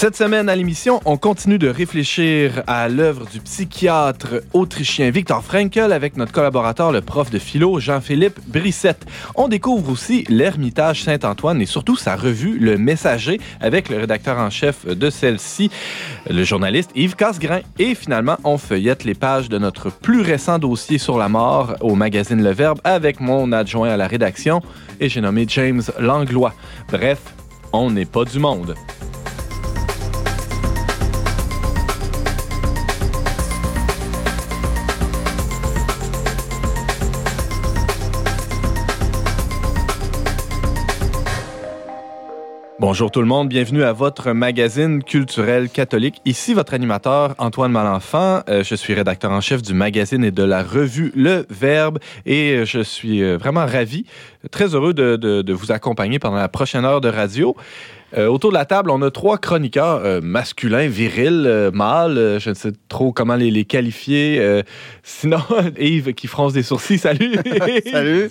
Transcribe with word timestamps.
Cette 0.00 0.16
semaine 0.16 0.48
à 0.48 0.56
l'émission, 0.56 1.02
on 1.04 1.18
continue 1.18 1.58
de 1.58 1.68
réfléchir 1.68 2.62
à 2.66 2.88
l'œuvre 2.88 3.26
du 3.30 3.38
psychiatre 3.38 4.40
autrichien 4.54 5.10
Viktor 5.10 5.44
Frankl 5.44 5.92
avec 5.92 6.16
notre 6.16 6.32
collaborateur, 6.32 6.90
le 6.90 7.02
prof 7.02 7.28
de 7.28 7.38
philo 7.38 7.78
Jean-Philippe 7.80 8.40
Brissette. 8.46 9.04
On 9.34 9.46
découvre 9.46 9.92
aussi 9.92 10.24
l'Ermitage 10.30 11.02
Saint-Antoine 11.02 11.60
et 11.60 11.66
surtout 11.66 11.96
sa 11.96 12.16
revue 12.16 12.58
Le 12.58 12.78
Messager 12.78 13.38
avec 13.60 13.90
le 13.90 13.98
rédacteur 13.98 14.38
en 14.38 14.48
chef 14.48 14.86
de 14.86 15.10
celle-ci, 15.10 15.70
le 16.30 16.44
journaliste 16.44 16.92
Yves 16.94 17.14
Casgrain. 17.14 17.60
Et 17.78 17.94
finalement, 17.94 18.38
on 18.42 18.56
feuillette 18.56 19.04
les 19.04 19.12
pages 19.12 19.50
de 19.50 19.58
notre 19.58 19.90
plus 19.90 20.22
récent 20.22 20.58
dossier 20.58 20.96
sur 20.96 21.18
la 21.18 21.28
mort 21.28 21.74
au 21.82 21.94
magazine 21.94 22.42
Le 22.42 22.52
Verbe 22.52 22.80
avec 22.84 23.20
mon 23.20 23.52
adjoint 23.52 23.90
à 23.90 23.98
la 23.98 24.06
rédaction 24.06 24.62
et 24.98 25.10
j'ai 25.10 25.20
nommé 25.20 25.44
James 25.46 25.82
Langlois. 25.98 26.54
Bref, 26.90 27.18
on 27.74 27.90
n'est 27.90 28.06
pas 28.06 28.24
du 28.24 28.38
monde. 28.38 28.74
Bonjour 42.90 43.12
tout 43.12 43.20
le 43.20 43.26
monde, 43.28 43.48
bienvenue 43.48 43.84
à 43.84 43.92
votre 43.92 44.32
magazine 44.32 45.04
culturel 45.04 45.68
catholique. 45.70 46.20
Ici 46.24 46.54
votre 46.54 46.74
animateur 46.74 47.36
Antoine 47.38 47.70
Malenfant. 47.70 48.40
Euh, 48.48 48.64
je 48.64 48.74
suis 48.74 48.94
rédacteur 48.94 49.30
en 49.30 49.40
chef 49.40 49.62
du 49.62 49.74
magazine 49.74 50.24
et 50.24 50.32
de 50.32 50.42
la 50.42 50.64
revue 50.64 51.12
Le 51.14 51.46
Verbe 51.50 52.00
et 52.26 52.64
je 52.66 52.80
suis 52.80 53.22
euh, 53.22 53.36
vraiment 53.36 53.64
ravi, 53.64 54.06
très 54.50 54.74
heureux 54.74 54.92
de, 54.92 55.14
de, 55.14 55.40
de 55.40 55.52
vous 55.52 55.70
accompagner 55.70 56.18
pendant 56.18 56.38
la 56.38 56.48
prochaine 56.48 56.84
heure 56.84 57.00
de 57.00 57.08
radio. 57.08 57.54
Euh, 58.16 58.26
autour 58.26 58.50
de 58.50 58.54
la 58.56 58.64
table, 58.64 58.90
on 58.90 59.00
a 59.02 59.10
trois 59.10 59.38
chroniqueurs 59.38 60.00
euh, 60.04 60.20
masculins, 60.20 60.88
virils, 60.88 61.44
euh, 61.46 61.70
mâles. 61.70 62.38
je 62.40 62.50
ne 62.50 62.54
sais 62.54 62.72
trop 62.88 63.12
comment 63.12 63.36
les, 63.36 63.50
les 63.50 63.64
qualifier. 63.64 64.62
sinon, 65.02 65.38
Yves 65.78 66.12
qui 66.14 66.26
fronce 66.26 66.52
des 66.52 66.62
sourcils. 66.62 66.98
Salut. 66.98 67.34
Salut. 67.90 68.28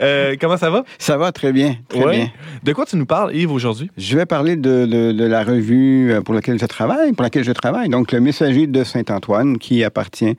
comment 0.40 0.56
ça 0.56 0.70
va? 0.70 0.84
Ça 0.98 1.16
va 1.16 1.32
très 1.32 1.52
bien. 1.52 1.76
Très 1.88 2.04
Ouais. 2.04 2.16
bien. 2.16 2.28
De 2.62 2.72
quoi 2.72 2.86
tu 2.86 2.96
nous 2.96 3.06
parles, 3.06 3.34
Yves, 3.34 3.50
aujourd'hui? 3.52 3.90
Je 3.96 4.16
vais 4.16 4.26
parler 4.26 4.56
de, 4.56 4.86
de- 4.86 5.12
de 5.12 5.24
la 5.24 5.42
revue 5.44 6.14
pour 6.24 6.34
laquelle 6.34 6.58
je 6.60 6.66
travaille, 6.66 7.12
pour 7.12 7.22
laquelle 7.22 7.44
je 7.44 7.52
travaille. 7.52 7.88
Donc, 7.88 8.12
le 8.12 8.20
Messager 8.20 8.66
de 8.66 8.84
Saint-Antoine, 8.84 9.58
qui 9.58 9.82
appartient 9.84 10.36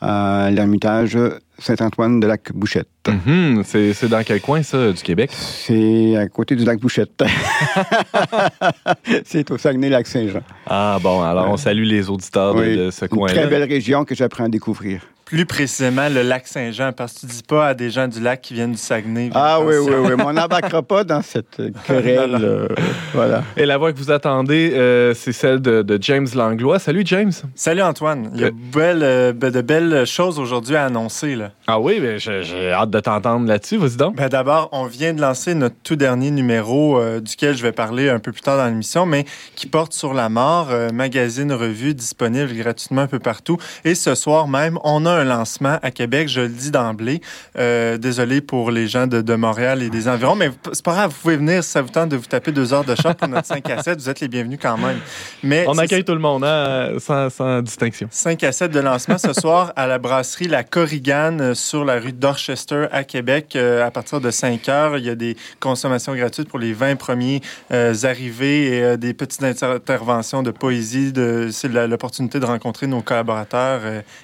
à 0.00 0.50
l'Ermitage 0.50 1.18
Saint-Antoine 1.58 2.20
de 2.20 2.26
Lac-Bouchette. 2.26 2.88
Mhm, 3.08 3.62
c'est 3.64 3.92
c'est 3.92 4.08
dans 4.08 4.22
quel 4.22 4.40
coin, 4.40 4.62
ça, 4.62 4.90
du 4.92 5.02
Québec? 5.02 5.30
C'est 5.32 6.16
à 6.16 6.26
côté 6.28 6.56
du 6.56 6.64
lac 6.64 6.78
Bouchette. 6.80 7.22
C'est 9.24 9.50
au 9.50 9.58
Saguenay-Lac-Saint-Jean. 9.58 10.40
Ah 10.66 10.98
bon, 11.02 11.22
alors 11.22 11.48
on 11.50 11.56
salue 11.56 11.84
les 11.84 12.08
auditeurs 12.08 12.54
de- 12.54 12.60
Oui. 12.60 12.76
de, 12.76 12.90
ce 12.90 13.04
Une 13.04 13.08
très 13.08 13.16
coin-là. 13.16 13.46
belle 13.46 13.64
région 13.68 14.04
que 14.04 14.14
j'apprends 14.14 14.44
à 14.44 14.48
découvrir. 14.48 15.02
Plus 15.24 15.46
précisément, 15.46 16.10
le 16.10 16.20
lac 16.20 16.46
Saint-Jean, 16.46 16.92
parce 16.92 17.14
que 17.14 17.20
tu 17.20 17.26
dis 17.26 17.42
pas 17.48 17.68
à 17.68 17.74
des 17.74 17.88
gens 17.88 18.06
du 18.08 18.20
lac 18.20 18.42
qui 18.42 18.52
viennent 18.52 18.72
du 18.72 18.76
Saguenay. 18.76 19.30
Ah 19.34 19.58
oui, 19.62 19.76
oui, 19.80 19.92
oui. 19.98 20.10
Mais 20.18 20.22
on 20.22 20.34
n'embarquera 20.34 20.82
pas 20.82 21.02
dans 21.02 21.22
cette 21.22 21.62
querelle. 21.86 22.32
Non, 22.32 22.38
non. 22.38 22.44
euh, 22.44 22.68
voilà. 23.14 23.42
Et 23.56 23.64
la 23.64 23.78
voix 23.78 23.90
que 23.94 23.98
vous 23.98 24.10
attendez, 24.10 24.72
euh, 24.74 25.14
c'est 25.14 25.32
celle 25.32 25.60
de, 25.62 25.80
de 25.80 25.98
James 26.02 26.26
Langlois. 26.34 26.78
Salut, 26.78 27.04
James. 27.06 27.32
Salut 27.54 27.80
Antoine, 27.80 28.30
il 28.34 28.40
y 28.42 28.44
a 28.44 28.48
Euh. 28.48 28.50
belle, 28.74 29.02
euh, 29.02 29.32
be- 29.32 29.50
de 29.50 29.62
belles 29.62 30.04
choses 30.04 30.38
aujourd'hui 30.38 30.76
à 30.76 30.84
annoncer. 30.84 31.36
Là. 31.36 31.52
Ah 31.66 31.80
oui, 31.80 32.00
ben, 32.00 32.18
j'ai 32.20 32.42
j'ai 32.42 32.70
hâte 32.70 32.90
de 32.90 32.93
t'entendre 33.00 33.46
là-dessus. 33.46 33.76
Vas-y 33.76 33.96
donc. 33.96 34.16
Ben, 34.16 34.28
D'abord, 34.28 34.68
on 34.72 34.86
vient 34.86 35.14
de 35.14 35.20
lancer 35.20 35.54
notre 35.54 35.76
tout 35.82 35.96
dernier 35.96 36.30
numéro, 36.30 36.98
euh, 36.98 37.20
duquel 37.20 37.56
je 37.56 37.62
vais 37.62 37.72
parler 37.72 38.08
un 38.08 38.18
peu 38.18 38.32
plus 38.32 38.42
tard 38.42 38.56
dans 38.56 38.66
l'émission, 38.66 39.06
mais 39.06 39.24
qui 39.54 39.66
porte 39.66 39.92
sur 39.92 40.14
la 40.14 40.28
mort, 40.28 40.68
euh, 40.70 40.90
magazine, 40.90 41.52
revue, 41.52 41.94
disponible 41.94 42.52
gratuitement 42.54 43.02
un 43.02 43.06
peu 43.06 43.18
partout. 43.18 43.58
Et 43.84 43.94
ce 43.94 44.14
soir 44.14 44.48
même, 44.48 44.78
on 44.84 45.06
a 45.06 45.10
un 45.10 45.24
lancement 45.24 45.78
à 45.82 45.90
Québec, 45.90 46.28
je 46.28 46.40
le 46.40 46.48
dis 46.48 46.70
d'emblée. 46.70 47.20
Euh, 47.58 47.96
désolé 47.96 48.40
pour 48.40 48.70
les 48.70 48.88
gens 48.88 49.06
de, 49.06 49.20
de 49.20 49.34
Montréal 49.34 49.82
et 49.82 49.90
des 49.90 50.08
environs, 50.08 50.34
mais 50.34 50.50
c'est 50.72 50.84
pas 50.84 50.92
grave, 50.92 51.10
vous 51.10 51.20
pouvez 51.22 51.36
venir 51.36 51.62
si 51.62 51.70
ça 51.70 51.82
vous 51.82 51.88
tente 51.88 52.08
de 52.08 52.16
vous 52.16 52.26
taper 52.26 52.52
deux 52.52 52.72
heures 52.72 52.84
de 52.84 52.94
char 52.94 53.14
pour 53.14 53.28
notre 53.28 53.46
5 53.46 53.68
à 53.70 53.82
7. 53.82 54.00
Vous 54.00 54.08
êtes 54.08 54.20
les 54.20 54.28
bienvenus 54.28 54.58
quand 54.60 54.76
même. 54.76 54.98
Mais 55.42 55.64
On 55.68 55.78
accueille 55.78 56.04
tout 56.04 56.14
le 56.14 56.20
monde, 56.20 56.44
hein, 56.44 56.92
sans, 56.98 57.30
sans 57.30 57.62
distinction. 57.62 58.08
5 58.10 58.42
à 58.44 58.52
7 58.52 58.70
de 58.70 58.80
lancement 58.80 59.18
ce 59.18 59.32
soir 59.32 59.72
à 59.76 59.86
la 59.86 59.98
brasserie 59.98 60.48
La 60.48 60.64
Corrigane 60.64 61.40
euh, 61.40 61.54
sur 61.54 61.84
la 61.84 61.98
rue 61.98 62.12
Dorchester 62.12 62.83
à 62.92 63.04
Québec 63.04 63.56
euh, 63.56 63.86
à 63.86 63.90
partir 63.90 64.20
de 64.20 64.30
5 64.30 64.68
heures. 64.68 64.98
Il 64.98 65.04
y 65.04 65.10
a 65.10 65.14
des 65.14 65.36
consommations 65.60 66.14
gratuites 66.14 66.48
pour 66.48 66.58
les 66.58 66.72
20 66.72 66.96
premiers 66.96 67.40
euh, 67.72 67.94
arrivés 68.04 68.76
et 68.76 68.82
euh, 68.82 68.96
des 68.96 69.14
petites 69.14 69.42
inter- 69.42 69.66
interventions 69.66 70.42
de 70.42 70.50
poésie. 70.50 71.12
De, 71.12 71.48
c'est 71.50 71.68
l'opportunité 71.68 72.40
de 72.40 72.46
rencontrer 72.46 72.86
nos 72.86 73.02
collaborateurs, 73.02 73.80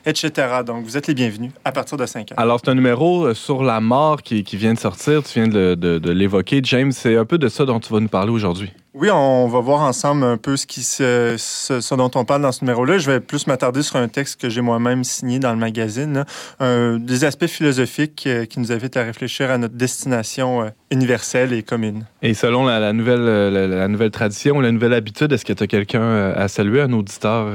etc. 0.06 0.31
Donc, 0.66 0.84
vous 0.84 0.97
êtes 0.97 1.06
les 1.06 1.15
bienvenus 1.15 1.53
à 1.65 1.72
partir 1.72 1.97
de 1.97 2.06
5 2.06 2.32
heures. 2.32 2.41
Alors, 2.41 2.60
c'est 2.62 2.70
un 2.70 2.75
numéro 2.75 3.34
sur 3.34 3.62
la 3.62 3.81
mort 3.81 4.22
qui, 4.22 4.43
vient 4.53 4.75
de 4.75 4.78
sortir. 4.78 5.22
Tu 5.22 5.43
viens 5.43 5.49
de 5.49 6.10
l'évoquer, 6.10 6.60
James. 6.65 6.93
C'est 6.93 7.16
un 7.16 7.25
peu 7.25 7.38
de 7.38 7.49
ça 7.49 7.65
dont 7.65 7.81
tu 7.81 7.93
vas 7.93 8.00
nous 8.00 8.09
parler 8.09 8.31
aujourd'hui. 8.31 8.70
Oui, 8.93 9.09
on 9.09 9.47
va 9.47 9.61
voir 9.61 9.83
ensemble 9.83 10.25
un 10.25 10.37
peu 10.37 10.56
ce, 10.56 10.67
qui 10.67 10.83
se, 10.83 11.37
ce, 11.39 11.81
ce 11.81 11.95
dont 11.95 12.11
on 12.17 12.25
parle 12.25 12.43
dans 12.43 12.51
ce 12.51 12.65
numéro-là. 12.65 12.99
Je 12.99 13.09
vais 13.09 13.21
plus 13.21 13.47
m'attarder 13.47 13.83
sur 13.83 13.95
un 13.97 14.09
texte 14.09 14.41
que 14.41 14.49
j'ai 14.49 14.62
moi-même 14.62 15.05
signé 15.05 15.39
dans 15.39 15.53
le 15.53 15.59
magazine, 15.59 16.12
là. 16.15 16.25
Euh, 16.61 16.99
des 16.99 17.23
aspects 17.25 17.47
philosophiques 17.47 18.25
euh, 18.27 18.47
qui 18.47 18.59
nous 18.59 18.73
invitent 18.73 18.97
à 18.97 19.05
réfléchir 19.05 19.49
à 19.49 19.59
notre 19.59 19.75
destination 19.77 20.62
euh, 20.62 20.69
universelle 20.91 21.53
et 21.53 21.62
commune. 21.62 22.05
Et 22.23 22.34
selon 22.34 22.65
la, 22.65 22.81
la 22.81 22.93
nouvelle, 22.93 23.21
euh, 23.21 23.49
la, 23.49 23.69
la 23.69 23.87
nouvelle 23.87 24.11
tradition, 24.11 24.59
la 24.61 24.73
nouvelle 24.73 24.93
habitude, 24.95 25.33
est-ce 25.33 25.45
que 25.45 25.53
tu 25.53 25.62
as 25.62 25.67
quelqu'un 25.69 26.33
à 26.33 26.49
saluer, 26.49 26.81
un 26.83 26.93
auditeur 26.93 27.47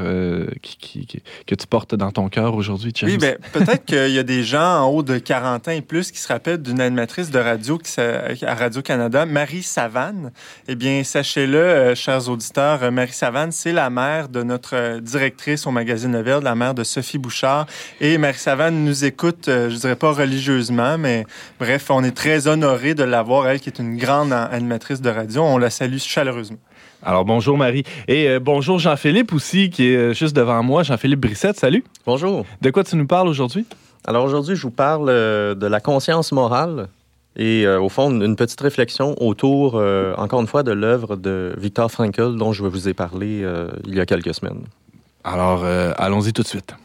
qui, 0.61 0.77
qui- 0.77 1.05
qui- 1.05 1.23
que 1.45 1.55
tu 1.55 1.67
portes 1.67 1.95
dans 1.95 2.11
ton 2.11 2.29
cœur 2.29 2.55
aujourd'hui? 2.55 2.93
Oui, 3.03 3.17
ben, 3.17 3.35
peut-être 3.51 3.83
qu'il 3.83 4.11
y 4.11 4.19
a 4.19 4.23
des 4.23 4.43
gens 4.43 4.83
en 4.83 4.87
haut 4.87 5.03
de 5.03 5.17
40 5.17 5.67
ans 5.67 5.71
et 5.71 5.81
plus 5.81 6.11
qui 6.11 6.19
se 6.19 6.29
rappellent 6.29 6.61
d'une 6.61 6.79
animatrice 6.79 7.29
de 7.29 7.39
radio 7.39 7.77
qui 7.77 7.91
à 7.99 8.55
Radio-Canada, 8.55 9.25
Marie 9.25 9.63
Savane. 9.63 10.31
Eh 10.69 10.75
bien, 10.75 11.03
sachez-le, 11.25 11.57
euh, 11.57 11.95
chers 11.95 12.29
auditeurs, 12.29 12.83
euh, 12.83 12.91
Marie 12.91 13.11
Savane, 13.11 13.51
c'est 13.51 13.71
la 13.71 13.89
mère 13.89 14.29
de 14.29 14.43
notre 14.43 14.75
euh, 14.75 14.99
directrice 15.01 15.65
au 15.65 15.71
magazine 15.71 16.11
Le 16.11 16.21
Verbe, 16.21 16.43
la 16.43 16.53
mère 16.53 16.75
de 16.75 16.83
Sophie 16.83 17.17
Bouchard. 17.17 17.65
Et 17.99 18.19
Marie 18.19 18.37
Savane 18.37 18.85
nous 18.85 19.05
écoute, 19.05 19.47
euh, 19.47 19.71
je 19.71 19.75
dirais 19.77 19.95
pas 19.95 20.11
religieusement, 20.11 20.99
mais 20.99 21.25
bref, 21.59 21.87
on 21.89 22.03
est 22.03 22.15
très 22.15 22.47
honorés 22.47 22.93
de 22.93 23.03
l'avoir, 23.03 23.47
elle 23.47 23.59
qui 23.59 23.69
est 23.69 23.79
une 23.79 23.97
grande 23.97 24.31
an- 24.33 24.47
animatrice 24.51 25.01
de 25.01 25.09
radio. 25.09 25.41
On 25.41 25.57
la 25.57 25.71
salue 25.71 25.97
chaleureusement. 25.97 26.59
Alors, 27.01 27.25
bonjour 27.25 27.57
Marie. 27.57 27.83
Et 28.07 28.29
euh, 28.29 28.39
bonjour 28.39 28.77
Jean-Philippe 28.77 29.33
aussi, 29.33 29.71
qui 29.71 29.87
est 29.87 29.95
euh, 29.95 30.13
juste 30.13 30.35
devant 30.35 30.61
moi. 30.61 30.83
Jean-Philippe 30.83 31.21
Brissette, 31.21 31.57
salut. 31.57 31.83
Bonjour. 32.05 32.45
De 32.61 32.69
quoi 32.69 32.83
tu 32.83 32.95
nous 32.97 33.07
parles 33.07 33.27
aujourd'hui? 33.29 33.65
Alors 34.05 34.25
aujourd'hui, 34.25 34.55
je 34.55 34.61
vous 34.61 34.69
parle 34.69 35.09
euh, 35.09 35.55
de 35.55 35.65
la 35.65 35.79
conscience 35.79 36.31
morale 36.31 36.87
et 37.35 37.65
euh, 37.65 37.81
au 37.81 37.89
fond, 37.89 38.09
une 38.09 38.35
petite 38.35 38.61
réflexion 38.61 39.15
autour, 39.21 39.75
euh, 39.75 40.13
encore 40.17 40.41
une 40.41 40.47
fois, 40.47 40.63
de 40.63 40.71
l'œuvre 40.71 41.15
de 41.15 41.53
Viktor 41.57 41.91
Frankl 41.91 42.37
dont 42.37 42.53
je 42.53 42.63
vous 42.63 42.87
ai 42.87 42.93
parlé 42.93 43.41
euh, 43.43 43.69
il 43.85 43.95
y 43.95 43.99
a 43.99 44.05
quelques 44.05 44.33
semaines. 44.33 44.63
Alors, 45.23 45.65
allons-y 45.97 46.33
tout 46.33 46.43
de 46.43 46.47
suite. 46.47 46.75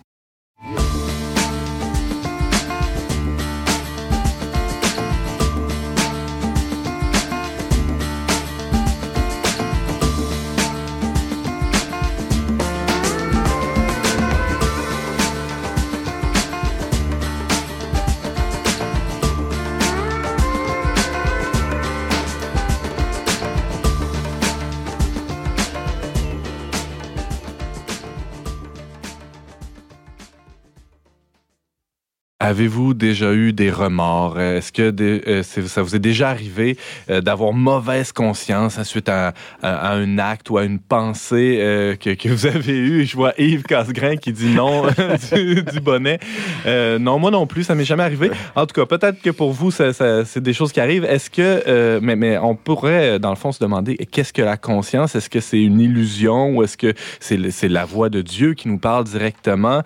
Avez-vous 32.51 32.95
déjà 32.95 33.33
eu 33.33 33.53
des 33.53 33.71
remords? 33.71 34.41
Est-ce 34.41 34.73
que 34.73 34.93
euh, 35.01 35.45
ça 35.45 35.83
vous 35.83 35.95
est 35.95 36.01
déjà 36.01 36.31
arrivé 36.31 36.77
euh, 37.09 37.21
d'avoir 37.21 37.53
mauvaise 37.53 38.11
conscience 38.11 38.83
suite 38.83 39.09
à, 39.09 39.35
à- 39.63 39.91
à 39.91 39.95
un 39.95 40.19
acte 40.19 40.51
ou 40.51 40.59
à 40.59 40.65
une 40.65 40.81
pensée 40.81 41.59
euh, 41.61 41.95
que, 41.95 42.29
vous 42.29 42.47
avez 42.47 42.77
eue? 42.77 43.05
Je 43.05 43.15
vois 43.15 43.35
Yves 43.39 43.63
Casgrain 43.63 44.17
qui 44.17 44.33
dit 44.33 44.53
non 44.53 44.83
du, 45.33 45.81
bonnet. 45.81 46.19
Non, 46.67 47.21
moi 47.21 47.31
non 47.31 47.47
plus, 47.47 47.63
ça 47.63 47.77
m'est 47.77 47.85
jamais 47.85 48.03
arrivé. 48.03 48.33
En 48.57 48.67
tout 48.67 48.75
cas, 48.75 48.85
peut-être 48.85 49.23
que 49.23 49.31
pour 49.31 49.53
vous, 49.53 49.71
c'est 49.71 50.39
des 50.39 50.53
choses 50.53 50.73
qui 50.73 50.81
arrivent. 50.81 51.05
Est-ce 51.05 51.31
que, 51.31 52.01
mais, 52.01 52.37
on 52.39 52.57
pourrait, 52.57 53.21
dans 53.21 53.31
le 53.31 53.37
fond, 53.37 53.53
se 53.53 53.61
demander 53.61 53.97
qu'est-ce 53.97 54.33
que 54.33 54.43
la 54.43 54.57
conscience? 54.57 55.15
Est-ce 55.15 55.31
que 55.31 55.39
c'est 55.39 55.63
une 55.63 55.79
illusion 55.79 56.57
ou 56.57 56.65
est-ce 56.65 56.77
que 56.77 56.95
c'est 57.21 57.69
la 57.69 57.85
voix 57.85 58.09
de 58.09 58.23
Dieu 58.23 58.55
qui 58.55 58.67
nous 58.67 58.79
parle 58.79 59.05
directement? 59.05 59.83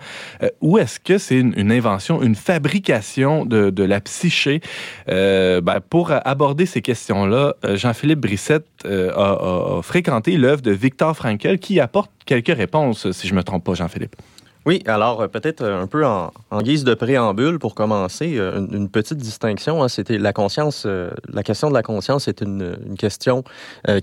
Ou 0.61 0.79
est-ce 0.79 0.99
que 0.99 1.19
c'est 1.19 1.37
une, 1.37 1.53
une 1.57 1.71
invention, 1.71 2.23
une 2.23 2.33
fabrication 2.55 3.45
de, 3.45 3.83
la 3.83 3.99
psyché. 3.99 4.61
Euh, 5.09 5.61
ben, 5.61 5.79
pour 5.81 6.11
aborder 6.11 6.65
ces 6.65 6.81
questions-là, 6.81 7.55
euh, 7.65 7.75
Jean-Philippe 7.75 8.19
Brissette 8.19 8.65
a, 8.85 8.87
a, 8.89 9.81
fréquenté 9.81 10.37
l'œuvre 10.37 10.61
de 10.61 10.71
Victor 10.71 11.15
Frankel 11.15 11.59
qui 11.59 11.79
apporte 11.79 12.11
quelques 12.25 12.55
réponses, 12.55 13.11
si 13.11 13.27
je 13.27 13.33
ne 13.33 13.37
me 13.39 13.43
trompe 13.43 13.65
pas, 13.65 13.73
Jean-Philippe. 13.73 14.15
Oui, 14.65 14.81
alors 14.87 15.21
euh, 15.21 15.27
peut-être 15.27 15.61
euh, 15.61 15.83
un 15.83 15.87
peu 15.87 16.05
en, 16.05 16.31
guise 16.61 16.83
de 16.83 16.95
préambule 16.95 17.59
pour 17.59 17.75
commencer, 17.75 18.35
euh, 18.37 18.65
une, 18.71 18.89
petite 18.89 19.17
distinction. 19.17 19.83
Hein, 19.83 19.89
C'était 19.89 20.17
la 20.17 20.33
conscience, 20.33 20.87
la 21.31 21.43
question 21.43 21.69
de 21.69 21.75
la 21.75 21.83
conscience 21.83 22.27
est 22.27 22.41
une, 22.41 22.75
question 22.97 23.43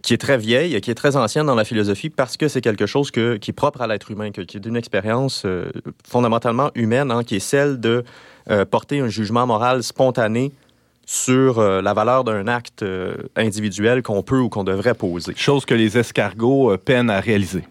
qui 0.02 0.14
est 0.14 0.18
très 0.18 0.38
vieille, 0.38 0.80
qui 0.80 0.90
est 0.90 0.94
très 0.94 1.16
ancienne 1.16 1.46
dans 1.46 1.54
la 1.54 1.64
philosophie 1.64 2.10
parce 2.10 2.36
que 2.36 2.46
c'est 2.48 2.60
quelque 2.60 2.86
chose 2.86 3.10
qui 3.10 3.20
est 3.20 3.52
propre 3.52 3.80
à 3.80 3.86
l'être 3.86 4.10
humain, 4.10 4.30
qui 4.30 4.40
est 4.40 4.60
d'une 4.60 4.76
expérience 4.76 5.46
fondamentalement 6.06 6.70
humaine, 6.74 7.10
hein, 7.10 7.24
qui 7.24 7.36
est 7.36 7.40
celle 7.40 7.80
de 7.80 8.04
porter 8.70 9.00
un 9.00 9.08
jugement 9.08 9.46
moral 9.46 9.82
spontané 9.82 10.52
sur 11.06 11.60
la 11.60 11.94
valeur 11.94 12.24
d'un 12.24 12.46
acte 12.48 12.84
individuel 13.36 14.02
qu'on 14.02 14.22
peut 14.22 14.38
ou 14.38 14.48
qu'on 14.48 14.64
devrait 14.64 14.94
poser. 14.94 15.32
Chose 15.36 15.64
que 15.64 15.74
les 15.74 15.98
escargots 15.98 16.76
peinent 16.78 17.10
à 17.10 17.20
réaliser. 17.20 17.64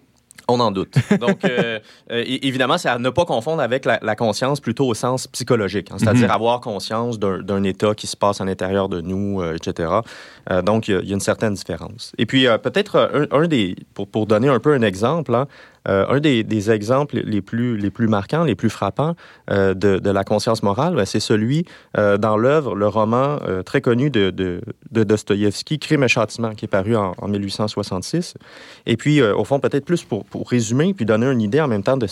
On 0.51 0.59
en 0.59 0.71
doute. 0.71 0.95
Donc, 1.19 1.45
euh, 1.45 1.79
euh, 2.11 2.23
évidemment, 2.27 2.77
c'est 2.77 2.89
à 2.89 2.99
ne 2.99 3.09
pas 3.09 3.23
confondre 3.23 3.61
avec 3.61 3.85
la, 3.85 4.15
conscience 4.15 4.59
plutôt 4.59 4.85
au 4.85 4.93
sens 4.93 5.27
psychologique, 5.27 5.89
hein, 5.91 5.95
c'est-à-dire 5.97 6.27
mhm. 6.27 6.35
avoir 6.35 6.59
conscience 6.59 7.17
d'un 7.17 7.63
état 7.63 7.95
qui 7.95 8.05
se 8.05 8.17
passe 8.17 8.41
à 8.41 8.45
l'intérieur 8.45 8.89
de 8.89 8.99
nous, 8.99 9.41
euh, 9.41 9.55
etc. 9.55 9.89
donc, 10.63 10.89
il 10.89 11.05
y, 11.05 11.11
a 11.11 11.13
une 11.13 11.21
certaine 11.21 11.53
différence. 11.53 12.11
Et 12.17 12.25
puis, 12.25 12.47
peut-être 12.61 13.29
un, 13.31 13.47
des, 13.47 13.75
pour, 13.93 14.07
pour, 14.07 14.25
donner 14.25 14.49
un 14.49 14.59
peu 14.59 14.73
un 14.73 14.81
exemple, 14.81 15.33
hein, 15.33 15.47
euh, 15.87 16.05
un 16.09 16.19
des, 16.19 16.71
exemples 16.71 17.21
les 17.23 17.41
plus, 17.41 17.77
les 17.77 17.89
plus 17.89 18.07
marquants, 18.07 18.43
les 18.43 18.55
plus 18.55 18.69
frappants 18.69 19.15
euh, 19.49 19.73
de, 19.73 20.09
la 20.09 20.23
conscience 20.23 20.61
morale, 20.61 20.95
ben, 20.95 21.05
c'est 21.05 21.19
celui 21.19 21.65
euh, 21.97 22.17
dans 22.17 22.37
l'œuvre, 22.37 22.75
le 22.75 22.87
roman 22.87 23.39
très 23.65 23.81
connu 23.81 24.09
de, 24.09 24.29
de, 24.29 25.03
Dostoïevski, 25.03 25.79
Crime 25.79 26.03
et 26.03 26.07
châtiment, 26.07 26.53
qui 26.53 26.65
est 26.65 26.67
paru 26.67 26.95
en, 26.95 27.15
1866. 27.27 28.35
Et 28.85 28.97
puis, 28.97 29.21
au 29.21 29.43
fond, 29.43 29.59
peut-être 29.59 29.85
plus 29.85 30.03
pour, 30.03 30.25
pour, 30.25 30.49
résumer, 30.49 30.93
puis 30.93 31.05
donner 31.05 31.27
une 31.27 31.41
idée 31.41 31.61
en 31.61 31.67
même 31.67 31.83
temps 31.83 31.97
de 31.97 32.07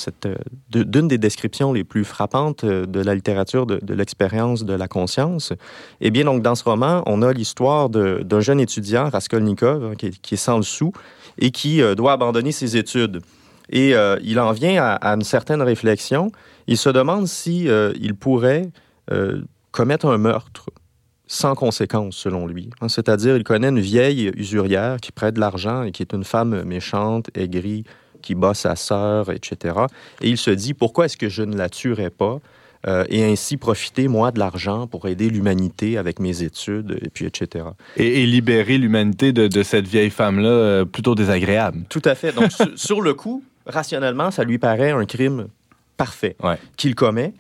d'une 0.70 1.08
des 1.08 1.18
descriptions 1.18 1.74
les 1.74 1.84
plus 1.84 2.04
frappantes 2.04 2.64
de 2.64 3.00
la 3.02 3.16
littérature 3.16 3.66
de, 3.66 3.94
l'expérience 3.94 4.64
de 4.64 4.74
la 4.74 4.88
conscience. 4.88 5.54
Eh 6.00 6.10
bien, 6.10 6.24
donc, 6.24 6.42
dans 6.42 6.56
ce 6.56 6.64
roman, 6.64 7.04
on 7.06 7.22
a 7.22 7.34
l'histoire 7.34 7.90
d'un 7.90 8.40
jeune 8.40 8.60
étudiant, 8.60 9.10
Raskolnikov, 9.10 9.84
hein, 9.84 9.96
qui, 9.98 10.12
qui, 10.12 10.36
est 10.36 10.38
sans 10.38 10.58
le 10.58 10.64
sou 10.64 10.94
et 11.38 11.52
qui 11.52 11.82
doit 11.96 12.14
abandonner 12.14 12.52
ses 12.52 12.78
études. 12.78 13.22
Et 13.70 13.94
euh, 13.94 14.18
il 14.24 14.40
en 14.40 14.52
vient 14.52 14.84
à, 14.84 15.14
une 15.14 15.24
certaine 15.24 15.62
réflexion. 15.62 16.32
Il 16.68 16.78
se 16.78 16.90
demande 16.90 17.28
si 17.28 17.70
euh, 17.70 17.94
il 18.00 18.16
pourrait 18.16 18.70
euh, 19.12 19.42
commettre 19.72 20.08
un 20.08 20.18
meurtre 20.18 20.70
sans 21.28 21.54
conséquence, 21.54 22.16
selon 22.16 22.48
lui. 22.48 22.72
Hein, 22.82 22.90
c'est-à-dire, 22.90 23.38
il 23.38 23.44
connaît 23.44 23.70
une 23.70 23.80
vieille 23.80 24.32
usurière 24.36 24.98
qui 24.98 25.12
prête 25.12 25.36
de 25.36 25.40
l'argent 25.40 25.84
et 25.84 25.92
qui 25.92 26.02
est 26.02 26.14
une 26.14 26.24
femme 26.24 26.64
méchante, 26.64 27.30
aigrie, 27.36 27.84
qui 28.24 28.34
bat 28.34 28.56
sa 28.56 28.76
sœur, 28.76 29.32
etc. 29.32 29.76
Et 30.22 30.30
il 30.30 30.38
se 30.38 30.50
dit, 30.50 30.74
pourquoi 30.74 31.06
est-ce 31.06 31.18
que 31.18 31.30
je 31.30 31.44
ne 31.44 31.56
la 31.56 31.70
tuerais 31.70 32.10
pas 32.10 32.40
et 33.10 33.26
ainsi 33.26 33.58
profiter, 33.58 34.08
moi, 34.08 34.32
de 34.32 34.40
l'argent 34.40 34.88
pour 34.88 35.10
aider 35.10 35.30
l'humanité 35.30 35.98
avec 35.98 36.18
mes 36.22 36.44
études, 36.44 36.98
et 37.02 37.10
puis 37.10 37.26
etc. 37.26 37.66
Et, 37.98 38.26
libérer 38.26 38.78
l'humanité 38.78 39.34
de, 39.34 39.64
cette 39.64 39.86
vieille 39.86 40.10
femme-là, 40.10 40.86
plutôt 40.86 41.14
désagréable. 41.14 41.84
Tout 41.90 42.02
à 42.06 42.16
fait. 42.16 42.32
Donc, 42.32 42.52
sur, 42.78 43.02
le 43.02 43.14
coup, 43.14 43.44
rationnellement, 43.70 44.32
ça 44.32 44.44
lui 44.44 44.58
paraît 44.58 44.92
un 44.92 45.06
crime 45.06 45.48
parfait 45.98 46.36
qu'il 46.78 46.96
commet. 46.96 47.34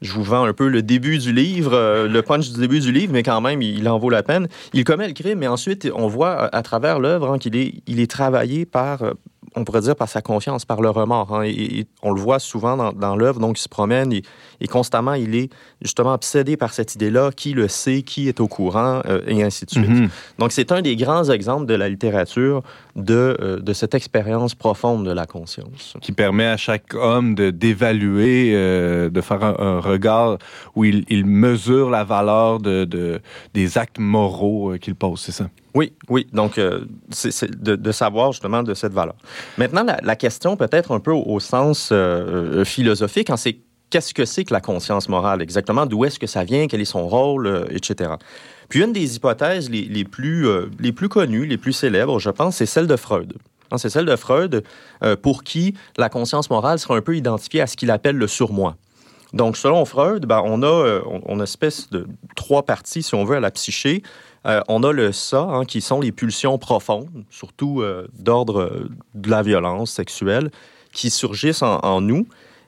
Je 0.00 0.12
vous 0.12 0.24
vends 0.24 0.44
un 0.44 0.52
peu 0.52 0.66
le 0.66 0.82
début 0.82 1.18
du 1.18 1.32
livre, 1.32 1.74
euh, 1.74 2.08
le 2.08 2.22
punch 2.22 2.50
du 2.50 2.58
début 2.58 2.80
du 2.80 2.90
livre, 2.90 3.12
mais 3.12 3.22
quand 3.22 3.40
même, 3.40 3.62
il, 3.62 3.88
en 3.88 3.98
vaut 3.98 4.10
la 4.10 4.24
peine. 4.24 4.48
Il 4.72 4.82
commet 4.82 5.06
le 5.06 5.14
crime, 5.14 5.38
mais 5.38 5.46
ensuite, 5.46 5.88
on 5.94 6.08
voit 6.08 6.52
à, 6.52 6.62
travers 6.62 6.98
l'œuvre 6.98 7.32
hein, 7.32 7.38
qu'il 7.38 7.54
est, 7.54 7.74
il 7.86 8.00
est 8.00 8.10
travaillé 8.10 8.66
par, 8.66 9.02
euh, 9.02 9.12
on 9.54 9.64
pourrait 9.64 9.82
dire 9.82 9.96
par 9.96 10.08
sa 10.08 10.22
confiance, 10.22 10.64
par 10.64 10.80
le 10.80 10.90
remords. 10.90 11.34
Hein. 11.34 11.44
Et, 11.44 11.86
on 12.02 12.12
le 12.12 12.20
voit 12.20 12.38
souvent 12.38 12.76
dans, 12.76 12.92
dans 12.92 13.16
l'œuvre, 13.16 13.40
donc 13.40 13.58
il 13.58 13.62
se 13.62 13.68
promène 13.68 14.12
et, 14.12 14.66
constamment, 14.68 15.14
il 15.14 15.34
est 15.34 15.50
justement 15.80 16.14
obsédé 16.14 16.56
par 16.56 16.72
cette 16.72 16.94
idée-là, 16.94 17.30
qui 17.34 17.52
le 17.52 17.68
sait, 17.68 18.02
qui 18.02 18.28
est 18.28 18.40
au 18.40 18.48
courant, 18.48 19.02
euh, 19.06 19.20
et 19.26 19.42
ainsi 19.42 19.66
de 19.66 19.70
suite. 19.70 19.88
Mm-hmm. 19.90 20.08
Donc 20.38 20.52
c'est 20.52 20.72
un 20.72 20.82
des 20.82 20.96
grands 20.96 21.28
exemples 21.30 21.66
de 21.66 21.74
la 21.74 21.88
littérature 21.88 22.62
de, 22.96 23.36
euh, 23.40 23.58
de 23.58 23.72
cette 23.72 23.94
expérience 23.94 24.54
profonde 24.54 25.04
de 25.04 25.12
la 25.12 25.26
conscience. 25.26 25.94
Qui 26.00 26.12
permet 26.12 26.46
à 26.46 26.56
chaque 26.56 26.94
homme 26.94 27.34
de 27.34 27.50
d'évaluer, 27.50 28.52
euh, 28.54 29.10
de 29.10 29.20
faire 29.20 29.42
un, 29.42 29.80
regard 29.80 30.38
où 30.74 30.84
il, 30.84 31.04
il, 31.08 31.26
mesure 31.26 31.90
la 31.90 32.04
valeur 32.04 32.60
de, 32.60 32.84
de 32.84 33.20
des 33.54 33.78
actes 33.78 33.98
moraux 33.98 34.74
qu'il 34.80 34.94
pose, 34.94 35.20
c'est 35.20 35.32
ça? 35.32 35.48
Oui, 35.74 35.92
oui. 36.08 36.26
Donc, 36.32 36.58
euh, 36.58 36.84
c'est 37.10 37.50
de, 37.50 37.92
savoir 37.92 38.32
justement 38.32 38.62
de 38.62 38.74
cette 38.74 38.92
valeur. 38.92 39.14
Maintenant, 39.56 39.84
la, 40.02 40.16
question 40.16 40.56
peut-être 40.56 40.92
un 40.92 41.00
peu 41.00 41.12
au, 41.12 41.40
sens 41.40 41.90
euh, 41.92 42.60
euh, 42.60 42.64
philosophique, 42.64 43.30
hein, 43.30 43.36
c'est 43.36 43.58
qu'est-ce 43.90 44.12
que 44.12 44.24
c'est 44.24 44.44
que 44.44 44.52
la 44.52 44.60
conscience 44.60 45.08
morale 45.08 45.40
exactement? 45.40 45.86
D'où 45.86 46.04
est-ce 46.04 46.18
que 46.18 46.26
ça 46.26 46.44
vient? 46.44 46.66
Quel 46.66 46.80
est 46.80 46.86
son 46.86 47.08
rôle? 47.08 47.66
etc. 47.70 48.12
Puis 48.68 48.82
une 48.82 48.92
des 48.92 49.16
hypothèses 49.16 49.70
les, 49.70 50.04
plus, 50.04 51.08
connues, 51.08 51.46
les 51.46 51.58
plus 51.58 51.72
célèbres, 51.72 52.18
je 52.18 52.30
pense, 52.30 52.56
c'est 52.56 52.66
celle 52.66 52.86
de 52.86 52.96
Freud. 52.96 53.34
Hein, 53.70 53.78
c'est 53.78 53.90
celle 53.90 54.06
de 54.06 54.16
Freud 54.16 54.64
pour 55.22 55.42
qui 55.42 55.74
la 55.96 56.08
conscience 56.08 56.50
morale 56.50 56.78
sera 56.78 56.96
un 56.96 57.02
peu 57.02 57.16
identifiée 57.16 57.62
à 57.62 57.66
ce 57.66 57.76
qu'il 57.76 57.90
appelle 57.90 58.16
le 58.16 58.26
surmoi. 58.26 58.76
Donc, 59.34 59.56
selon 59.56 59.86
Freud, 59.86 60.26
ben, 60.26 60.42
on, 60.44 60.62
a, 60.62 61.00
on, 61.04 61.40
espèce 61.40 61.88
de 61.88 62.06
trois 62.36 62.64
parties, 62.64 63.02
si 63.02 63.14
on 63.14 63.24
veut, 63.24 63.36
à 63.36 63.40
la 63.40 63.50
psyché. 63.50 64.02
Euh, 64.46 64.60
on 64.68 64.82
a 64.82 64.92
le 64.92 65.12
ça, 65.12 65.42
hein, 65.42 65.64
qui 65.64 65.80
sont 65.80 66.00
les 66.00 66.12
pulsions 66.12 66.58
profondes, 66.58 67.24
surtout 67.30 67.80
euh, 67.80 68.08
d'ordre 68.18 68.62
euh, 68.62 68.90
de 69.14 69.30
la 69.30 69.42
violence 69.42 69.90
sexuelle, 69.90 70.50
qui 70.92 71.10
surgissent 71.10 71.62
en, 71.62 72.00
nous. 72.00 72.26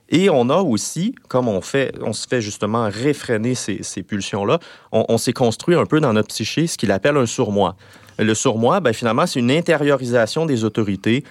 Et 0.09 0.29
on 0.29 0.49
a 0.49 0.57
aussi, 0.57 1.15
comme 1.27 1.47
on 1.47 1.61
fait, 1.61 1.93
on 2.01 2.13
se 2.13 2.27
fait 2.27 2.41
justement 2.41 2.89
réfréner 2.91 3.55
ces, 3.55 4.03
pulsions-là, 4.03 4.59
on, 4.91 5.17
s'est 5.17 5.33
construit 5.33 5.75
un 5.75 5.85
peu 5.85 5.99
dans 5.99 6.13
notre 6.13 6.29
psyché 6.29 6.65
ce 6.67 6.77
qu'il 6.77 6.91
appelle 6.91 7.17
un 7.17 7.25
surmoi. 7.25 7.75
Le 8.17 8.33
surmoi, 8.33 8.79
ben, 8.79 8.93
finalement, 8.93 9.27
c'est 9.27 9.39
une 9.39 9.51
intériorisation 9.51 10.45
des 10.47 10.63
autorités 10.63 11.23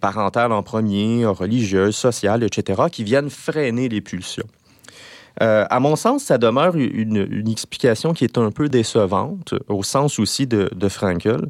parentales 0.00 0.52
en 0.52 0.62
premier, 0.62 1.26
religieuses, 1.26 1.96
sociales, 1.96 2.42
etc., 2.42 2.82
qui 2.90 3.04
viennent 3.04 3.30
freiner 3.30 3.88
les 3.88 4.00
pulsions. 4.00 4.46
Euh, 5.42 5.66
à 5.68 5.80
mon 5.80 5.96
sens, 5.96 6.24
ça 6.24 6.38
demeure 6.38 6.76
une, 6.76 7.48
explication 7.50 8.12
qui 8.12 8.24
est 8.24 8.38
un 8.38 8.50
peu 8.50 8.68
décevante, 8.68 9.54
au 9.68 9.82
sens 9.82 10.18
aussi 10.18 10.46
de, 10.46 10.70
de 10.74 10.88
Frankel. 10.88 11.48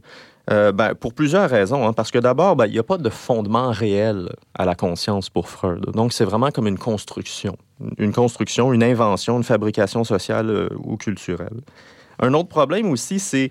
Euh, 0.50 0.72
ben, 0.72 0.94
pour 0.94 1.14
plusieurs 1.14 1.48
raisons. 1.48 1.86
Hein, 1.86 1.94
parce 1.94 2.10
que 2.10 2.18
d'abord, 2.18 2.54
ben, 2.54 2.66
il 2.66 2.72
n'y 2.72 2.78
a 2.78 2.82
pas 2.82 2.98
de 2.98 3.08
fondement 3.08 3.70
réel 3.70 4.28
à 4.54 4.66
la 4.66 4.74
conscience 4.74 5.30
pour 5.30 5.48
Freud. 5.48 5.86
Donc, 5.92 6.12
c'est 6.12 6.24
vraiment 6.24 6.50
comme 6.50 6.66
une 6.66 6.78
construction. 6.78 7.56
Une 7.96 8.12
construction, 8.12 8.72
une 8.74 8.82
invention, 8.82 9.38
une 9.38 9.44
fabrication 9.44 10.04
sociale 10.04 10.50
euh, 10.50 10.68
ou 10.76 10.98
culturelle. 10.98 11.60
Un 12.20 12.34
autre 12.34 12.48
problème 12.48 12.90
aussi, 12.90 13.18
c'est, 13.18 13.50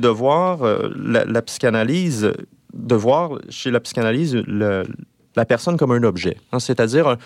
de 0.00 0.08
voir 0.08 0.58
la, 0.94 1.42
psychanalyse, 1.42 2.32
de 2.74 2.94
voir 2.94 3.38
chez 3.48 3.70
la 3.70 3.80
psychanalyse 3.80 4.42
la 5.36 5.44
personne 5.46 5.78
comme 5.78 5.92
un 5.92 6.02
objet. 6.02 6.36
Hein, 6.52 6.58
c'est-à-dire 6.58 7.16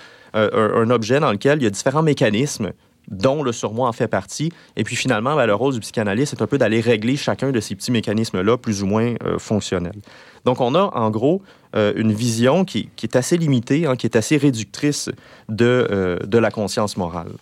objet 0.90 1.20
dans 1.20 1.32
lequel 1.32 1.58
il 1.60 1.64
y 1.64 1.66
a 1.66 1.70
différents 1.70 2.02
mécanismes 2.02 2.72
dont 3.10 3.42
le 3.42 3.52
surmoi 3.52 3.88
en 3.88 3.92
fait 3.92 4.08
partie. 4.08 4.52
Et 4.76 4.84
puis 4.84 4.96
finalement, 4.96 5.34
ben, 5.34 5.46
le 5.46 5.54
rôle 5.54 5.74
du 5.74 5.80
psychanalyste 5.80 6.34
est 6.34 6.42
un 6.42 6.46
peu 6.46 6.58
d'aller 6.58 6.80
régler 6.80 7.16
chacun 7.16 7.50
de 7.50 7.60
ces 7.60 7.74
petits 7.74 7.90
mécanismes-là, 7.90 8.56
plus 8.56 8.82
ou 8.82 8.86
moins 8.86 9.14
euh, 9.24 9.38
fonctionnels. 9.38 10.00
Donc 10.44 10.60
on 10.60 10.74
a 10.74 10.90
en 10.94 11.10
gros 11.10 11.42
euh, 11.76 11.92
une 11.96 12.12
vision 12.12 12.64
qui, 12.64 12.90
est 13.02 13.16
assez 13.16 13.36
limitée, 13.36 13.86
hein, 13.86 13.96
qui 13.96 14.06
est 14.06 14.16
assez 14.16 14.36
réductrice 14.36 15.10
de, 15.48 15.86
euh, 15.90 16.18
de 16.18 16.38
la 16.38 16.50
conscience 16.50 16.96
morale. 16.96 17.32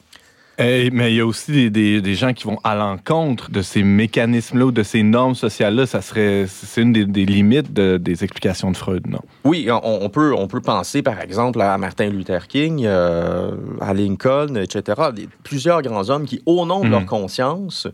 Eh, 0.59 0.91
mais 0.91 1.13
il 1.13 1.17
y 1.17 1.21
a 1.21 1.27
aussi 1.27 1.71
des, 1.71 2.15
gens 2.15 2.33
qui 2.33 2.45
vont 2.45 2.59
à 2.65 2.75
l'encontre 2.75 3.51
de 3.51 3.61
ces 3.61 3.83
mécanismes-là 3.83 4.67
ou 4.67 4.73
de 4.73 4.83
ces 4.83 5.03
normes 5.03 5.35
sociales-là. 5.35 5.87
Ça 5.87 6.01
serait, 6.01 6.47
c'est 6.49 6.81
une 6.81 6.93
des, 6.93 7.27
limites 7.27 7.73
des 7.73 8.25
explications 8.25 8.71
de 8.71 8.77
Freud, 8.77 9.07
non? 9.07 9.21
Oui, 9.45 9.69
on, 9.71 10.09
peut, 10.09 10.35
on 10.35 10.49
peut 10.49 10.63
penser 10.63 11.03
par 11.03 11.21
exemple 11.21 11.61
à 11.61 11.77
Martin 11.77 12.09
Luther 12.09 12.49
King, 12.49 12.85
euh, 12.87 13.53
à 13.81 13.93
Lincoln, 13.93 14.57
etc. 14.57 15.01
plusieurs 15.43 15.83
grands 15.83 16.09
hommes 16.09 16.25
qui, 16.25 16.41
au 16.47 16.65
nom 16.65 16.85
de 16.85 16.89
leur 16.89 17.03
mhm. 17.03 17.07
conscience, 17.07 17.89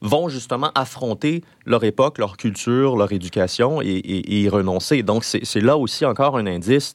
vont 0.00 0.28
justement 0.28 0.70
affronter 0.74 1.42
leur 1.66 1.84
époque, 1.84 2.18
leur 2.18 2.36
culture, 2.36 2.96
leur 2.96 3.12
éducation 3.12 3.80
et, 3.80 4.02
y 4.04 4.48
renoncer. 4.48 5.02
Donc, 5.02 5.24
c'est 5.24 5.60
là 5.60 5.76
aussi 5.76 6.04
encore 6.04 6.36
un 6.36 6.46
indice 6.46 6.94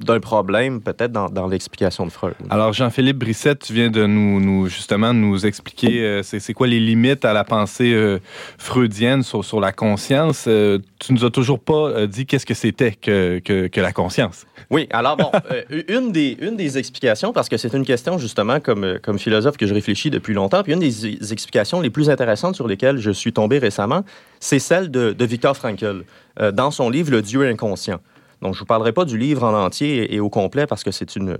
d'un 0.00 0.18
problème 0.18 0.80
peut-être 0.80 1.12
dans, 1.12 1.28
dans 1.28 1.46
l'explication 1.46 2.04
de 2.04 2.10
Freud. 2.10 2.34
Alors, 2.50 2.72
Jean-Philippe 2.72 3.18
Brissette, 3.18 3.60
tu 3.60 3.72
viens 3.72 3.90
de 3.90 4.06
nous, 4.06 4.40
nous 4.40 4.66
justement 4.68 5.12
nous 5.12 5.46
expliquer 5.46 6.04
euh, 6.04 6.22
c'est 6.22 6.52
quoi 6.52 6.66
les 6.66 6.80
limites 6.80 7.24
à 7.24 7.32
la 7.32 7.44
pensée 7.44 7.92
euh, 7.94 8.18
freudienne 8.58 9.22
sur, 9.22 9.44
sur, 9.44 9.60
la 9.60 9.70
conscience. 9.70 10.46
Euh, 10.48 10.80
tu 10.98 11.12
nous 11.12 11.24
as 11.24 11.30
toujours 11.30 11.60
pas 11.60 12.06
dit 12.06 12.26
qu'est-ce 12.26 12.44
que 12.44 12.54
c'était 12.54 12.92
que, 12.92 13.38
que, 13.38 13.68
que, 13.68 13.80
la 13.80 13.92
conscience. 13.92 14.46
Oui, 14.68 14.88
alors 14.90 15.16
bon, 15.16 15.30
une, 15.88 16.10
des, 16.10 16.36
une 16.40 16.56
des 16.56 16.76
explications, 16.76 17.32
parce 17.32 17.48
que 17.48 17.56
c'est 17.56 17.72
une 17.72 17.84
question 17.84 18.18
justement 18.18 18.58
comme, 18.58 18.98
comme 19.00 19.18
philosophe 19.20 19.56
que 19.56 19.66
je 19.66 19.74
réfléchis 19.74 20.10
depuis 20.10 20.34
longtemps, 20.34 20.64
puis 20.64 20.72
une 20.72 20.80
des 20.80 21.32
explications 21.32 21.80
les 21.80 21.90
plus 21.90 22.10
intéressantes 22.10 22.56
sur 22.56 22.66
lesquelles 22.66 22.98
je 22.98 23.12
suis 23.12 23.32
tombé 23.32 23.58
récemment, 23.58 24.04
c'est 24.40 24.58
celle 24.58 24.90
de, 24.90 25.12
de 25.12 25.24
Viktor 25.24 25.56
Frankl 25.56 26.04
dans 26.52 26.72
son 26.72 26.90
livre 26.90 27.12
Le 27.12 27.22
Dieu 27.22 27.46
inconscient. 27.46 28.00
Donc, 28.42 28.54
je 28.54 28.58
ne 28.58 28.60
vous 28.60 28.66
parlerai 28.66 28.92
pas 28.92 29.04
du 29.04 29.18
livre 29.18 29.44
en 29.44 29.54
entier 29.54 30.14
et, 30.14 30.20
au 30.20 30.28
complet 30.28 30.66
parce 30.66 30.84
que 30.84 30.90
c'est 30.90 31.16
une, 31.16 31.36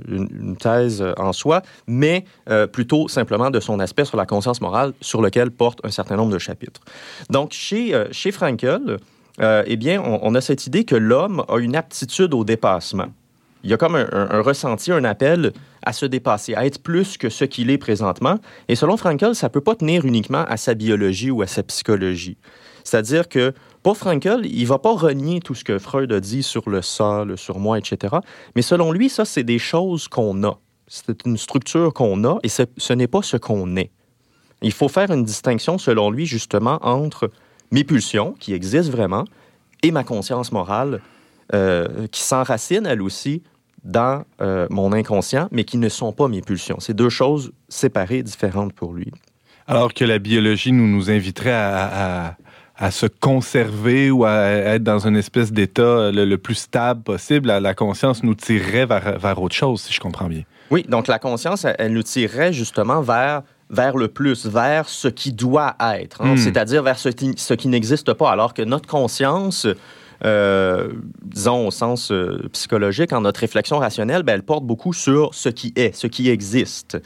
thèse 0.59 1.03
euh, 1.03 1.13
en 1.17 1.33
soi, 1.33 1.63
mais 1.87 2.25
euh, 2.49 2.67
plutôt 2.67 3.09
simplement 3.09 3.51
de 3.51 3.61
son 3.61 3.81
aspect 3.81 4.05
sur 4.05 4.17
la 4.17 4.27
conscience 4.27 4.61
morale 4.61 4.93
sur 5.01 5.21
lequel 5.21 5.51
porte 5.51 5.81
un 5.85 5.91
certain 5.91 6.17
nombre 6.17 6.33
de 6.33 6.39
chapitres. 6.39 6.81
Donc, 7.31 7.53
chez, 7.53 7.95
euh, 7.95 8.07
chez 8.13 8.33
Frankel, 8.33 8.99
eh 9.41 9.77
bien, 9.77 10.01
on, 10.01 10.33
a 10.37 10.41
cette 10.41 10.69
idée 10.69 10.85
que 10.85 10.95
l'homme 10.95 11.45
a 11.49 11.59
une 11.59 11.75
aptitude 11.75 12.33
au 12.35 12.45
dépassement. 12.45 13.09
Il 13.65 13.71
y 13.71 13.75
a 13.75 13.77
comme 13.77 13.97
un, 13.97 14.07
un, 14.13 14.41
ressenti, 14.43 14.93
un 14.93 15.03
appel 15.03 15.53
à 15.85 15.93
se 15.93 16.07
dépasser, 16.07 16.55
à 16.55 16.65
être 16.67 16.81
plus 16.81 17.19
que 17.19 17.29
ce 17.29 17.45
qu'il 17.45 17.69
est 17.71 17.79
présentement. 17.79 18.39
Et 18.69 18.77
selon 18.77 18.97
Frankel, 18.97 19.35
ça 19.35 19.49
ne 19.49 19.53
peut 19.53 19.61
pas 19.61 19.75
tenir 19.75 20.05
uniquement 20.05 20.45
à 20.47 20.57
sa 20.57 20.75
biologie 20.75 21.33
ou 21.33 21.43
à 21.43 21.49
sa 21.49 21.65
psychologie. 21.65 22.37
C'est-à-dire 22.85 23.29
que 23.29 23.55
pour 23.85 23.99
Frankel, 23.99 24.47
il 24.47 24.67
va 24.67 24.79
pas 24.79 24.95
renier 24.95 25.41
tout 25.41 25.55
ce 25.55 25.63
que 25.63 25.79
Freud 25.79 26.11
a 26.11 26.19
dit 26.19 26.43
sur 26.43 26.71
le 26.71 26.81
sol, 26.81 27.29
le 27.29 27.37
surmoi, 27.37 27.79
etc. 27.79 28.17
Mais 28.57 28.63
selon 28.63 28.91
lui, 28.93 29.11
ça, 29.11 29.27
c'est 29.27 29.45
des 29.45 29.59
choses 29.59 30.09
qu'on 30.09 30.43
a. 30.43 30.59
C'est 30.89 31.27
une 31.27 31.37
structure 31.37 31.93
qu'on 31.93 32.25
a 32.25 32.39
et 32.43 32.49
ce 32.49 32.93
n'est 32.95 33.07
pas 33.07 33.21
ce 33.21 33.37
qu'on 33.37 33.77
est. 33.77 33.91
Il 34.63 34.73
faut 34.73 34.89
faire 34.89 35.11
une 35.11 35.23
distinction, 35.23 35.77
selon 35.77 36.11
lui, 36.11 36.25
justement, 36.25 36.79
entre 36.81 37.31
mes 37.73 37.85
pulsions, 37.85 38.35
qui 38.41 38.55
existent 38.55 38.91
vraiment, 38.91 39.27
et 39.83 39.91
ma 39.91 40.03
conscience 40.03 40.51
morale, 40.51 41.03
euh, 41.53 42.07
qui 42.11 42.23
s'enracine, 42.23 42.87
elle 42.87 43.03
aussi, 43.03 43.43
dans 43.83 44.25
euh, 44.41 44.67
mon 44.71 44.95
inconscient, 44.95 45.49
mais 45.53 45.65
qui 45.65 45.77
ne 45.77 45.91
sont 45.91 46.13
pas 46.13 46.29
mes 46.29 46.41
pulsions. 46.41 46.81
C'est 46.81 46.97
deux 46.97 47.11
choses 47.11 47.53
séparées, 47.69 48.23
différentes 48.23 48.73
pour 48.73 48.95
lui. 48.95 49.13
Alors 49.67 49.93
que 49.93 50.07
la 50.07 50.19
biologie 50.19 50.73
nous, 50.73 50.89
nous 50.89 51.11
inviterait 51.11 51.53
à 51.53 52.39
se 52.91 53.07
conserver 53.07 54.11
ou 54.11 54.25
à 54.25 54.47
être 54.47 54.83
dans 54.83 55.07
une 55.07 55.17
espèce 55.17 55.53
d'état 55.53 56.11
le, 56.11 56.37
plus 56.37 56.57
stable 56.57 57.03
possible, 57.03 57.49
la, 57.49 57.75
conscience 57.75 58.23
nous 58.23 58.35
tirerait 58.35 58.87
vers, 58.87 59.19
vers, 59.19 59.41
autre 59.41 59.55
chose, 59.55 59.83
si 59.83 59.93
je 59.93 60.01
comprends 60.01 60.27
bien. 60.27 60.43
Oui, 60.71 60.85
donc 60.89 61.07
la 61.07 61.19
conscience, 61.19 61.67
elle, 61.79 61.93
nous 61.93 62.03
tirerait 62.03 62.53
justement 62.53 63.01
vers 63.01 63.43
vers 63.71 63.97
le 63.97 64.09
plus, 64.09 64.47
vers 64.47 64.89
ce 64.89 65.09
qui 65.09 65.33
doit 65.33 65.75
être, 65.81 66.21
hein. 66.21 66.35
hmm. 66.35 66.37
c'est-à-dire 66.37 66.83
vers 66.83 66.99
ce, 66.99 67.09
ce 67.37 67.55
qui 67.55 67.69
n'existe 67.69 68.13
pas, 68.13 68.31
alors 68.31 68.53
que 68.53 68.63
notre 68.63 68.87
conscience, 68.87 69.67
euh, 70.25 70.93
disons 71.23 71.67
au 71.67 71.71
sens 71.71 72.11
euh, 72.11 72.49
psychologique, 72.53 73.13
en 73.13 73.23
notre 73.23 73.41
réflexion 73.41 73.79
rationnelle, 73.79 74.23
ben, 74.23 74.35
elle 74.35 74.43
porte 74.43 74.65
beaucoup 74.65 74.93
sur 74.93 75.35
ce 75.35 75.49
qui 75.49 75.73
est, 75.77 75.95
ce 75.95 76.07
qui 76.07 76.31
existe. 76.31 76.99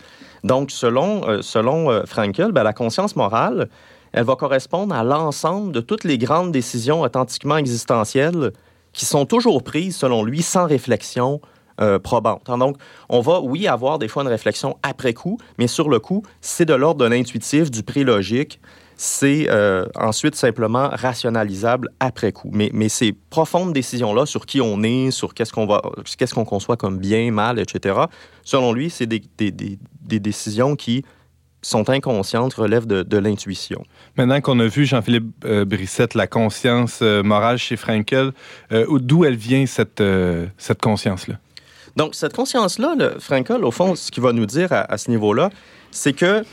Donc, 0.45 0.71
selon, 0.71 1.29
euh, 1.29 1.43
selon 1.43 2.05
Frankel, 2.07 2.53
ben, 2.53 2.65
la 2.65 2.73
conscience 2.73 3.17
morale, 3.17 3.69
elle 4.13 4.25
va 4.25 4.37
correspondre 4.37 4.95
à 4.95 5.05
l'ensemble 5.05 5.73
de 5.73 5.81
toutes 5.81 6.05
les 6.05 6.19
grandes 6.19 6.53
décisions 6.53 7.03
authentiquement 7.03 7.57
existentielles 7.57 8.53
qui 8.93 9.05
sont 9.05 9.27
toujours 9.27 9.63
prises, 9.63 9.97
selon 9.97 10.25
lui, 10.25 10.43
sans 10.43 10.67
réflexion 10.67 11.41
euh, 11.81 11.99
probante. 12.01 12.47
Donc, 12.47 12.77
on 13.09 13.21
va, 13.21 13.41
oui, 13.41 13.69
avoir 13.69 13.99
des 14.01 14.09
fois 14.09 14.23
une 14.23 14.29
réflexion 14.29 14.77
après 14.83 15.15
coup, 15.15 15.39
mais 15.59 15.69
sur 15.69 15.89
le 15.89 16.01
coup, 16.01 16.25
c'est 16.41 16.65
de 16.65 16.75
l'ordre 16.75 17.05
de 17.05 17.09
l'intuitif, 17.09 17.71
du 17.71 17.85
prélogique. 17.85 18.61
C'est 18.97 19.47
euh, 19.49 19.87
ensuite 19.95 20.35
simplement 20.35 20.89
rationalisable 20.91 21.89
après 22.01 22.33
coup. 22.33 22.51
Mais, 22.53 22.89
ces 22.89 23.13
profondes 23.13 23.73
décisions-là 23.73 24.27
sur 24.27 24.45
qui 24.45 24.61
on 24.61 24.83
est, 24.83 25.13
sur 25.13 25.35
qu'est-ce 25.35 25.53
qu'on 25.53 25.67
va, 25.67 25.81
qu'est-ce 26.19 26.35
qu'on 26.35 26.45
conçoit 26.45 26.77
comme 26.77 26.99
bien, 26.99 27.31
mal, 27.31 27.61
etc., 27.61 27.97
selon 28.43 28.73
lui, 28.73 28.91
c'est 28.91 29.07
des 29.07 30.19
décisions 30.19 30.75
qui 30.75 31.05
sont 31.63 31.91
inconscientes, 31.91 32.55
relèvent 32.55 32.87
de, 32.87 33.19
l'intuition. 33.19 33.85
Maintenant 34.17 34.41
qu'on 34.41 34.59
a 34.61 34.67
vu, 34.67 34.85
Jean-Philippe 34.85 35.45
euh, 35.45 35.65
Brissette, 35.65 36.15
la 36.15 36.27
conscience 36.27 37.01
euh, 37.03 37.23
morale 37.23 37.59
chez 37.59 37.77
Frankel, 37.77 38.33
euh, 38.73 38.87
d'où 39.01 39.25
elle 39.25 39.37
vient 39.37 39.67
cette, 39.67 40.03
cette 40.57 40.81
conscience-là? 40.81 41.35
Donc, 41.97 42.15
cette 42.15 42.35
conscience-là, 42.35 42.95
Frankel, 43.19 43.65
au 43.65 43.73
fond, 43.73 43.97
ce 43.97 44.11
qu'il 44.11 44.23
va 44.23 44.33
nous 44.33 44.47
dire 44.47 44.69
à, 44.71 44.97
ce 44.99 45.11
niveau-là, 45.11 45.51
c'est 45.91 46.13
que 46.13 46.45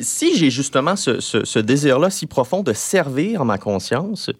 si 0.00 0.36
j'ai 0.36 0.50
justement 0.50 0.94
ce, 0.94 1.20
ce 1.20 1.58
désir-là 1.58 2.10
si 2.10 2.26
profond 2.26 2.62
de 2.62 2.72
servir 2.72 3.44
ma 3.44 3.58
conscience, 3.58 4.30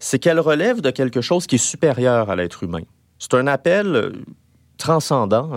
c'est 0.00 0.18
qu'elle 0.18 0.40
relève 0.40 0.80
de 0.80 0.90
quelque 0.90 1.20
chose 1.20 1.46
qui 1.46 1.54
est 1.54 1.64
supérieur 1.64 2.30
à 2.30 2.36
l'être 2.36 2.64
humain. 2.64 2.82
C'est 3.20 3.34
un 3.34 3.46
appel 3.46 4.12
transcendant. 4.76 5.52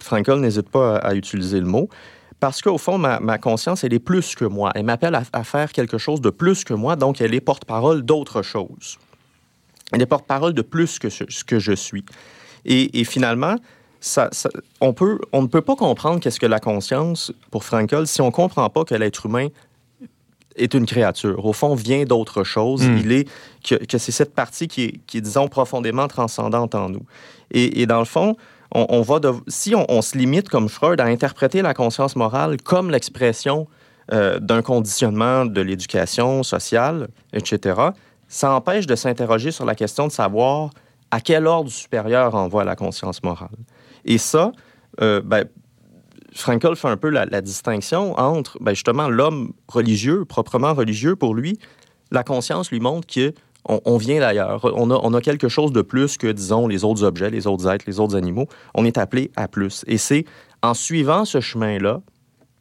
Frankel 0.00 0.40
n'hésite 0.40 0.68
pas 0.68 0.96
à 0.96 1.14
utiliser 1.14 1.60
le 1.60 1.66
mot 1.66 1.88
parce 2.44 2.60
qu'au 2.60 2.76
fond, 2.76 2.98
ma, 2.98 3.38
conscience, 3.38 3.84
elle 3.84 3.94
est 3.94 3.98
plus 3.98 4.34
que 4.34 4.44
moi. 4.44 4.70
Elle 4.74 4.84
m'appelle 4.84 5.18
à, 5.32 5.44
faire 5.44 5.72
quelque 5.72 5.96
chose 5.96 6.20
de 6.20 6.28
plus 6.28 6.62
que 6.62 6.74
moi, 6.74 6.94
donc 6.94 7.22
elle 7.22 7.32
est 7.32 7.40
porte-parole 7.40 8.02
d'autre 8.02 8.42
chose. 8.42 8.98
Elle 9.92 10.02
est 10.02 10.06
porte-parole 10.06 10.52
de 10.52 10.60
plus 10.60 10.98
que 10.98 11.08
ce, 11.08 11.24
que 11.42 11.58
je 11.58 11.72
suis. 11.72 12.04
Et, 12.66 13.02
finalement, 13.04 13.56
ça, 13.98 14.28
on, 14.82 14.92
peut, 14.92 15.20
on 15.32 15.40
ne 15.40 15.46
peut 15.46 15.62
pas 15.62 15.74
comprendre 15.74 16.20
qu'est-ce 16.20 16.38
que 16.38 16.44
la 16.44 16.60
conscience 16.60 17.32
pour 17.50 17.64
Frankl 17.64 18.06
si 18.06 18.20
on 18.20 18.26
ne 18.26 18.30
comprend 18.30 18.68
pas 18.68 18.84
que 18.84 18.94
l'être 18.94 19.24
humain 19.24 19.48
est 20.56 20.74
une 20.74 20.84
créature. 20.84 21.46
Au 21.46 21.54
fond, 21.54 21.74
vient 21.74 22.04
d'autre 22.04 22.44
chose. 22.44 22.86
Hmm. 22.86 22.98
Il 22.98 23.12
est 23.12 23.28
que, 23.66 23.96
c'est 23.96 24.12
cette 24.12 24.34
partie 24.34 24.68
qui 24.68 24.82
est, 24.82 25.00
qui 25.06 25.22
disons, 25.22 25.48
profondément 25.48 26.08
transcendante 26.08 26.74
en 26.74 26.90
nous. 26.90 27.06
Et, 27.52 27.80
et 27.80 27.86
dans 27.86 28.00
le 28.00 28.04
fond, 28.04 28.36
on, 28.74 29.02
va 29.02 29.20
si 29.48 29.74
on, 29.74 30.02
se 30.02 30.18
limite 30.18 30.48
comme 30.48 30.68
Freud 30.68 31.00
à 31.00 31.04
interpréter 31.04 31.62
la 31.62 31.74
conscience 31.74 32.16
morale 32.16 32.56
comme 32.62 32.90
l'expression 32.90 33.68
euh, 34.12 34.38
d'un 34.40 34.62
conditionnement 34.62 35.46
de 35.46 35.60
l'éducation 35.60 36.42
sociale, 36.42 37.08
etc., 37.32 37.80
ça 38.28 38.52
empêche 38.52 38.86
de 38.86 38.96
s'interroger 38.96 39.52
sur 39.52 39.64
la 39.64 39.74
question 39.74 40.08
de 40.08 40.12
savoir 40.12 40.70
à 41.10 41.20
quel 41.20 41.46
ordre 41.46 41.70
supérieur 41.70 42.34
envoie 42.34 42.64
la 42.64 42.74
conscience 42.74 43.22
morale. 43.22 43.56
Et 44.04 44.18
ça, 44.18 44.50
euh, 45.00 45.20
ben, 45.24 45.44
fait 46.34 46.88
un 46.88 46.96
peu 46.96 47.10
la, 47.10 47.26
distinction 47.40 48.18
entre 48.18 48.58
ben, 48.60 48.72
justement 48.74 49.08
l'homme 49.08 49.52
religieux, 49.68 50.24
proprement 50.24 50.74
religieux 50.74 51.14
pour 51.14 51.34
lui. 51.34 51.58
La 52.10 52.24
conscience 52.24 52.70
lui 52.70 52.80
montre 52.80 53.06
que 53.06 53.32
on, 53.66 53.96
vient 53.96 54.20
d'ailleurs. 54.20 54.64
On 54.74 55.14
a, 55.14 55.20
quelque 55.20 55.48
chose 55.48 55.72
de 55.72 55.82
plus 55.82 56.18
que, 56.18 56.26
disons, 56.26 56.68
les 56.68 56.84
autres 56.84 57.02
objets, 57.02 57.30
les 57.30 57.46
autres 57.46 57.68
êtres, 57.68 57.84
les 57.86 57.98
autres 57.98 58.16
animaux. 58.16 58.46
On 58.74 58.84
est 58.84 58.98
appelé 58.98 59.30
à 59.36 59.48
plus. 59.48 59.84
Et 59.86 59.98
c'est 59.98 60.24
en 60.62 60.74
suivant 60.74 61.24
ce 61.24 61.40
chemin-là, 61.40 62.02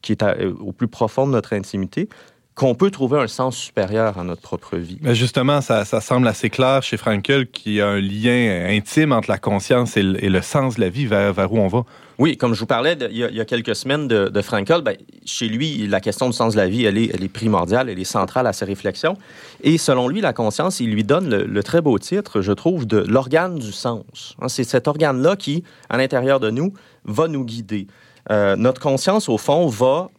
qui 0.01 0.13
est 0.13 0.23
au 0.59 0.71
plus 0.71 0.87
profond 0.87 1.27
de 1.27 1.31
notre 1.31 1.53
intimité, 1.53 2.09
qu'on 2.55 2.75
peut 2.75 2.91
trouver 2.91 3.19
un 3.19 3.27
sens 3.27 3.57
supérieur 3.57 4.17
à 4.19 4.23
notre 4.23 4.41
propre 4.41 4.77
vie. 4.77 4.99
Mais 5.01 5.15
justement, 5.15 5.61
ça, 5.61 5.85
semble 5.85 6.27
assez 6.27 6.49
clair 6.49 6.83
chez 6.83 6.97
Frankel 6.97 7.49
qu'il 7.49 7.73
y 7.73 7.81
a 7.81 7.87
un 7.87 7.99
lien 7.99 8.67
intime 8.69 9.11
entre 9.11 9.29
la 9.29 9.39
conscience 9.39 9.97
et 9.97 10.03
le, 10.03 10.41
sens 10.41 10.75
de 10.75 10.81
la 10.81 10.89
vie, 10.89 11.05
vers, 11.05 11.51
où 11.51 11.57
on 11.57 11.67
va. 11.67 11.83
Oui, 12.19 12.37
comme 12.37 12.53
je 12.53 12.59
vous 12.59 12.65
parlais 12.65 12.95
il, 13.09 13.17
y 13.17 13.41
a, 13.41 13.45
quelques 13.45 13.75
semaines 13.75 14.07
de, 14.07 14.41
Frankel, 14.41 14.81
ben, 14.81 14.95
chez 15.25 15.47
lui, 15.47 15.87
la 15.87 15.99
question 15.99 16.27
du 16.27 16.33
sens 16.33 16.53
de 16.53 16.57
la 16.57 16.67
vie, 16.67 16.85
elle 16.85 16.97
est, 16.97 17.33
primordiale, 17.33 17.89
elle 17.89 17.99
est 17.99 18.03
centrale 18.03 18.45
à 18.45 18.53
ses 18.53 18.65
réflexions. 18.65 19.17
Et 19.61 19.77
selon 19.77 20.07
lui, 20.07 20.21
la 20.21 20.33
conscience, 20.33 20.79
il 20.79 20.91
lui 20.91 21.03
donne 21.03 21.29
le, 21.29 21.63
très 21.63 21.81
beau 21.81 21.97
titre, 21.97 22.41
je 22.41 22.51
trouve, 22.51 22.85
de 22.85 22.97
l'organe 22.97 23.57
du 23.57 23.71
sens. 23.71 24.35
Hein, 24.39 24.47
c'est 24.47 24.63
cet 24.63 24.87
organe-là 24.87 25.35
qui, 25.35 25.63
à 25.89 25.97
l'intérieur 25.97 26.39
de 26.39 26.51
nous, 26.51 26.73
va 27.05 27.27
nous 27.27 27.45
guider. 27.45 27.87
Euh, 28.31 28.55
notre 28.55 28.79
conscience, 28.79 29.27
au 29.27 29.37
fond, 29.37 29.67
va 29.67 30.09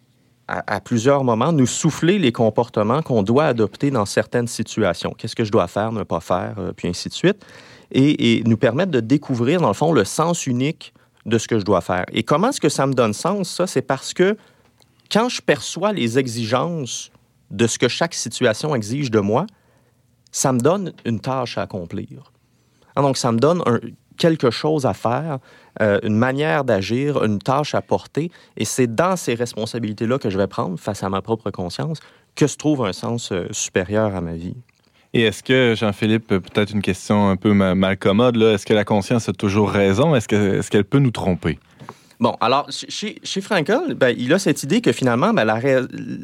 à, 0.49 0.81
plusieurs 0.81 1.25
moments, 1.25 1.53
nous 1.53 1.67
souffler 1.67 2.19
les 2.19 2.33
comportements 2.33 3.03
qu'on 3.03 3.23
doit 3.23 3.47
adopter 3.47 3.91
dans 3.91 4.05
certaines 4.05 4.47
situations. 4.47 5.15
Qu'est-ce 5.17 5.37
que 5.37 5.45
je 5.45 5.53
dois 5.53 5.69
faire, 5.69 5.93
ne 5.93 6.03
pas 6.03 6.21
faire, 6.21 6.55
euh, 6.59 6.73
puis 6.77 6.89
ainsi 6.89 7.09
de 7.09 7.15
suite. 7.15 7.45
Et, 7.93 8.43
nous 8.45 8.57
permettre 8.57 8.91
de 8.91 9.01
découvrir, 9.01 9.61
dans 9.61 9.69
le 9.69 9.75
fond, 9.75 9.93
le 9.93 10.05
sens 10.05 10.47
unique 10.47 10.93
de 11.27 11.39
ce 11.39 11.49
que 11.49 11.59
je 11.59 11.65
dois 11.65 11.81
faire. 11.81 12.05
Et 12.13 12.23
comment 12.23 12.51
est-ce 12.51 12.61
que 12.61 12.69
ça 12.69 12.87
me 12.87 12.95
donne 12.95 13.13
sens, 13.13 13.51
ça? 13.51 13.67
C'est 13.67 13.83
parce 13.83 14.13
que 14.13 14.37
quand 15.11 15.29
je 15.29 15.41
perçois 15.41 15.93
les 15.93 16.19
exigences 16.19 17.11
de 17.51 17.67
ce 17.67 17.79
que 17.79 17.89
chaque 17.89 18.15
situation 18.15 18.75
exige 18.75 19.11
de 19.11 19.21
moi, 19.21 19.47
ça 20.33 20.53
me 20.53 20.59
donne 20.59 20.93
une 21.05 21.21
tâche 21.21 21.59
à 21.59 21.63
accomplir. 21.63 22.33
Ah, 22.97 23.03
donc, 23.03 23.17
ça 23.17 23.33
me 23.33 23.39
donne 23.39 23.63
quelque 24.17 24.51
chose 24.51 24.87
à 24.87 24.95
faire 24.95 25.39
euh, 25.81 25.99
une 26.03 26.17
manière 26.17 26.65
d'agir, 26.65 27.23
une 27.25 27.39
tâche 27.39 27.75
à 27.75 27.83
porter. 27.83 28.31
Et 28.57 28.65
c'est 28.65 28.93
dans 28.93 29.17
ces 29.17 29.35
responsabilités-là 29.35 30.19
que 30.19 30.31
je 30.31 30.39
vais 30.39 30.47
prendre 30.47 30.79
face 30.79 31.03
à 31.03 31.09
ma 31.09 31.23
propre 31.23 31.51
conscience 31.51 31.99
que 32.35 32.47
se 32.47 32.57
trouve 32.57 32.85
un 32.85 32.93
sens 32.93 33.33
euh, 33.33 33.47
supérieur 33.53 34.15
à 34.15 34.21
ma 34.21 34.35
vie. 34.35 34.57
Et 35.17 35.23
est-ce 35.23 35.45
que, 35.45 35.75
Jean-Philippe, 35.77 36.27
peut-être 36.27 36.73
une 36.73 36.83
question 36.83 37.29
un 37.29 37.37
peu 37.37 37.53
mal 37.53 37.97
commode, 37.97 38.37
est-ce 38.37 38.67
que 38.67 38.75
la 38.75 38.85
conscience 38.85 39.29
a 39.29 39.33
toujours 39.33 39.71
raison? 39.71 40.17
Est-ce 40.17 40.27
qu'elle 40.27 40.57
est 40.57 40.69
qu'elle 40.69 40.85
peut 40.85 40.99
nous 40.99 41.13
tromper? 41.13 41.61
Bon, 42.19 42.37
alors, 42.41 42.67
chez, 42.71 43.21
chez 43.23 43.41
Frankel, 43.41 43.95
ben, 43.95 44.13
il 44.19 44.33
a 44.33 44.41
cette 44.41 44.63
idée 44.65 44.81
que 44.81 44.91
finalement, 44.91 45.33
ben, 45.33 45.47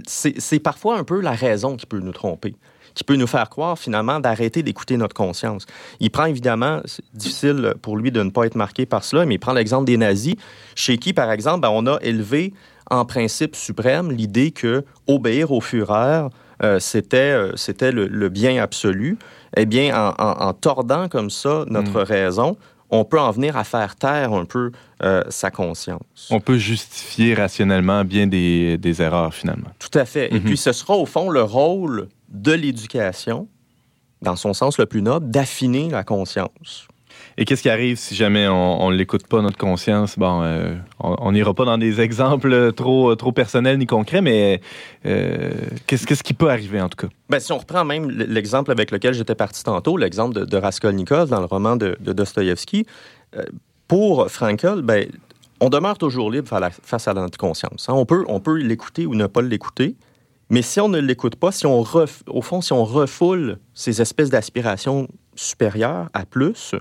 c'est 0.06 0.58
parfois 0.58 0.98
un 0.98 1.04
peu 1.04 1.20
la 1.20 1.30
raison 1.30 1.76
qui 1.76 1.86
peut 1.86 2.00
nous 2.00 2.12
tromper 2.12 2.54
qui 2.92 3.04
peut 3.04 3.14
nous 3.14 3.28
faire 3.28 3.48
croire 3.48 3.78
finalement 3.78 4.18
d'arrêter 4.18 4.64
d'écouter 4.64 4.96
notre 4.96 5.14
conscience. 5.14 5.64
Il 6.00 6.10
prend 6.10 6.24
évidemment, 6.24 6.80
c'est 6.86 7.04
difficile 7.14 7.74
pour 7.82 7.96
lui 7.96 8.10
de 8.10 8.20
ne 8.20 8.30
pas 8.30 8.46
être 8.46 8.56
marqué 8.56 8.84
par 8.84 9.04
cela, 9.04 9.24
mais 9.26 9.36
il 9.36 9.38
prend 9.38 9.52
l'exemple 9.52 9.84
des 9.84 9.96
nazis, 9.96 10.34
chez 10.74 10.98
qui, 10.98 11.12
par 11.12 11.30
exemple, 11.30 11.60
ben, 11.60 11.70
on 11.72 11.86
a 11.86 11.98
élevé 12.02 12.52
en 12.90 13.04
principe 13.04 13.54
suprême 13.54 14.10
l'idée 14.10 14.50
que 14.50 14.84
obéir 15.06 15.52
au 15.52 15.60
Führer, 15.60 16.26
c'était 16.78 17.16
euh, 17.32 17.52
c'était 17.56 17.92
le, 17.92 18.28
bien 18.28 18.62
absolu. 18.62 19.18
Eh 19.56 19.66
bien, 19.66 20.14
en, 20.18 20.52
tordant 20.52 21.08
comme 21.08 21.30
ça 21.30 21.64
notre 21.68 22.02
mm. 22.02 22.04
raison, 22.04 22.56
on 22.90 23.04
peut 23.04 23.18
en 23.18 23.30
venir 23.30 23.56
à 23.56 23.64
faire 23.64 23.96
taire 23.96 24.32
un 24.32 24.44
peu 24.44 24.72
euh, 25.02 25.24
sa 25.28 25.50
conscience. 25.50 26.28
On 26.30 26.40
peut 26.40 26.58
justifier 26.58 27.34
rationnellement 27.34 28.04
bien 28.04 28.26
des, 28.26 28.78
des 28.78 29.02
erreurs, 29.02 29.34
finalement. 29.34 29.70
Tout 29.78 29.98
à 29.98 30.04
fait. 30.04 30.32
Et 30.32 30.38
mm-hmm. 30.38 30.44
puis, 30.44 30.56
ce 30.56 30.72
sera 30.72 30.96
au 30.96 31.06
fond 31.06 31.30
le 31.30 31.42
rôle 31.42 32.08
de 32.28 32.52
l'éducation, 32.52 33.48
dans 34.22 34.36
son 34.36 34.52
sens 34.52 34.78
le 34.78 34.86
plus 34.86 35.02
noble, 35.02 35.30
d'affiner 35.30 35.88
la 35.90 36.04
conscience. 36.04 36.86
Et 37.40 37.46
qu'est-ce 37.46 37.62
qui 37.62 37.70
arrive 37.70 37.96
si 37.96 38.14
jamais 38.14 38.46
on 38.48 38.90
ne 38.90 38.96
l'écoute 38.96 39.26
pas, 39.26 39.40
notre 39.40 39.56
conscience? 39.56 40.18
Bon, 40.18 40.42
euh, 40.42 40.74
on 40.98 41.32
n'ira 41.32 41.54
pas 41.54 41.64
dans 41.64 41.78
des 41.78 42.02
exemples 42.02 42.70
trop, 42.74 43.14
trop 43.14 43.32
personnels 43.32 43.78
ni 43.78 43.86
concrets, 43.86 44.20
mais 44.20 44.60
euh, 45.06 45.50
qu'est-ce, 45.86 46.22
qui 46.22 46.34
peut 46.34 46.50
arriver 46.50 46.82
en 46.82 46.90
tout 46.90 47.06
cas? 47.06 47.12
Ben, 47.30 47.40
si 47.40 47.50
on 47.52 47.56
reprend 47.56 47.82
même 47.86 48.10
l'exemple 48.10 48.70
avec 48.70 48.90
lequel 48.90 49.14
j'étais 49.14 49.34
parti 49.34 49.64
tantôt, 49.64 49.96
l'exemple 49.96 50.44
de, 50.44 50.56
Raskolnikov 50.58 51.30
dans 51.30 51.40
le 51.40 51.46
roman 51.46 51.76
de, 51.76 51.96
de 51.98 52.12
Dostoïevski, 52.12 52.84
euh, 53.34 53.42
pour 53.88 54.30
Frankel, 54.30 54.82
ben, 54.82 55.08
on 55.60 55.70
demeure 55.70 55.96
toujours 55.96 56.30
libre 56.30 56.46
face 56.82 57.08
à 57.08 57.14
notre 57.14 57.38
conscience. 57.38 57.88
Hein. 57.88 57.94
On, 57.94 58.04
peut, 58.04 58.22
on 58.28 58.40
peut 58.40 58.58
l'écouter 58.58 59.06
ou 59.06 59.14
ne 59.14 59.26
pas 59.26 59.40
l'écouter, 59.40 59.96
mais 60.50 60.60
si 60.60 60.78
on 60.78 60.90
ne 60.90 60.98
l'écoute 60.98 61.36
pas, 61.36 61.52
si 61.52 61.64
on 61.64 61.80
au 61.80 62.42
fond, 62.42 62.60
si 62.60 62.74
on 62.74 62.84
refoule 62.84 63.56
ces 63.72 64.02
espèces 64.02 64.28
d'aspirations 64.28 65.08
supérieures 65.36 66.10
à 66.12 66.26
plus, 66.26 66.74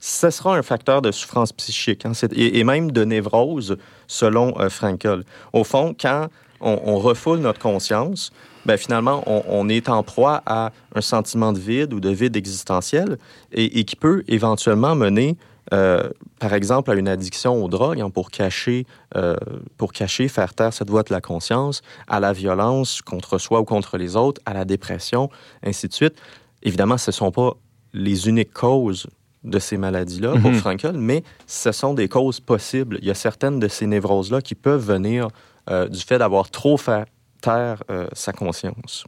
ce 0.00 0.30
sera 0.30 0.56
un 0.56 0.62
facteur 0.62 1.02
de 1.02 1.10
souffrance 1.10 1.52
psychique 1.52 2.06
hein, 2.06 2.12
et, 2.32 2.64
même 2.64 2.92
de 2.92 3.04
névrose, 3.04 3.76
selon 4.06 4.58
euh, 4.60 4.68
Frankel. 4.68 5.24
Au 5.52 5.64
fond, 5.64 5.94
quand 5.98 6.28
on, 6.60 6.98
refoule 6.98 7.38
notre 7.38 7.60
conscience, 7.60 8.32
ben, 8.66 8.76
finalement, 8.76 9.22
on, 9.26 9.68
est 9.68 9.88
en 9.88 10.02
proie 10.02 10.42
à 10.46 10.72
un 10.94 11.00
sentiment 11.00 11.52
de 11.52 11.58
vide 11.58 11.92
ou 11.92 12.00
de 12.00 12.10
vide 12.10 12.36
existentiel 12.36 13.18
et, 13.52 13.84
qui 13.84 13.96
peut 13.96 14.24
éventuellement 14.28 14.94
mener 14.94 15.36
euh, 15.74 16.08
par 16.38 16.54
exemple, 16.54 16.90
à 16.90 16.94
une 16.94 17.08
addiction 17.08 17.62
aux 17.62 17.68
drogues, 17.68 18.00
hein, 18.00 18.08
pour, 18.08 18.30
cacher, 18.30 18.86
euh, 19.16 19.36
pour 19.76 19.92
cacher, 19.92 20.26
faire 20.28 20.54
taire 20.54 20.72
cette 20.72 20.88
voix 20.88 21.02
de 21.02 21.12
la 21.12 21.20
conscience, 21.20 21.82
à 22.06 22.20
la 22.20 22.32
violence 22.32 23.02
contre 23.02 23.36
soi 23.36 23.60
ou 23.60 23.64
contre 23.64 23.98
les 23.98 24.16
autres, 24.16 24.40
à 24.46 24.54
la 24.54 24.64
dépression, 24.64 25.28
ainsi 25.62 25.86
de 25.86 25.92
suite. 25.92 26.14
Évidemment, 26.62 26.96
ce 26.96 27.10
ne 27.10 27.12
sont 27.12 27.30
pas 27.30 27.52
les 27.92 28.28
uniques 28.28 28.54
causes 28.54 29.08
de 29.44 29.58
ces 29.58 29.76
maladies-là 29.76 30.32
pour 30.40 30.50
mhm. 30.50 30.58
Frankel, 30.58 30.96
mais 30.98 31.22
ce 31.46 31.72
sont 31.72 31.94
des 31.94 32.08
causes 32.08 32.40
possibles. 32.40 32.98
Il 33.00 33.08
y 33.08 33.10
a 33.10 33.14
certaines 33.14 33.60
de 33.60 33.68
ces 33.68 33.86
névroses-là 33.86 34.40
qui 34.40 34.54
peuvent 34.54 34.84
venir 34.84 35.28
euh, 35.70 35.88
du 35.88 36.00
fait 36.00 36.18
d'avoir 36.18 36.50
trop 36.50 36.76
fait 36.76 37.06
taire 37.40 37.82
sa 38.14 38.32
conscience. 38.32 39.04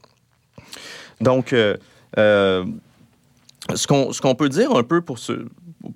Donc, 1.20 1.52
ce 3.74 4.20
qu'on 4.20 4.34
peut 4.36 4.48
dire 4.48 4.70
un 4.76 4.84
peu 4.84 5.00
pour, 5.00 5.18
ce, 5.18 5.46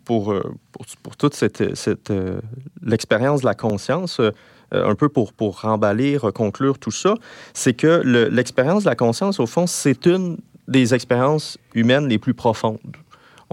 pour, 0.04 0.32
euh, 0.32 0.54
pour, 0.72 0.86
pour, 1.02 1.16
toute 1.16 1.34
cette, 1.34 1.74
cette 1.76 2.10
euh, 2.10 2.40
l'expérience 2.82 3.40
de 3.40 3.46
la 3.46 3.54
conscience, 3.54 4.20
euh, 4.20 4.30
un 4.72 4.94
peu 4.94 5.08
pour, 5.08 5.32
pour 5.32 5.60
remballer, 5.60 6.18
conclure 6.34 6.78
tout 6.78 6.90
ça, 6.90 7.14
c'est 7.52 7.74
que 7.74 8.02
l'expérience 8.30 8.84
de 8.84 8.88
la 8.88 8.96
conscience, 8.96 9.38
au 9.38 9.46
fond, 9.46 9.66
c'est 9.66 10.06
une 10.06 10.38
des 10.66 10.94
expériences 10.94 11.58
humaines 11.74 12.08
les 12.08 12.18
plus 12.18 12.34
profondes. 12.34 12.78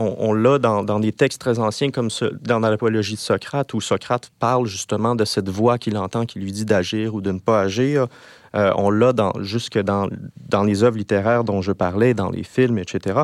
On, 0.03 0.33
l'a 0.33 0.57
dans, 0.57 0.83
dans, 0.83 0.99
des 0.99 1.11
textes 1.11 1.39
très 1.39 1.59
anciens 1.59 1.91
comme 1.91 2.09
ce, 2.09 2.25
dans 2.41 2.59
l'apologie 2.59 3.13
de 3.13 3.19
Socrate, 3.19 3.73
où 3.73 3.81
Socrate 3.81 4.31
parle 4.39 4.65
justement 4.65 5.15
de 5.15 5.25
cette 5.25 5.49
voix 5.49 5.77
qu'il 5.77 5.97
entend 5.97 6.25
qui 6.25 6.39
lui 6.39 6.51
dit 6.51 6.65
d'agir 6.65 7.13
ou 7.13 7.21
de 7.21 7.31
ne 7.31 7.39
pas 7.39 7.61
agir. 7.61 8.07
on 8.53 8.89
l'a 8.89 9.13
dans, 9.13 9.33
jusque 9.41 9.77
dans, 9.77 10.09
dans 10.49 10.63
les 10.63 10.83
œuvres 10.83 10.97
littéraires 10.97 11.43
dont 11.43 11.61
je 11.61 11.71
parlais, 11.71 12.13
dans 12.13 12.29
les 12.29 12.43
films, 12.43 12.79
etc. 12.79 13.21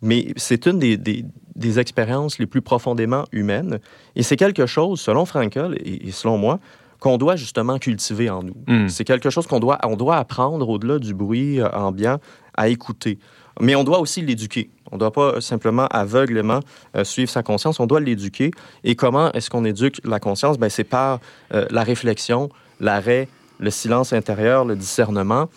Mais 0.00 0.32
c'est 0.36 0.66
une 0.66 0.78
des, 0.78 0.96
des, 0.96 1.24
des 1.56 1.78
expériences 1.78 2.38
les 2.38 2.46
plus 2.46 2.62
profondément 2.62 3.24
humaines. 3.32 3.78
Et 4.16 4.22
c'est 4.22 4.36
quelque 4.36 4.66
chose, 4.66 5.00
selon 5.00 5.24
Frankel 5.24 5.76
et, 5.84 6.10
selon 6.10 6.38
moi, 6.38 6.58
qu'on 7.00 7.18
doit 7.18 7.36
justement 7.36 7.78
cultiver 7.78 8.30
en 8.30 8.42
nous. 8.42 8.56
Hmm. 8.66 8.88
C'est 8.88 9.04
quelque 9.04 9.30
chose 9.30 9.46
qu'on 9.46 9.60
doit, 9.60 9.78
on 9.84 9.96
doit 9.96 10.16
apprendre 10.16 10.68
au-delà 10.68 10.98
du 10.98 11.14
bruit 11.14 11.60
euh, 11.60 11.68
ambiant 11.70 12.18
à 12.56 12.68
écouter. 12.68 13.18
Mais 13.60 13.74
on 13.76 13.84
doit 13.84 14.00
aussi 14.00 14.20
l'éduquer. 14.22 14.70
On 14.94 14.96
ne 14.96 15.00
doit 15.00 15.12
pas 15.12 15.40
simplement 15.40 15.86
aveuglément 15.90 16.60
euh, 16.96 17.02
suivre 17.02 17.28
sa 17.28 17.42
conscience, 17.42 17.80
on 17.80 17.86
doit 17.86 17.98
l'éduquer. 17.98 18.52
Et 18.84 18.94
comment 18.94 19.32
est-ce 19.32 19.50
qu'on 19.50 19.64
éduque 19.64 20.00
la 20.04 20.20
conscience? 20.20 20.56
Ben, 20.56 20.70
c'est 20.70 20.84
par 20.84 21.18
euh, 21.52 21.66
la 21.70 21.82
réflexion, 21.82 22.48
l'arrêt, 22.78 23.28
le 23.58 23.70
silence 23.70 24.12
intérieur, 24.12 24.64
le 24.64 24.76
discernement. 24.76 25.48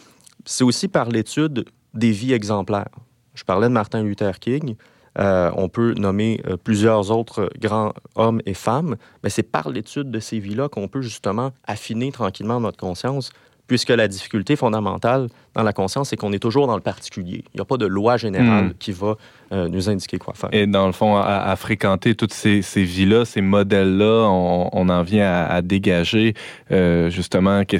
C'est 0.44 0.64
aussi 0.64 0.88
par 0.88 1.10
l'étude 1.10 1.66
des 1.94 2.10
vies 2.10 2.34
exemplaires. 2.34 2.90
Je 3.36 3.44
parlais 3.44 3.68
de 3.68 3.74
Martin 3.74 4.02
Luther 4.02 4.40
King. 4.40 4.76
Euh, 5.20 5.52
on 5.56 5.70
peut 5.70 5.94
nommer 5.94 6.42
plusieurs 6.64 7.12
autres 7.12 7.52
grands 7.60 7.94
hommes 8.16 8.42
et 8.48 8.56
femmes, 8.56 8.96
mais 9.24 9.30
c'est 9.30 9.44
par 9.44 9.70
l'étude 9.70 10.10
de 10.10 10.20
ces 10.20 10.40
vies-là 10.40 10.68
qu'on 10.68 10.88
peut 10.88 11.02
justement 11.02 11.52
affiner 11.64 12.12
tranquillement 12.12 12.60
notre 12.60 12.78
conscience 12.78 13.30
puisque 13.68 13.90
la 13.90 14.08
difficulté 14.08 14.56
fondamentale 14.56 15.28
dans 15.54 15.64
la 15.64 15.74
conscience, 15.74 16.10
c'est 16.10 16.16
qu'on 16.16 16.32
est 16.34 16.40
toujours 16.40 16.68
dans 16.68 16.76
le 16.76 16.82
particulier. 16.82 17.44
Il 17.54 17.58
n'y 17.58 17.62
a 17.62 17.66
pas 17.66 17.78
de 17.78 17.86
loi 17.86 18.18
générale 18.18 18.66
hmm. 18.66 18.74
qui 18.80 18.92
va 18.92 19.16
euh, 19.52 19.68
nous 19.68 19.90
indiquer 19.90 20.18
quoi 20.18 20.34
faire. 20.34 20.50
Et 20.52 20.68
dans 20.68 20.86
le 20.86 20.94
fond, 20.94 21.18
à, 21.18 21.56
fréquenter 21.56 22.16
toutes 22.16 22.34
ces, 22.34 22.62
ces 22.62 22.84
vies-là, 22.84 23.26
ces 23.26 23.42
modèles-là, 23.42 24.28
on, 24.30 24.70
on, 24.72 24.90
en 24.90 25.04
vient 25.04 25.30
à, 25.30 25.62
dégager 25.62 26.34
euh, 26.72 27.10
justement 27.10 27.64
que, 27.66 27.78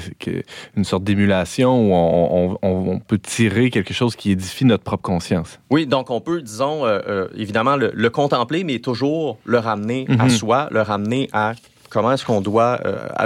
une 0.76 0.84
sorte 0.84 1.04
d'émulation 1.04 1.80
où 1.80 1.94
on, 1.94 2.58
on, 2.62 2.98
peut 2.98 3.18
tirer 3.18 3.70
quelque 3.70 3.94
chose 3.94 4.16
qui 4.16 4.32
édifie 4.32 4.64
notre 4.64 4.82
propre 4.82 5.02
conscience. 5.02 5.60
Oui, 5.70 5.86
donc 5.86 6.10
on 6.10 6.20
peut, 6.20 6.42
disons, 6.42 6.84
euh, 6.84 7.26
évidemment 7.36 7.76
le, 7.76 8.08
contempler, 8.10 8.64
mais 8.64 8.80
toujours 8.80 9.38
le 9.44 9.58
ramener 9.58 10.06
à 10.18 10.24
mhm. 10.24 10.30
soi, 10.30 10.68
le 10.70 10.82
ramener 10.82 11.28
à 11.32 11.52
comment 11.90 12.12
est-ce 12.12 12.24
qu'on 12.24 12.40
doit 12.40 12.80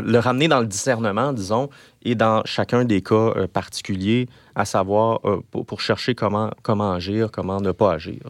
le 0.05 0.18
ramener 0.18 0.48
dans 0.48 0.61
le 0.61 0.66
discernement, 0.66 1.33
disons, 1.33 1.68
et 2.05 2.14
dans 2.14 2.42
chacun 2.44 2.85
des 2.85 3.03
cas 3.03 3.14
euh, 3.14 3.46
particuliers, 3.46 4.29
à 4.55 4.64
savoir 4.64 5.20
euh, 5.25 5.40
pour, 5.51 5.81
chercher 5.81 6.14
comment, 6.14 6.51
comment 6.62 6.92
agir, 6.92 7.31
comment 7.31 7.61
ne 7.61 7.72
pas 7.72 7.92
agir. 7.92 8.20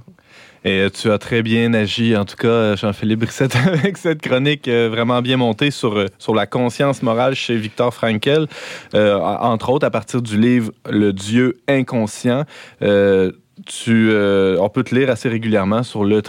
Et 0.65 0.81
euh, 0.81 0.91
tu 0.91 1.11
as 1.11 1.19
très 1.19 1.43
bien 1.43 1.75
agi, 1.75 2.17
en 2.17 2.25
tout 2.25 2.37
cas, 2.37 2.77
Jean-Philippe 2.77 3.25
avec 3.67 3.97
cette 3.97 4.21
chronique 4.21 4.69
vraiment 4.69 5.23
bien 5.23 5.37
montée 5.37 5.71
sur, 5.71 6.05
sur 6.19 6.35
la 6.35 6.47
conscience 6.47 7.03
morale 7.03 7.35
chez 7.35 7.57
Victor 7.57 7.93
Frankel, 7.93 8.47
entre 8.95 9.71
autres 9.71 9.87
à 9.87 9.91
partir 9.91 10.23
du 10.23 10.39
livre 10.39 10.73
Le 10.89 11.13
Dieu 11.13 11.59
inconscient. 11.69 12.45
Tu, 13.67 14.11
euh, 14.11 14.57
on 14.61 14.69
peut 14.69 14.83
te 14.83 14.95
lire 14.95 15.11
assez 15.11 15.29
régulièrement 15.29 15.83
sur 15.83 16.05
le 16.05 16.21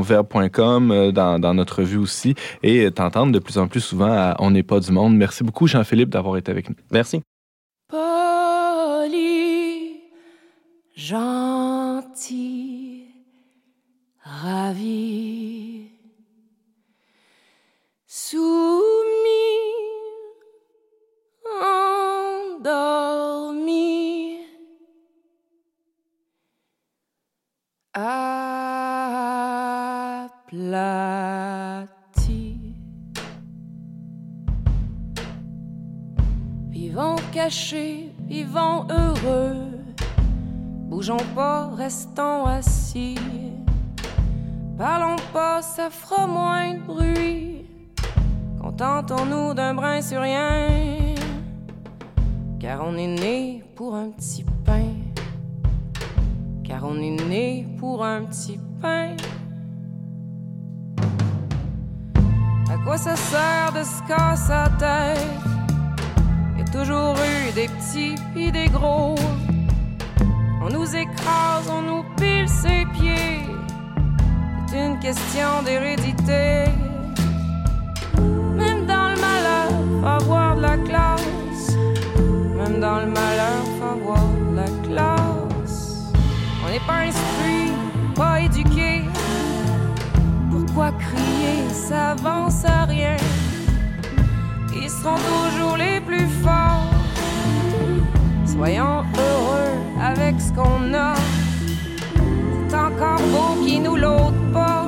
verbe.com 0.00 0.90
euh, 0.90 1.12
dans, 1.12 1.38
dans, 1.38 1.54
notre 1.54 1.80
revue 1.80 1.98
aussi 1.98 2.34
et 2.62 2.90
t'entendre 2.90 3.32
de 3.32 3.38
plus 3.38 3.58
en 3.58 3.68
plus 3.68 3.80
souvent 3.80 4.12
à 4.12 4.36
On 4.38 4.50
n'est 4.50 4.62
pas 4.62 4.80
du 4.80 4.92
monde. 4.92 5.16
Merci 5.16 5.44
beaucoup, 5.44 5.66
Jean-Philippe, 5.66 6.10
d'avoir 6.10 6.36
été 6.36 6.50
avec 6.50 6.68
nous. 6.68 6.76
Merci. 6.90 7.22
Poli, 7.88 10.00
gentil, 10.94 13.06
ravi, 14.22 15.88
soumis, 18.06 18.98
aplati. 27.98 28.38
Vivons 36.70 37.16
cachés, 37.32 38.12
vivons 38.26 38.86
heureux, 38.88 39.78
bougeons 40.88 41.26
pas, 41.34 41.70
restons 41.74 42.46
assis. 42.46 43.18
Parlons 44.76 45.16
pas, 45.32 45.60
ça 45.60 45.90
fera 45.90 46.26
moins 46.26 46.74
de 46.74 46.80
bruit. 46.80 47.66
Contentons-nous 48.60 49.54
d'un 49.54 49.74
brin 49.74 50.00
sur 50.00 50.20
rien, 50.20 50.68
car 52.60 52.84
on 52.84 52.96
est 52.96 53.06
né 53.06 53.64
pour 53.74 53.96
un 53.96 54.10
petit 54.10 54.44
pain 54.64 54.97
car 56.68 56.84
on 56.84 57.00
est 57.00 57.16
né 57.28 57.66
pour 57.78 58.04
un 58.04 58.24
petit 58.24 58.60
pain. 58.82 59.16
À 62.70 62.76
quoi 62.84 62.98
ça 62.98 63.16
sert 63.16 63.72
de 63.72 63.82
se 63.82 64.06
casser 64.06 64.52
la 64.52 64.68
tête? 64.78 65.26
Y 66.58 66.60
a 66.60 66.64
toujours 66.64 67.14
eu 67.16 67.52
des 67.54 67.68
petits 67.68 68.16
et 68.36 68.52
des 68.52 68.68
gros. 68.68 69.14
On 70.60 70.68
nous 70.68 70.94
écrase, 70.94 71.70
on 71.70 71.82
nous 71.82 72.04
pile 72.16 72.48
ses 72.48 72.84
pieds. 72.92 73.46
C'est 74.66 74.86
une 74.86 74.98
question 74.98 75.62
d'hérédité. 75.64 76.64
Instruit, 86.88 87.72
pas 88.14 88.40
éduqué. 88.40 89.02
Pourquoi 90.50 90.92
crier, 90.92 91.68
ça 91.72 92.10
avance 92.10 92.64
à 92.64 92.84
rien. 92.84 93.16
Ils 94.74 94.90
seront 94.90 95.16
toujours 95.16 95.76
les 95.76 96.00
plus 96.00 96.28
forts. 96.42 96.92
Soyons 98.44 99.04
heureux 99.16 99.74
avec 100.00 100.40
ce 100.40 100.52
qu'on 100.52 100.94
a. 100.94 101.14
C'est 102.68 102.76
encore 102.76 103.20
beau 103.32 103.64
qui 103.64 103.80
nous 103.80 103.96
l'ôte 103.96 104.52
pas. 104.52 104.86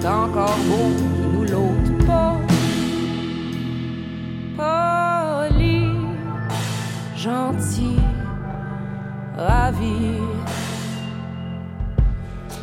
C'est 0.00 0.08
encore 0.08 0.56
beau 0.68 1.09
ravi, 9.40 10.18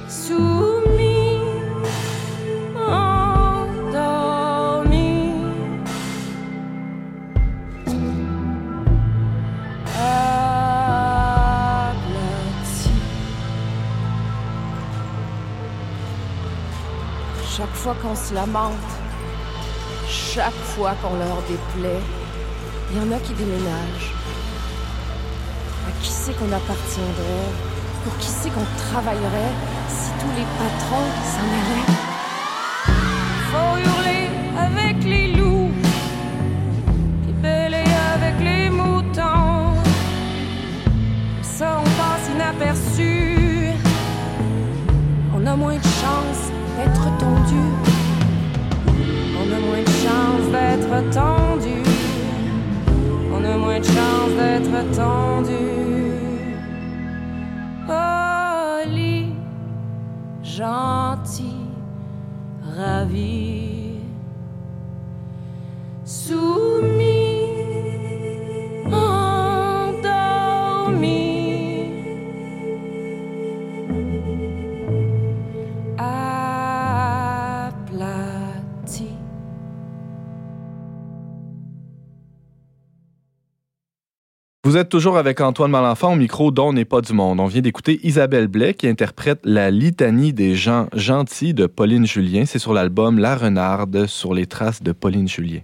soumis. 0.07 1.17
Chaque 17.57 17.73
fois 17.73 17.95
qu'on 17.99 18.15
se 18.15 18.35
lamente, 18.35 18.71
chaque 20.07 20.53
fois 20.53 20.93
qu'on 21.01 21.15
leur 21.17 21.41
déplaît, 21.49 21.99
il 22.91 22.97
y 22.97 22.99
en 22.99 23.11
a 23.11 23.19
qui 23.19 23.33
déménagent. 23.33 24.16
C'est 26.27 26.33
qu'on 26.33 26.51
appartiendrait? 26.51 27.53
Pour 28.03 28.17
qui 28.17 28.27
c'est 28.27 28.49
qu'on 28.49 28.65
travaillerait 28.89 29.53
si 29.87 30.09
tous 30.19 30.33
les 30.35 30.45
patrons 30.59 31.09
s'en 31.31 31.47
allaient? 31.57 31.87
Faut 33.49 33.77
hurler 33.77 34.27
avec 34.59 35.05
les 35.05 35.27
loups, 35.37 35.71
puis 37.23 37.31
bêler 37.41 37.89
avec 38.13 38.35
les 38.41 38.69
moutons. 38.69 39.75
Ça, 41.41 41.79
on 41.79 41.89
passe 41.97 42.29
inaperçu. 42.35 43.71
On 45.33 45.45
a 45.45 45.55
moins 45.55 45.77
de 45.77 45.91
chance 46.01 46.41
d'être 46.75 47.05
tendu. 47.19 47.63
On 49.39 49.47
a 49.55 49.59
moins 49.65 49.81
de 49.81 49.95
chance 50.03 50.45
d'être 50.51 51.09
tendu. 51.09 51.83
On 53.31 53.45
a 53.45 53.57
moins 53.57 53.79
de 53.79 53.85
chance 53.85 54.31
d'être 54.37 54.91
tendu. 54.93 55.96
Gentil, 60.57 61.69
ravi. 62.75 64.01
Soumis, 66.03 67.51
endormi. 69.85 70.47
Vous 84.77 84.81
êtes 84.81 84.89
toujours 84.89 85.17
avec 85.17 85.41
Antoine 85.41 85.71
Malenfant 85.71 86.13
au 86.13 86.15
micro 86.15 86.51
dont 86.51 86.71
n'est 86.71 86.85
pas 86.85 87.01
du 87.01 87.11
monde. 87.11 87.39
On 87.39 87.47
vient 87.47 87.61
d'écouter 87.61 87.99
Isabelle 88.03 88.45
Blais 88.45 88.75
qui 88.75 88.87
interprète 88.87 89.39
la 89.43 89.71
litanie 89.71 90.33
des 90.33 90.53
gens 90.53 90.85
gentils 90.93 91.55
de 91.55 91.65
Pauline 91.65 92.05
Julien. 92.05 92.45
C'est 92.45 92.59
sur 92.59 92.75
l'album 92.75 93.17
La 93.17 93.35
Renarde 93.35 94.05
sur 94.05 94.35
les 94.35 94.45
traces 94.45 94.83
de 94.83 94.91
Pauline 94.91 95.27
Julien. 95.27 95.61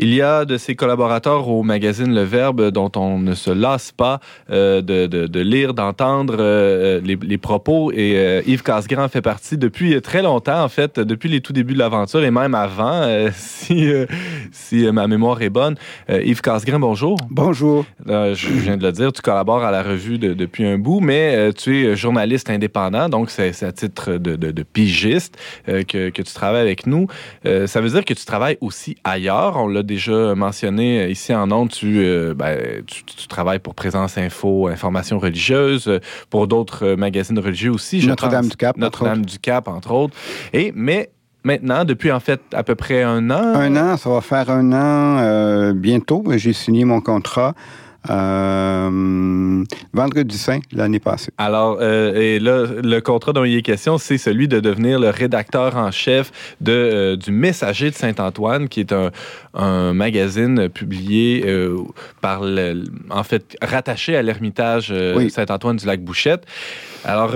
Il 0.00 0.14
y 0.14 0.22
a 0.22 0.44
de 0.44 0.58
ses 0.58 0.76
collaborateurs 0.76 1.48
au 1.48 1.64
magazine 1.64 2.14
Le 2.14 2.22
Verbe 2.22 2.70
dont 2.70 2.92
on 2.94 3.18
ne 3.18 3.34
se 3.34 3.50
lasse 3.50 3.90
pas 3.90 4.20
euh, 4.48 4.80
de, 4.80 5.06
de- 5.06 5.26
de 5.26 5.40
lire, 5.40 5.74
d'entendre 5.74 6.36
euh, 6.38 7.00
les, 7.02 7.18
les 7.20 7.36
propos. 7.36 7.90
Et 7.90 8.12
euh, 8.16 8.40
Yves 8.46 8.62
Casgrain 8.62 9.08
fait 9.08 9.22
partie 9.22 9.58
depuis 9.58 10.00
très 10.00 10.22
longtemps, 10.22 10.62
en 10.62 10.68
fait, 10.68 11.00
depuis 11.00 11.28
les 11.28 11.40
tout 11.40 11.52
débuts 11.52 11.74
de 11.74 11.80
l'aventure 11.80 12.22
et 12.22 12.30
même 12.30 12.54
avant, 12.54 12.92
euh, 13.02 13.30
si, 13.34 13.90
euh, 13.90 14.06
si 14.52 14.86
euh, 14.86 14.92
ma 14.92 15.08
mémoire 15.08 15.42
est 15.42 15.50
bonne. 15.50 15.74
Euh, 16.10 16.22
Yves 16.22 16.42
Casgrain, 16.42 16.78
bonjour. 16.78 17.16
Bonjour. 17.28 17.84
Euh, 18.08 18.36
je 18.36 18.50
viens 18.50 18.76
de 18.76 18.86
le 18.86 18.92
dire, 18.92 19.12
tu 19.12 19.20
collabores 19.20 19.64
à 19.64 19.72
la 19.72 19.82
revue 19.82 20.18
de- 20.18 20.32
depuis 20.32 20.64
un 20.64 20.78
bout, 20.78 21.00
mais 21.00 21.34
euh, 21.34 21.50
tu 21.50 21.76
es 21.88 21.96
journaliste 21.96 22.50
indépendant, 22.50 23.08
donc 23.08 23.30
c'est 23.30 23.64
à 23.64 23.72
titre 23.72 24.12
de, 24.12 24.36
de- 24.36 24.62
pigiste 24.62 25.36
euh, 25.68 25.82
que, 25.82 26.10
que 26.10 26.22
tu 26.22 26.32
travailles 26.32 26.60
avec 26.62 26.86
nous. 26.86 27.08
Euh, 27.46 27.66
ça 27.66 27.80
veut 27.80 27.88
dire 27.90 28.04
que 28.04 28.14
tu 28.14 28.24
travailles 28.24 28.58
aussi 28.60 28.96
ailleurs. 29.02 29.56
On 29.56 29.66
l'a 29.66 29.82
déjà 29.88 30.36
mentionné 30.36 31.00
euh, 31.00 31.08
ici 31.08 31.34
en 31.34 31.50
Onde. 31.50 31.70
Tu, 31.70 31.98
euh, 31.98 32.34
ben, 32.34 32.84
tu, 32.86 33.02
tu 33.04 33.26
travailles 33.26 33.58
pour 33.58 33.74
Présence 33.74 34.16
Info, 34.16 34.68
Information 34.68 35.18
religieuse, 35.18 35.88
euh, 35.88 35.98
pour 36.30 36.46
d'autres 36.46 36.94
magazines 36.94 37.38
religieux 37.40 37.72
aussi. 37.72 38.06
Notre-Dame 38.06 38.48
du 38.48 38.56
Cap, 38.56 38.76
entre 38.76 38.80
Notre-Dame 38.80 39.26
du 39.26 39.38
Cap, 39.40 39.66
entre 39.66 39.90
autres. 39.90 40.14
Et, 40.52 40.72
mais 40.76 41.10
maintenant, 41.42 41.84
depuis 41.84 42.12
en 42.12 42.20
fait 42.20 42.40
à 42.52 42.62
peu 42.62 42.74
près 42.74 43.02
un 43.02 43.30
an. 43.30 43.54
Un 43.54 43.74
an, 43.76 43.96
ça 43.96 44.10
va 44.10 44.20
faire 44.20 44.50
un 44.50 44.72
an 44.72 45.18
euh, 45.18 45.72
bientôt. 45.72 46.22
J'ai 46.36 46.52
signé 46.52 46.84
mon 46.84 47.00
contrat 47.00 47.54
euh, 48.10 49.64
vendredi 49.92 50.36
saint 50.38 50.60
l'année 50.72 50.98
passée. 51.00 51.30
Alors, 51.38 51.78
euh, 51.80 52.14
et 52.14 52.38
là, 52.38 52.66
le 52.82 53.00
contrat 53.00 53.32
dont 53.32 53.44
il 53.44 53.56
est 53.56 53.62
question, 53.62 53.98
c'est 53.98 54.18
celui 54.18 54.48
de 54.48 54.60
devenir 54.60 54.98
le 54.98 55.10
rédacteur 55.10 55.76
en 55.76 55.90
chef 55.90 56.30
de, 56.60 56.72
euh, 56.72 57.16
du 57.16 57.30
Messager 57.30 57.90
de 57.90 57.94
Saint-Antoine, 57.94 58.68
qui 58.68 58.80
est 58.80 58.92
un, 58.92 59.10
un 59.54 59.92
magazine 59.92 60.68
publié 60.68 61.44
par, 62.20 62.42
le, 62.42 62.84
en 63.10 63.22
fait, 63.24 63.56
rattaché 63.62 64.16
à 64.16 64.22
l'Ermitage 64.22 64.92
Oui. 65.16 65.30
Saint-Antoine 65.30 65.76
du 65.76 65.86
Lac-Bouchette. 65.86 66.44
Alors, 67.04 67.34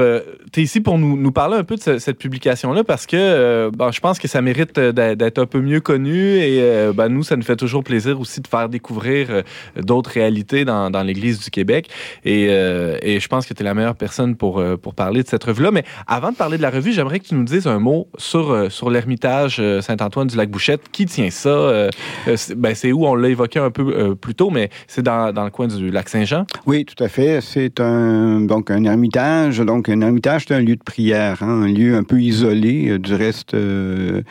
tu 0.53 0.61
es 0.61 0.63
ici 0.65 0.81
pour 0.81 0.99
nous, 0.99 1.17
nous 1.17 1.33
parler 1.33 1.57
un 1.57 1.65
peu 1.65 1.77
de 1.77 1.81
ce- 1.81 1.99
cette 1.99 2.19
publication-là 2.19 2.83
parce 2.85 3.07
que 3.07 3.71
bon, 3.71 3.93
je 3.93 4.01
pense 4.01 4.19
que 4.19 4.27
ça 4.29 4.43
mérite 4.43 4.79
d'être 4.79 5.39
un 5.39 5.47
peu 5.47 5.61
mieux 5.61 5.81
connu 5.81 6.37
et 6.37 6.91
ben, 6.95 7.09
nous, 7.09 7.23
ça 7.23 7.37
nous 7.37 7.43
fait 7.43 7.57
toujours 7.57 7.85
plaisir 7.85 8.19
aussi 8.21 8.41
de 8.41 8.49
faire 8.49 8.69
découvrir 8.69 9.43
d'autres 9.77 10.11
réalités 10.11 10.62
dans, 10.65 11.03
l'Église 11.03 11.41
du 11.41 11.51
Québec. 11.51 11.89
Et, 12.25 12.49
euh, 12.51 12.99
je 13.03 13.29
pense 13.29 13.47
que 13.47 13.55
tu 13.55 13.63
es 13.63 13.65
la 13.65 13.75
meilleure 13.75 13.97
personne 13.97 14.37
pour, 14.37 14.59
euh, 14.59 14.77
pour 14.77 14.95
parler 14.95 15.23
de 15.23 15.29
cette 15.29 15.45
revue-là. 15.45 15.71
Mais 15.71 15.85
avant 16.07 16.31
de 16.31 16.37
parler 16.37 16.57
de 16.57 16.63
la 16.63 16.71
revue, 16.71 16.93
j'aimerais 16.93 17.21
que 17.21 17.27
tu 17.27 17.35
nous 17.35 17.45
dises 17.45 17.67
un 17.67 17.79
mot 17.79 18.09
sur, 18.19 18.51
euh, 18.51 18.69
sur 18.69 18.91
l'Ermitage 18.91 19.63
Saint-Antoine 19.81 20.29
du 20.29 20.37
Lac-Bouchette. 20.37 20.83
Qui 20.93 21.07
tient 21.07 21.31
ça? 21.31 21.89
C'est 22.37 22.55
ben, 22.55 22.75
c'est 22.75 22.93
où? 22.93 23.07
On 23.07 23.15
l'a 23.15 23.29
évoqué 23.29 23.59
un 23.59 23.71
peu 23.71 24.15
plus 24.15 24.35
tôt, 24.35 24.51
mais 24.51 24.71
c'est 24.87 25.03
dans, 25.03 25.33
dans 25.33 25.45
le 25.45 25.51
coin 25.51 25.67
du 25.67 25.91
Lac-Saint-Jean. 25.91 26.47
Oui, 26.67 26.85
tout 26.85 27.03
à 27.03 27.09
fait. 27.09 27.41
C'est 27.41 27.81
un 27.81 28.41
donc 28.41 28.71
un 28.71 28.85
ermitage. 28.85 29.59
Donc 29.59 29.89
un 29.89 30.01
ermitage, 30.01 30.45
c'est 30.47 30.55
un 30.55 30.61
lieu 30.61 30.77
de 30.77 30.83
prière, 30.83 31.43
hein, 31.43 31.63
un 31.63 31.69
lieu 31.69 31.97
un 31.97 32.03
peu 32.03 32.21
isolé 32.21 32.99
du 32.99 33.15
reste 33.15 33.55
euh, 33.55 34.23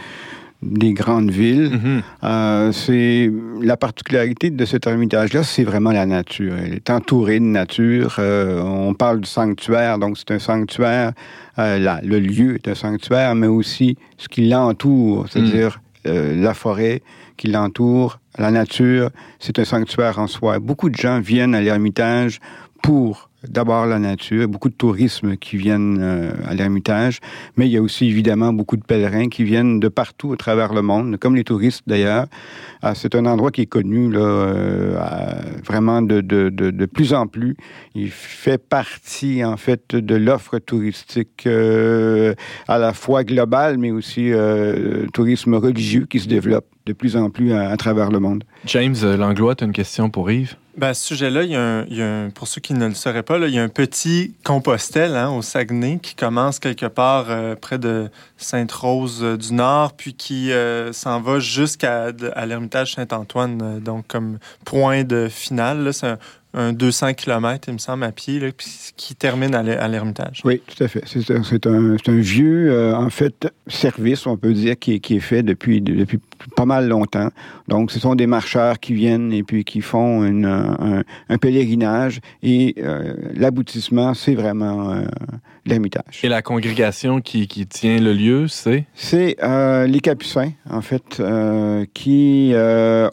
des 0.61 0.93
grandes 0.93 1.31
villes. 1.31 1.71
Mhm. 1.71 2.01
Euh, 2.23 2.71
c'est 2.71 3.31
la 3.61 3.77
particularité 3.77 4.51
de 4.51 4.65
cet 4.65 4.85
ermitage-là, 4.85 5.43
c'est 5.43 5.63
vraiment 5.63 5.91
la 5.91 6.05
nature. 6.05 6.53
Elle 6.63 6.75
est 6.75 6.89
entourée 6.91 7.39
de 7.39 7.45
nature. 7.45 8.17
Euh, 8.19 8.61
on 8.61 8.93
parle 8.93 9.21
du 9.21 9.27
sanctuaire, 9.29 9.97
donc 9.97 10.17
c'est 10.19 10.31
un 10.31 10.39
sanctuaire. 10.39 11.13
Euh, 11.57 11.79
la- 11.79 11.99
le 12.03 12.19
lieu 12.19 12.55
est 12.55 12.67
un 12.67 12.75
sanctuaire, 12.75 13.33
mais 13.33 13.47
aussi 13.47 13.97
ce 14.17 14.27
qui 14.29 14.47
l'entoure, 14.47 15.25
c'est-à-dire 15.29 15.81
euh, 16.05 16.39
la 16.39 16.53
forêt 16.53 17.01
qui 17.37 17.47
l'entoure, 17.47 18.19
la 18.37 18.51
nature. 18.51 19.09
C'est 19.39 19.57
un 19.57 19.65
sanctuaire 19.65 20.19
en 20.19 20.27
soi. 20.27 20.59
Beaucoup 20.59 20.89
de 20.91 20.95
gens 20.95 21.19
viennent 21.19 21.55
à 21.55 21.61
l'ermitage 21.61 22.39
pour 22.83 23.29
d'abord 23.47 23.85
la 23.85 23.99
nature, 23.99 24.47
beaucoup 24.47 24.69
de 24.69 24.75
tourisme 24.75 25.35
qui 25.35 25.57
viennent 25.57 25.99
euh, 26.01 26.31
à 26.47 26.53
l'Ermitage, 26.53 27.19
mais 27.57 27.67
il 27.67 27.71
y 27.71 27.77
a 27.77 27.81
aussi 27.81 28.05
évidemment 28.05 28.53
beaucoup 28.53 28.77
de 28.77 28.83
pèlerins 28.83 29.29
qui 29.29 29.43
viennent 29.43 29.79
de 29.79 29.87
partout 29.87 30.33
à 30.33 30.37
travers 30.37 30.73
le 30.73 30.81
monde, 30.81 31.17
comme 31.17 31.35
les 31.35 31.43
touristes 31.43 31.83
d'ailleurs. 31.87 32.27
Ah, 32.81 32.95
c'est 32.95 33.15
un 33.15 33.25
endroit 33.25 33.51
qui 33.51 33.61
est 33.61 33.67
connu 33.67 34.11
là, 34.11 34.19
euh, 34.19 35.39
vraiment 35.65 36.01
de, 36.01 36.21
de, 36.21 36.49
de, 36.49 36.85
plus 36.85 37.13
en 37.13 37.27
plus. 37.27 37.55
Il 37.95 38.09
fait 38.09 38.57
partie 38.57 39.43
en 39.43 39.57
fait 39.57 39.95
de 39.95 40.15
l'offre 40.15 40.59
touristique 40.59 41.43
euh, 41.45 42.33
à 42.67 42.77
la 42.77 42.93
fois 42.93 43.23
globale, 43.23 43.77
mais 43.77 43.91
aussi 43.91 44.31
tourisme 45.13 45.55
religieux 45.55 46.05
qui 46.09 46.19
se 46.19 46.27
développe 46.27 46.65
de 46.85 46.93
plus 46.93 47.15
en 47.15 47.29
plus 47.29 47.53
à, 47.53 47.69
à 47.69 47.77
travers 47.77 48.09
le 48.11 48.19
monde. 48.19 48.43
James 48.65 48.95
Langlois, 49.03 49.55
tu 49.55 49.63
as 49.63 49.67
une 49.67 49.73
question 49.73 50.09
pour 50.09 50.29
Yves? 50.31 50.55
Ben, 50.77 50.93
ce 50.93 51.07
sujet-là, 51.07 51.43
il, 51.43 51.49
il, 51.91 51.97
y 51.97 52.01
a 52.01 52.23
un, 52.23 52.29
pour 52.29 52.47
ceux 52.47 52.61
qui 52.61 52.73
ne 52.73 52.87
le 52.87 52.93
sauraient 52.93 53.23
pas, 53.23 53.37
là, 53.37 53.47
il 53.47 53.53
y 53.53 53.59
a 53.59 53.63
un 53.63 53.69
petit 53.69 54.35
Compostelle 54.45 55.17
hein, 55.17 55.29
au 55.29 55.41
Saguenay 55.41 55.99
qui 56.01 56.15
commence 56.15 56.59
quelque 56.59 56.85
part 56.85 57.25
euh, 57.29 57.55
près 57.55 57.77
de 57.77 58.09
Sainte-Rose 58.37 59.19
euh, 59.21 59.37
du 59.37 59.53
Nord, 59.53 59.93
puis 59.93 60.13
qui 60.13 60.51
euh, 60.51 60.93
s'en 60.93 61.19
va 61.19 61.39
jusqu'à 61.39 62.11
l'Ermitage 62.45 62.95
Saint-Antoine, 62.95 63.61
euh, 63.61 63.79
donc 63.79 64.07
comme 64.07 64.39
point 64.63 65.03
de 65.03 65.27
finale. 65.29 65.93
C'est 65.93 66.07
un, 66.07 66.17
un 66.53 66.73
200 66.73 67.13
km, 67.13 67.69
il 67.69 67.73
me 67.73 67.77
semble, 67.77 68.03
à 68.03 68.11
pied, 68.11 68.39
là, 68.39 68.49
qui 68.97 69.15
termine 69.15 69.55
à 69.55 69.87
l'Ermitage. 69.87 70.41
Oui, 70.43 70.61
tout 70.65 70.83
à 70.83 70.87
fait. 70.87 71.03
C'est 71.05 71.31
un, 71.31 71.41
un, 71.71 71.95
un, 71.95 72.19
vieux, 72.19 72.71
euh, 72.71 72.95
en 72.95 73.09
fait, 73.09 73.47
service, 73.67 74.27
on 74.27 74.37
peut 74.37 74.53
dire, 74.53 74.77
qui, 74.77 74.99
qui 74.99 75.15
est 75.15 75.21
fait 75.21 75.43
depuis, 75.43 75.81
depuis 75.81 76.19
pas 76.55 76.65
mal 76.65 76.87
longtemps. 76.87 77.29
Donc, 77.67 77.91
ce 77.91 77.99
sont 77.99 78.15
des 78.15 78.27
marcheurs 78.27 78.79
qui 78.79 78.93
viennent 78.93 79.31
et 79.31 79.43
puis 79.43 79.63
qui 79.63 79.81
font 79.81 80.25
une, 80.25 80.45
un, 80.45 81.03
un, 81.29 81.37
pèlerinage. 81.37 82.19
Et 82.43 82.75
euh, 82.79 83.13
l'aboutissement, 83.33 84.13
c'est 84.13 84.35
vraiment 84.35 84.91
euh, 84.91 85.03
l'Ermitage. 85.65 86.19
Et 86.23 86.27
la 86.27 86.41
congrégation 86.41 87.21
qui, 87.21 87.47
qui, 87.47 87.65
tient 87.65 87.99
le 87.99 88.13
lieu, 88.13 88.47
c'est? 88.47 88.85
C'est 88.93 89.37
euh, 89.41 89.87
les 89.87 89.99
Capucins, 89.99 90.51
en 90.69 90.81
fait, 90.81 91.21
qui 91.93 92.53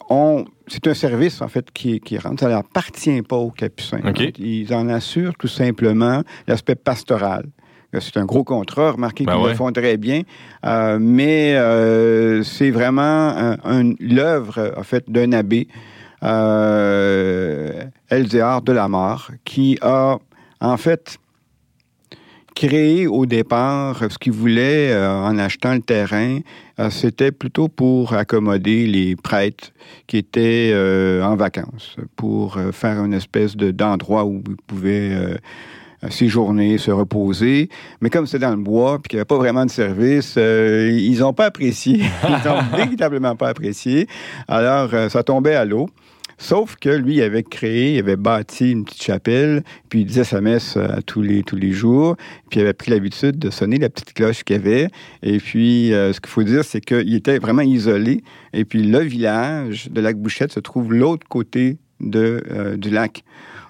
ont 0.09 0.45
c'est 0.69 0.87
un 0.87 0.93
service, 0.93 1.41
en 1.41 1.47
fait, 1.47 1.71
qui, 1.71 1.99
qui 1.99 2.17
rentre. 2.17 2.41
Ça 2.41 2.49
n'appartient 2.49 3.21
pas 3.21 3.35
aux 3.35 3.51
Capucins. 3.51 4.01
Okay. 4.05 4.33
Ils 4.37 4.73
en 4.73 4.87
assurent 4.89 5.35
tout 5.37 5.47
simplement 5.47 6.23
l'aspect 6.47 6.75
pastoral. 6.75 7.45
C'est 7.99 8.17
un 8.17 8.25
gros 8.25 8.43
contrat, 8.43 8.91
remarquez 8.91 9.25
ben 9.25 9.33
qu'ils 9.33 9.43
ouais. 9.43 9.49
le 9.49 9.55
font 9.55 9.71
très 9.71 9.97
bien, 9.97 10.21
euh, 10.63 10.99
mais 11.01 11.55
euh, 11.55 12.43
c'est 12.43 12.69
vraiment 12.69 13.01
un, 13.01 13.57
un, 13.63 13.93
l'œuvre, 13.99 14.73
en 14.77 14.83
fait, 14.83 15.09
d'un 15.09 15.31
abbé, 15.31 15.67
euh, 16.21 17.83
Elzéar 18.09 18.61
de 18.61 18.73
la 18.73 18.87
Mort, 18.87 19.31
qui 19.43 19.79
a, 19.81 20.19
en 20.61 20.77
fait, 20.77 21.17
créé 22.59 23.07
au 23.07 23.25
départ 23.25 24.03
ce 24.09 24.17
qu'il 24.17 24.33
voulait 24.33 24.91
euh, 24.91 25.09
en 25.09 25.37
achetant 25.37 25.73
le 25.73 25.79
terrain, 25.79 26.39
euh, 26.79 26.89
c'était 26.89 27.31
plutôt 27.31 27.69
pour 27.69 28.13
accommoder 28.13 28.85
les 28.85 29.15
prêtres 29.15 29.71
qui 30.07 30.17
étaient 30.17 30.71
euh, 30.73 31.23
en 31.23 31.37
vacances, 31.37 31.95
pour 32.17 32.57
euh, 32.57 32.73
faire 32.73 33.03
une 33.05 33.13
espèce 33.13 33.55
de, 33.55 33.71
d'endroit 33.71 34.25
où 34.25 34.43
ils 34.45 34.57
pouvaient 34.67 35.11
euh, 35.13 35.37
séjourner, 36.09 36.77
se 36.77 36.91
reposer. 36.91 37.69
Mais 38.01 38.09
comme 38.09 38.27
c'était 38.27 38.45
dans 38.45 38.51
le 38.51 38.57
bois, 38.57 38.99
puis 38.99 39.07
qu'il 39.07 39.17
n'y 39.17 39.21
avait 39.21 39.25
pas 39.25 39.37
vraiment 39.37 39.65
de 39.65 39.71
service, 39.71 40.35
euh, 40.37 40.89
ils 40.91 41.19
n'ont 41.19 41.33
pas 41.33 41.45
apprécié. 41.45 42.01
Ils 42.27 42.49
n'ont 42.49 42.61
véritablement 42.75 43.37
pas 43.37 43.47
apprécié. 43.47 44.07
Alors, 44.49 44.89
ça 45.09 45.23
tombait 45.23 45.55
à 45.55 45.63
l'eau. 45.63 45.89
Sauf 46.41 46.77
que 46.77 46.89
lui, 46.89 47.15
il 47.15 47.21
avait 47.21 47.43
créé, 47.43 47.95
il 47.95 47.99
avait 47.99 48.15
bâti 48.15 48.71
une 48.71 48.85
petite 48.85 49.03
chapelle, 49.03 49.61
puis 49.89 49.99
il 49.99 50.05
disait 50.05 50.23
sa 50.23 50.39
messe 50.39 50.77
à 50.77 51.01
tous 51.01 51.21
les, 51.21 51.43
tous 51.43 51.57
les 51.57 51.73
jours, 51.73 52.15
puis 52.49 52.61
il 52.61 52.63
avait 52.63 52.73
pris 52.73 52.91
l'habitude 52.91 53.37
de 53.37 53.49
sonner 53.49 53.77
la 53.77 53.89
petite 53.89 54.13
cloche 54.13 54.45
qu'il 54.45 54.55
avait. 54.55 54.87
Et 55.21 55.37
puis, 55.39 55.93
euh, 55.93 56.13
ce 56.13 56.21
qu'il 56.21 56.29
faut 56.29 56.43
dire, 56.43 56.63
c'est 56.63 56.79
qu'il 56.79 57.13
était 57.13 57.39
vraiment 57.39 57.61
isolé. 57.61 58.23
Et 58.53 58.63
puis, 58.63 58.83
le 58.83 58.99
village 58.99 59.89
de 59.91 59.99
Lac-Bouchette 59.99 60.53
se 60.53 60.61
trouve 60.61 60.93
l'autre 60.93 61.27
côté 61.27 61.77
de, 61.99 62.41
euh, 62.49 62.77
du 62.77 62.89
lac. 62.89 63.25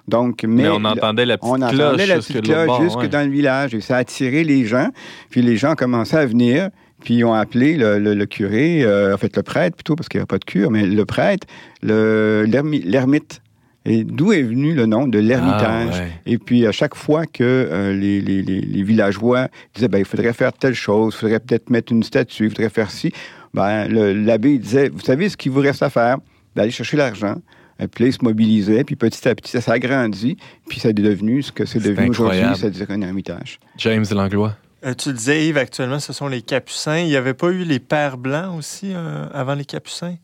Donc, 0.08 0.43
mais, 0.43 0.63
mais, 0.63 0.69
on 0.69 0.86
entendait 0.86 1.25
la 1.25 1.38
petite 1.39 1.51
on 1.51 1.55
cloche, 1.55 1.73
entendait 1.73 2.05
la 2.05 2.17
petite 2.17 2.41
cloche 2.41 2.67
bord, 2.67 2.84
jusque 2.84 2.97
ouais. 2.99 3.10
dans 3.10 3.25
le 3.25 3.32
village. 3.32 3.73
Et 3.73 3.82
ça 3.82 3.95
a 3.95 3.99
attiré 3.99 4.43
les 4.43 4.65
gens. 4.65 4.89
Puis 5.32 5.41
les 5.41 5.58
gens 5.58 5.73
commençaient 5.73 6.17
à 6.17 6.25
venir. 6.25 6.69
Puis 7.03 7.15
ils 7.15 7.23
ont 7.23 7.33
appelé 7.33 7.77
le, 7.77 7.99
le, 7.99 8.13
le 8.13 8.25
curé, 8.25 8.83
euh, 8.83 9.13
en 9.13 9.17
fait 9.17 9.35
le 9.35 9.43
prêtre 9.43 9.75
plutôt, 9.75 9.95
parce 9.95 10.09
qu'il 10.09 10.19
n'y 10.19 10.23
a 10.23 10.27
pas 10.27 10.38
de 10.38 10.45
cure, 10.45 10.71
mais 10.71 10.85
le 10.85 11.05
prêtre, 11.05 11.47
l'ermite. 11.81 13.41
Et 13.85 14.03
d'où 14.03 14.33
est 14.33 14.43
venu 14.43 14.75
le 14.75 14.85
nom 14.85 15.07
de 15.07 15.17
l'ermitage? 15.19 15.93
Ah, 15.93 15.99
ouais. 15.99 16.12
Et 16.25 16.38
puis, 16.38 16.67
à 16.67 16.71
chaque 16.71 16.95
fois 16.95 17.25
que 17.25 17.43
euh, 17.43 17.93
les, 17.93 18.19
les, 18.21 18.41
les, 18.43 18.83
villageois 18.83 19.47
disaient, 19.73 19.88
ben, 19.88 19.99
il 19.99 20.05
faudrait 20.05 20.33
faire 20.33 20.51
telle 20.51 20.75
chose, 20.75 21.15
il 21.15 21.19
faudrait 21.19 21.39
peut-être 21.39 21.69
mettre 21.69 21.93
une 21.93 22.03
statue, 22.03 22.45
il 22.45 22.49
faudrait 22.49 22.69
faire 22.69 22.91
ci, 22.91 23.12
ben, 23.53 23.88
l'abbé 23.88 24.57
disait, 24.57 24.89
vous 24.89 24.99
savez 24.99 25.29
ce 25.29 25.38
qu'il 25.38 25.53
vous 25.53 25.62
reste 25.62 25.81
à 25.81 25.89
faire? 25.89 26.17
D'aller 26.55 26.71
chercher 26.71 26.97
l'argent. 26.97 27.35
Et 27.79 27.88
puis 27.88 28.03
là, 28.03 28.09
il 28.09 28.13
se 28.13 28.19
mobilisait, 28.21 28.83
puis 28.83 28.97
petit 28.97 29.27
à 29.27 29.33
petit, 29.33 29.51
ça 29.51 29.62
s'agrandit, 29.62 30.35
puis 30.67 30.79
ça 30.79 30.89
est 30.89 30.93
devenu 30.93 31.41
ce 31.41 31.51
que 31.51 31.65
c'est 31.65 31.79
devenu 31.79 32.09
aujourd'hui, 32.09 32.41
c'est-à-dire 32.55 32.88
un 32.89 33.01
ermitage. 33.01 33.59
James 33.77 34.05
Langlois. 34.12 34.55
Euh, 34.85 34.93
tu 34.93 35.09
le 35.09 35.15
disais, 35.15 35.47
Yves, 35.47 35.57
actuellement, 35.57 35.99
ce 35.99 36.13
sont 36.13 36.27
les 36.27 36.41
Capucins. 36.41 36.99
Il 36.99 37.07
n'y 37.07 37.15
avait 37.15 37.33
pas 37.33 37.49
eu 37.49 37.63
les 37.63 37.79
Pères 37.79 38.17
Blancs 38.17 38.57
aussi 38.57 38.91
euh, 38.93 39.27
avant 39.33 39.55
les 39.55 39.65
Capucins? 39.65 40.15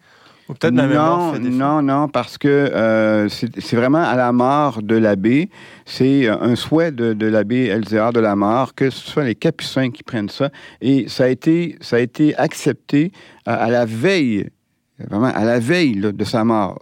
Ou 0.48 0.54
peut-être 0.54 0.74
non, 0.74 1.40
non, 1.40 1.82
non, 1.82 2.08
parce 2.08 2.38
que 2.38 2.48
euh, 2.48 3.28
c'est 3.30 3.76
vraiment 3.76 4.04
à 4.04 4.16
la 4.16 4.32
mort 4.32 4.84
de 4.84 4.96
l'abbé. 4.96 5.50
C'est 5.86 6.28
un 6.28 6.56
souhait 6.56 6.92
de, 6.92 7.14
de 7.14 7.26
l'abbé 7.26 7.66
Elzéar 7.66 8.14
de 8.14 8.20
la 8.20 8.36
mort 8.36 8.76
que 8.76 8.92
ce 8.92 9.10
soit 9.10 9.24
les 9.24 9.34
Capucins 9.34 9.90
qui 9.90 10.04
prennent 10.04 10.30
ça. 10.30 10.52
Et 10.82 11.10
ça 11.10 11.24
a 11.24 11.28
été, 11.30 11.78
ça 11.82 11.96
a 11.96 12.00
été 12.00 12.36
accepté 12.38 13.12
à, 13.48 13.56
à 13.56 13.70
la 13.72 13.86
veille, 13.86 14.52
vraiment 15.00 15.32
à 15.34 15.46
la 15.46 15.58
veille 15.58 15.96
là, 15.96 16.12
de 16.12 16.24
sa 16.24 16.44
mort. 16.44 16.80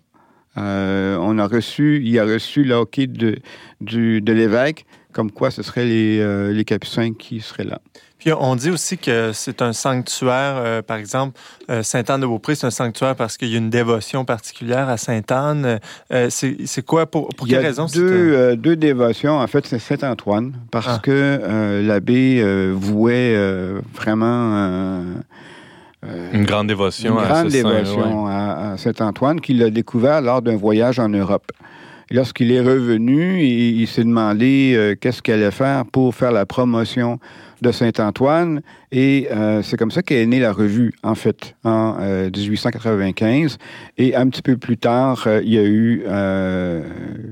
On 0.58 1.40
a 1.40 1.48
reçu, 1.48 2.02
il 2.04 2.20
a 2.20 2.26
reçu 2.26 2.66
le 2.66 2.76
hockey 2.76 3.08
de, 3.08 3.40
du, 3.80 4.22
de 4.22 4.34
l'évêque, 4.34 4.86
comme 5.14 5.32
quoi 5.32 5.52
ce 5.52 5.64
seraient 5.64 5.86
les, 5.86 6.20
euh, 6.20 6.52
les 6.52 6.66
Capucins 6.66 7.14
qui 7.14 7.40
seraient 7.40 7.64
là. 7.64 7.80
Puis 8.20 8.32
on 8.32 8.56
dit 8.56 8.70
aussi 8.70 8.98
que 8.98 9.32
c'est 9.34 9.62
un 9.62 9.74
sanctuaire, 9.74 10.56
euh, 10.56 10.82
par 10.82 10.96
exemple, 10.96 11.38
euh, 11.70 11.84
Sainte-Anne-de-Beaupré, 11.84 12.56
c'est 12.56 12.66
un 12.66 12.72
sanctuaire 12.72 13.18
parce 13.18 13.36
qu'il 13.36 13.50
y 13.50 13.56
a 13.56 13.58
une 13.58 13.70
dévotion 13.70 14.24
particulière 14.24 14.88
à 14.88 14.96
Sainte-Anne. 14.96 15.80
Euh, 16.14 16.30
c'est 16.30 16.86
quoi, 16.86 17.06
pour, 17.06 17.28
pour 17.36 17.48
quelle 17.48 17.66
raison? 17.66 17.86
Deux, 17.94 18.34
euh, 18.34 18.56
deux 18.56 18.78
dévotions. 18.78 19.40
En 19.40 19.48
fait, 19.48 19.66
c'est 19.68 19.80
Saint-Antoine, 19.80 20.54
parce 20.72 20.88
ah. 20.90 21.00
que 21.04 21.12
euh, 21.12 21.82
l'abbé 21.82 22.42
vouait 22.72 23.36
vraiment... 23.94 25.04
une 26.32 26.46
grande 26.46 26.68
dévotion 26.68 27.20
une 27.20 27.26
à 27.26 27.28
grande 27.28 27.50
ce 27.50 27.54
dévotion 27.58 28.04
saint, 28.04 28.26
ouais. 28.26 28.32
à, 28.32 28.72
à 28.72 28.78
Saint-Antoine 28.78 29.42
qu'il 29.42 29.62
a 29.64 29.70
découvert 29.70 30.22
lors 30.22 30.42
d'un 30.42 30.56
voyage 30.56 30.98
en 30.98 31.10
Europe. 31.10 31.52
Lorsqu'il 32.12 32.52
est 32.52 32.62
revenu, 32.62 33.42
il, 33.44 33.88
s'est 33.88 34.04
demandé 34.04 34.74
euh, 34.76 34.96
qu'est-ce 35.00 35.22
qu'il 35.22 35.34
allait 35.34 35.52
faire 35.52 35.86
pour 35.86 36.14
faire 36.14 36.32
la 36.32 36.46
promotion 36.46 37.20
de 37.64 37.72
Saint-Antoine. 37.72 38.62
Et 38.92 39.28
euh, 39.32 39.64
c'est 39.64 39.78
comme 39.78 39.90
ça 39.90 40.04
qu'est 40.04 40.26
née 40.26 40.40
la 40.40 40.54
revue, 40.54 40.94
en 41.02 41.16
fait, 41.16 41.56
en 41.64 41.96
euh, 42.00 42.30
1895. 42.30 43.58
Et 43.98 44.16
un 44.16 44.28
petit 44.28 44.42
peu 44.44 44.58
plus 44.58 44.78
tard, 44.78 45.24
euh, 45.26 45.42
il 45.44 45.54
y 45.54 45.58
a 45.58 45.64
eu 45.64 46.04
euh, 46.06 46.84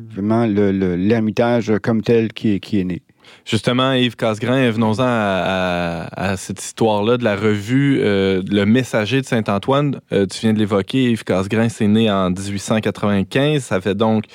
vraiment 0.09 0.45
l'ermitage 0.45 1.71
comme 1.83 2.01
tel 2.01 2.33
qui 2.33 2.55
est 2.55 2.83
né. 2.83 3.01
Justement, 3.45 3.93
Yves 3.93 4.15
Casgrain, 4.15 4.69
venons-en 4.69 5.03
à, 5.03 6.07
à, 6.13 6.31
à, 6.31 6.37
cette 6.37 6.61
histoire-là 6.63 7.17
de 7.17 7.23
la 7.23 7.35
revue 7.35 7.99
euh, 8.01 8.41
Le 8.49 8.65
Messager 8.65 9.21
de 9.21 9.25
Saint-Antoine. 9.25 9.99
Euh, 10.11 10.25
tu 10.25 10.41
viens 10.41 10.53
de 10.53 10.59
l'évoquer, 10.59 11.11
Yves 11.11 11.23
Casgrain, 11.23 11.69
c'est 11.69 11.87
né 11.87 12.09
en 12.11 12.29
1895. 12.29 13.63
Ça 13.63 13.81
fait 13.81 13.95
donc, 13.95 14.25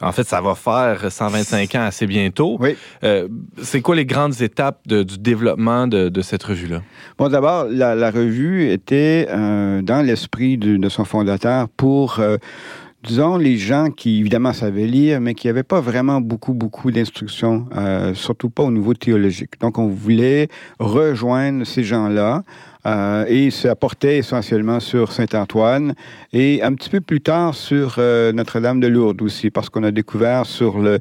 en 0.00 0.12
fait, 0.12 0.24
ça 0.24 0.40
va 0.40 0.54
faire 0.54 1.10
125 1.10 1.74
ans 1.76 1.82
assez 1.82 2.06
bientôt. 2.06 2.56
Oui. 2.60 2.76
Euh, 3.04 3.28
c'est 3.62 3.80
quoi 3.80 3.94
les 3.94 4.06
grandes 4.06 4.40
étapes 4.42 4.80
de, 4.86 5.02
du 5.02 5.18
développement 5.18 5.86
de, 5.86 6.08
de 6.08 6.20
cette 6.22 6.42
revue-là? 6.42 6.82
Bon, 7.18 7.28
d'abord, 7.28 7.66
la, 7.70 7.94
la, 7.94 8.10
revue 8.10 8.70
était 8.70 9.26
dans 9.26 10.04
l'esprit 10.04 10.58
de, 10.58 10.76
de, 10.76 10.88
son 10.88 11.04
fondateur 11.04 11.68
pour 11.68 12.20
disons, 13.06 13.36
les 13.36 13.56
gens 13.56 13.90
qui, 13.90 14.20
évidemment, 14.20 14.52
savaient 14.52 14.86
lire, 14.86 15.20
mais 15.20 15.34
qui 15.34 15.46
n'avaient 15.46 15.62
pas 15.62 15.80
vraiment 15.80 16.20
beaucoup, 16.20 16.54
beaucoup 16.54 16.90
d'instruction, 16.90 17.66
euh, 17.76 18.14
surtout 18.14 18.50
pas 18.50 18.64
au 18.64 18.70
niveau 18.70 18.94
théologique. 18.94 19.60
Donc, 19.60 19.78
on 19.78 19.88
voulait 19.88 20.48
rejoindre 20.78 21.64
ces 21.64 21.84
gens-là. 21.84 22.42
Euh, 22.86 23.24
et 23.28 23.50
ça 23.50 23.74
portait 23.74 24.18
essentiellement 24.18 24.78
sur 24.78 25.10
Saint-Antoine 25.10 25.94
et 26.32 26.62
un 26.62 26.72
petit 26.74 26.88
peu 26.88 27.00
plus 27.00 27.20
tard 27.20 27.54
sur 27.54 27.96
euh, 27.98 28.32
Notre-Dame 28.32 28.78
de 28.78 28.86
Lourdes 28.86 29.22
aussi, 29.22 29.50
parce 29.50 29.68
qu'on 29.68 29.82
a 29.82 29.90
découvert 29.90 30.46
sur 30.46 30.78
le 30.78 31.00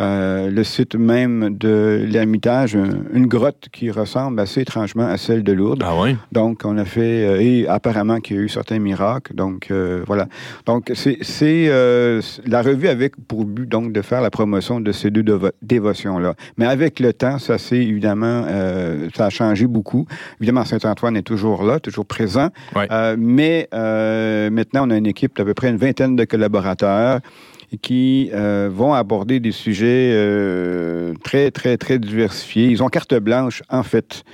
euh, 0.00 0.50
le 0.50 0.64
site 0.64 0.94
même 0.94 1.56
de 1.56 2.04
l'Ermitage, 2.06 2.76
une 3.12 3.26
grotte 3.26 3.68
qui 3.72 3.90
ressemble 3.90 4.40
assez 4.40 4.60
étrangement 4.60 5.06
à 5.06 5.16
celle 5.16 5.42
de 5.42 5.52
Lourdes. 5.52 5.82
Ah 5.84 5.94
oui? 6.00 6.16
Donc, 6.32 6.62
on 6.64 6.76
a 6.78 6.84
fait, 6.84 7.26
euh, 7.26 7.40
et 7.40 7.66
apparemment 7.66 8.20
qu'il 8.20 8.36
y 8.36 8.38
a 8.38 8.42
eu 8.42 8.48
certains 8.48 8.78
miracles. 8.78 9.34
Donc, 9.34 9.70
euh, 9.70 10.02
voilà. 10.06 10.26
Donc, 10.66 10.92
c'est 10.94 11.18
euh, 11.68 12.20
la 12.46 12.62
revue 12.62 12.88
avec 12.88 13.14
pour 13.26 13.44
but, 13.44 13.68
donc, 13.68 13.92
de 13.92 14.02
faire 14.02 14.20
la 14.20 14.30
promotion 14.30 14.80
de 14.80 14.92
ces 14.92 15.10
deux 15.10 15.22
dévo- 15.22 15.52
dévotions-là. 15.62 16.34
Mais 16.56 16.66
avec 16.66 17.00
le 17.00 17.12
temps, 17.12 17.38
ça 17.38 17.58
s'est 17.58 17.76
évidemment, 17.76 18.44
euh, 18.46 19.08
ça 19.16 19.26
a 19.26 19.30
changé 19.30 19.66
beaucoup. 19.66 20.06
Évidemment, 20.40 20.64
Saint-Antoine 20.64 21.16
est 21.16 21.22
toujours 21.22 21.64
là, 21.64 21.80
toujours 21.80 22.06
présent. 22.06 22.48
Euh, 22.90 23.16
mais 23.18 23.68
euh, 23.74 24.50
maintenant, 24.50 24.86
on 24.86 24.90
a 24.90 24.96
une 24.96 25.06
équipe 25.06 25.36
d'à 25.36 25.44
peu 25.44 25.54
près 25.54 25.68
une 25.70 25.76
vingtaine 25.76 26.16
de 26.16 26.24
collaborateurs 26.24 27.20
qui 27.76 28.30
euh, 28.32 28.70
vont 28.72 28.94
aborder 28.94 29.40
des 29.40 29.52
sujets 29.52 30.12
euh, 30.14 31.12
très, 31.22 31.50
très, 31.50 31.76
très 31.76 31.98
diversifiés. 31.98 32.66
Ils 32.66 32.82
ont 32.82 32.88
carte 32.88 33.14
blanche, 33.14 33.62
en 33.68 33.82
fait. 33.82 34.24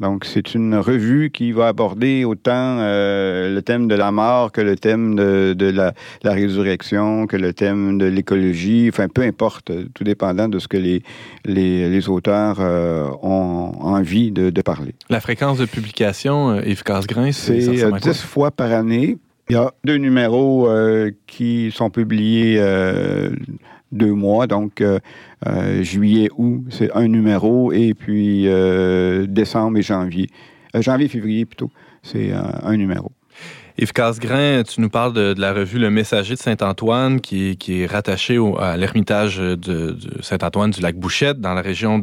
Donc, 0.00 0.24
c'est 0.24 0.54
une 0.54 0.74
revue 0.74 1.30
qui 1.30 1.52
va 1.52 1.68
aborder 1.68 2.24
autant 2.24 2.78
euh, 2.80 3.54
le 3.54 3.62
thème 3.62 3.86
de 3.86 3.94
la 3.94 4.10
mort 4.10 4.50
que 4.50 4.60
le 4.60 4.76
thème 4.76 5.14
de, 5.14 5.54
de 5.56 5.66
la, 5.66 5.94
la 6.24 6.32
résurrection, 6.32 7.28
que 7.28 7.36
le 7.36 7.52
thème 7.52 7.98
de 7.98 8.06
l'écologie, 8.06 8.88
enfin, 8.92 9.06
peu 9.08 9.22
importe, 9.22 9.70
tout 9.94 10.02
dépendant 10.02 10.48
de 10.48 10.58
ce 10.58 10.66
que 10.66 10.76
les, 10.76 11.02
les, 11.44 11.88
les 11.88 12.08
auteurs 12.08 12.56
euh, 12.58 13.08
ont 13.22 13.72
envie 13.80 14.32
de, 14.32 14.50
de 14.50 14.62
parler. 14.62 14.94
La 15.10 15.20
fréquence 15.20 15.58
de 15.58 15.66
publication, 15.66 16.60
Yves 16.60 16.82
Casgrain, 16.82 17.30
c'est 17.30 17.60
C'est 17.60 17.70
ressemble 17.70 17.92
euh, 17.92 17.96
à 17.96 18.00
quoi? 18.00 18.12
10 18.12 18.22
fois 18.22 18.50
par 18.50 18.72
année. 18.72 19.18
Il 19.50 19.52
y 19.52 19.56
a 19.56 19.72
deux 19.84 19.96
numéros 19.96 20.68
euh, 20.68 21.10
qui 21.26 21.70
sont 21.70 21.90
publiés 21.90 22.56
euh, 22.58 23.30
deux 23.92 24.12
mois, 24.12 24.46
donc 24.46 24.80
euh, 24.80 24.98
euh, 25.46 25.82
juillet, 25.82 26.28
août, 26.36 26.62
c'est 26.70 26.90
un 26.94 27.08
numéro, 27.08 27.70
et 27.70 27.92
puis 27.92 28.48
euh, 28.48 29.26
décembre 29.26 29.78
et 29.78 29.82
janvier. 29.82 30.28
Euh, 30.74 30.80
janvier, 30.80 31.08
février 31.08 31.44
plutôt, 31.44 31.70
c'est 32.02 32.32
un 32.32 32.76
numéro. 32.76 33.12
Yves 33.76 33.92
Casgrain, 33.92 34.62
tu 34.62 34.80
nous 34.80 34.88
parles 34.88 35.12
de, 35.12 35.34
la 35.36 35.52
revue 35.52 35.80
Le 35.80 35.90
Messager 35.90 36.34
de 36.34 36.38
Saint-Antoine 36.38 37.20
qui, 37.20 37.58
est- 37.68 37.86
rattachée 37.86 38.38
à 38.60 38.76
l'ermitage 38.76 39.38
de, 39.38 39.96
Saint-Antoine 40.20 40.70
du 40.70 40.80
lac 40.80 40.94
Bouchette 40.94 41.40
dans 41.40 41.54
la 41.54 41.60
région 41.60 42.00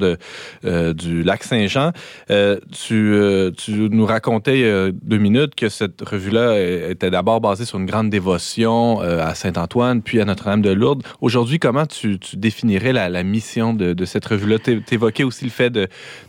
euh, 0.66 0.94
du 0.94 1.24
lac 1.24 1.44
Saint-Jean. 1.46 1.92
Euh, 2.30 2.58
tu, 2.74 3.14
euh, 3.14 3.52
tu 3.52 3.72
nous 3.90 4.06
racontais 4.06 4.92
deux 5.02 5.18
minutes 5.18 5.56
que 5.56 5.70
cette 5.70 6.02
revue-là 6.02 6.60
était 6.90 7.10
d'abord 7.10 7.40
basée 7.40 7.64
sur 7.64 7.80
une 7.80 7.86
grande 7.86 8.10
dévotion 8.10 9.02
euh, 9.02 9.26
à 9.26 9.34
Saint-Antoine 9.34 10.02
puis 10.02 10.20
à 10.20 10.26
Notre-Dame 10.26 10.62
de 10.62 10.72
Lourdes. 10.72 11.04
Aujourd'hui, 11.22 11.58
comment 11.58 11.86
tu, 11.86 12.20
définirais 12.34 12.92
la, 12.92 13.24
mission 13.24 13.74
de, 13.74 14.04
cette 14.06 14.26
revue-là? 14.26 14.58
Tu 14.60 14.82
évoquais 14.92 15.24
aussi 15.24 15.46
le 15.46 15.52
fait 15.52 15.70
de, 15.70 15.88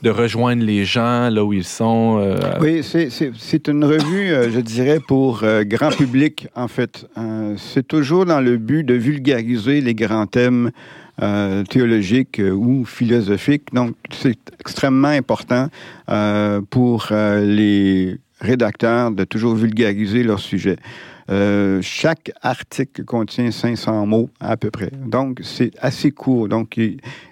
rejoindre 0.08 0.62
les 0.62 0.84
gens 0.84 1.30
là 1.30 1.44
où 1.44 1.52
ils 1.52 1.64
sont. 1.64 2.20
euh, 2.22 2.36
Oui, 2.60 2.84
c'est- 2.84 3.68
une 3.68 3.84
revue, 3.84 4.28
je 4.52 4.60
dirais, 4.60 4.98
pour 5.00 5.31
euh, 5.42 5.64
grand 5.64 5.90
public, 5.90 6.48
en 6.54 6.68
fait. 6.68 7.06
Euh, 7.16 7.54
c'est 7.56 7.86
toujours 7.86 8.26
dans 8.26 8.40
le 8.40 8.56
but 8.56 8.84
de 8.84 8.94
vulgariser 8.94 9.80
les 9.80 9.94
grands 9.94 10.26
thèmes 10.26 10.70
euh, 11.22 11.64
théologiques 11.64 12.40
ou 12.40 12.84
philosophiques. 12.84 13.72
Donc, 13.72 13.94
c'est 14.10 14.38
extrêmement 14.60 15.08
important 15.08 15.68
pour 16.70 17.08
les 17.10 18.18
rédacteurs 18.40 19.10
de 19.10 19.24
toujours 19.24 19.54
vulgariser 19.54 20.22
leur 20.22 20.40
sujet. 20.40 20.76
Euh, 21.30 21.80
chaque 21.82 22.32
article 22.42 23.04
contient 23.04 23.50
500 23.50 24.06
mots 24.06 24.30
à 24.40 24.56
peu 24.56 24.70
près. 24.70 24.90
Donc, 24.92 25.40
c'est 25.42 25.70
assez 25.80 26.10
court. 26.10 26.48
Donc, 26.48 26.78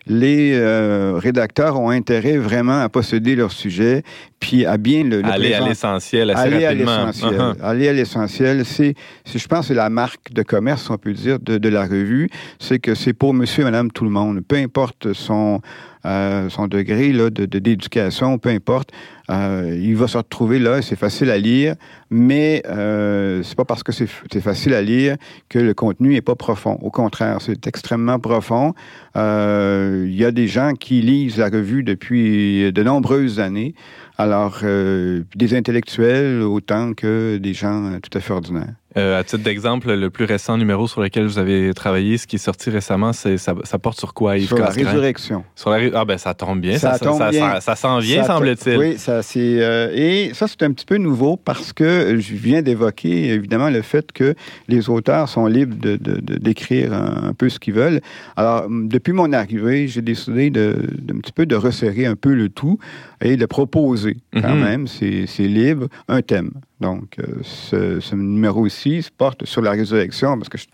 les 0.06 0.52
euh, 0.54 1.14
rédacteurs 1.16 1.78
ont 1.78 1.90
intérêt 1.90 2.36
vraiment 2.36 2.80
à 2.80 2.88
posséder 2.88 3.36
leur 3.36 3.52
sujet, 3.52 4.02
puis 4.38 4.64
à 4.64 4.76
bien 4.76 5.04
le, 5.04 5.22
le 5.22 5.28
aller 5.28 5.54
à 5.54 5.60
l'essentiel 5.60 6.30
assez 6.30 6.42
Aller 6.42 6.64
à 6.64 6.68
rapidement. 6.70 7.06
l'essentiel. 7.06 7.40
Uh-huh. 7.40 7.54
Aller 7.62 7.88
à 7.88 7.92
l'essentiel, 7.92 8.64
c'est, 8.64 8.94
je 9.26 9.46
pense, 9.46 9.60
que 9.60 9.66
c'est 9.68 9.74
la 9.74 9.90
marque 9.90 10.32
de 10.32 10.42
commerce, 10.42 10.88
on 10.90 10.96
peut 10.96 11.12
dire, 11.12 11.38
de, 11.40 11.58
de 11.58 11.68
la 11.68 11.82
revue. 11.82 12.28
C'est 12.58 12.78
que 12.78 12.94
c'est 12.94 13.12
pour 13.12 13.34
monsieur, 13.34 13.64
madame, 13.64 13.90
tout 13.90 14.04
le 14.04 14.10
monde. 14.10 14.40
Peu 14.46 14.56
importe 14.56 15.12
son, 15.12 15.60
son 16.04 16.66
degré 16.68 17.12
là, 17.12 17.30
de, 17.30 17.46
d'éducation, 17.46 18.38
peu 18.38 18.48
importe. 18.50 18.90
Euh, 19.30 19.78
il 19.80 19.96
va 19.96 20.08
se 20.08 20.16
retrouver 20.16 20.58
là, 20.58 20.82
c'est 20.82 20.96
facile 20.96 21.30
à 21.30 21.38
lire, 21.38 21.76
mais 22.10 22.62
euh, 22.66 23.42
c'est 23.44 23.54
pas 23.54 23.64
parce 23.64 23.84
que 23.84 23.92
c'est, 23.92 24.08
c'est 24.32 24.40
facile 24.40 24.74
à 24.74 24.82
lire 24.82 25.16
que 25.48 25.60
le 25.60 25.72
contenu 25.72 26.16
est 26.16 26.20
pas 26.20 26.34
profond. 26.34 26.78
Au 26.82 26.90
contraire, 26.90 27.38
c'est 27.40 27.66
extrêmement 27.68 28.18
profond. 28.18 28.74
Euh, 29.16 30.06
Il 30.08 30.16
y 30.16 30.24
a 30.24 30.32
des 30.32 30.48
gens 30.48 30.72
qui 30.72 31.00
lisent 31.00 31.38
la 31.38 31.48
revue 31.48 31.84
depuis 31.84 32.72
de 32.72 32.82
nombreuses 32.82 33.38
années. 33.38 33.74
Alors, 34.18 34.58
euh, 34.64 35.22
des 35.34 35.54
intellectuels 35.54 36.42
autant 36.42 36.92
que 36.92 37.38
des 37.38 37.54
gens 37.54 37.86
euh, 37.86 37.98
tout 38.00 38.18
à 38.18 38.20
fait 38.20 38.32
ordinaires. 38.32 38.74
Euh, 38.96 39.20
à 39.20 39.22
titre 39.22 39.44
d'exemple, 39.44 39.92
le 39.94 40.10
plus 40.10 40.24
récent 40.24 40.58
numéro 40.58 40.88
sur 40.88 41.00
lequel 41.00 41.24
vous 41.24 41.38
avez 41.38 41.72
travaillé, 41.74 42.18
ce 42.18 42.26
qui 42.26 42.36
est 42.36 42.40
sorti 42.40 42.70
récemment, 42.70 43.12
c'est 43.12 43.38
ça, 43.38 43.54
ça 43.62 43.78
porte 43.78 43.98
sur 44.00 44.12
quoi, 44.14 44.36
Yves 44.36 44.48
Sur 44.48 44.58
la 44.58 44.68
résurrection. 44.70 45.44
Sur 45.54 45.70
la 45.70 45.76
ré- 45.76 45.92
Ah 45.94 46.04
ben 46.04 46.18
ça 46.18 46.34
tombe 46.34 46.60
bien, 46.60 46.76
Ça 46.76 46.94
ça, 46.94 47.04
tombe 47.06 47.18
ça, 47.18 47.30
bien. 47.30 47.60
ça- 47.60 47.76
s'en 47.76 47.98
vient, 48.00 48.24
semble-t-il. 48.24 48.76
Oui, 48.78 48.98
ça 48.98 49.22
c'est 49.22 49.62
euh, 49.62 49.90
et 49.94 50.32
ça 50.34 50.48
c'est 50.48 50.62
un 50.64 50.72
petit 50.72 50.86
peu 50.86 50.96
nouveau 50.96 51.36
parce 51.36 51.72
que 51.72 52.16
je 52.18 52.34
viens 52.34 52.62
d'évoquer 52.62 53.28
évidemment 53.28 53.70
le 53.70 53.82
fait 53.82 54.10
que 54.10 54.34
les 54.66 54.88
auteurs 54.90 55.28
sont 55.28 55.46
libres 55.46 55.76
de, 55.80 55.96
d'écrire 56.38 56.92
un, 56.92 57.28
un 57.28 57.32
peu 57.32 57.48
ce 57.48 57.60
qu'ils 57.60 57.74
veulent. 57.74 58.00
Alors 58.36 58.66
depuis 58.68 59.12
mon 59.12 59.32
arrivée, 59.32 59.86
j'ai 59.86 60.02
décidé 60.02 60.50
de, 60.50 60.76
de 61.00 61.14
un 61.14 61.18
petit 61.20 61.32
peu 61.32 61.46
de 61.46 61.54
resserrer 61.54 62.06
un 62.06 62.16
peu 62.16 62.34
le 62.34 62.48
tout 62.48 62.78
et 63.20 63.36
de 63.36 63.46
proposer 63.46 64.16
quand 64.32 64.54
Mhm. 64.56 64.64
même, 64.64 64.86
c'est, 64.86 65.26
c'est 65.26 65.46
libre, 65.46 65.86
un 66.08 66.22
thème. 66.22 66.50
Donc 66.80 67.16
euh, 67.18 67.26
ce, 67.42 68.00
ce 68.00 68.14
numéro 68.14 68.66
ici 68.66 68.79
porte 69.16 69.44
sur 69.44 69.62
la 69.62 69.72
résurrection 69.72 70.36
parce 70.36 70.48
que 70.48 70.58
je- 70.58 70.66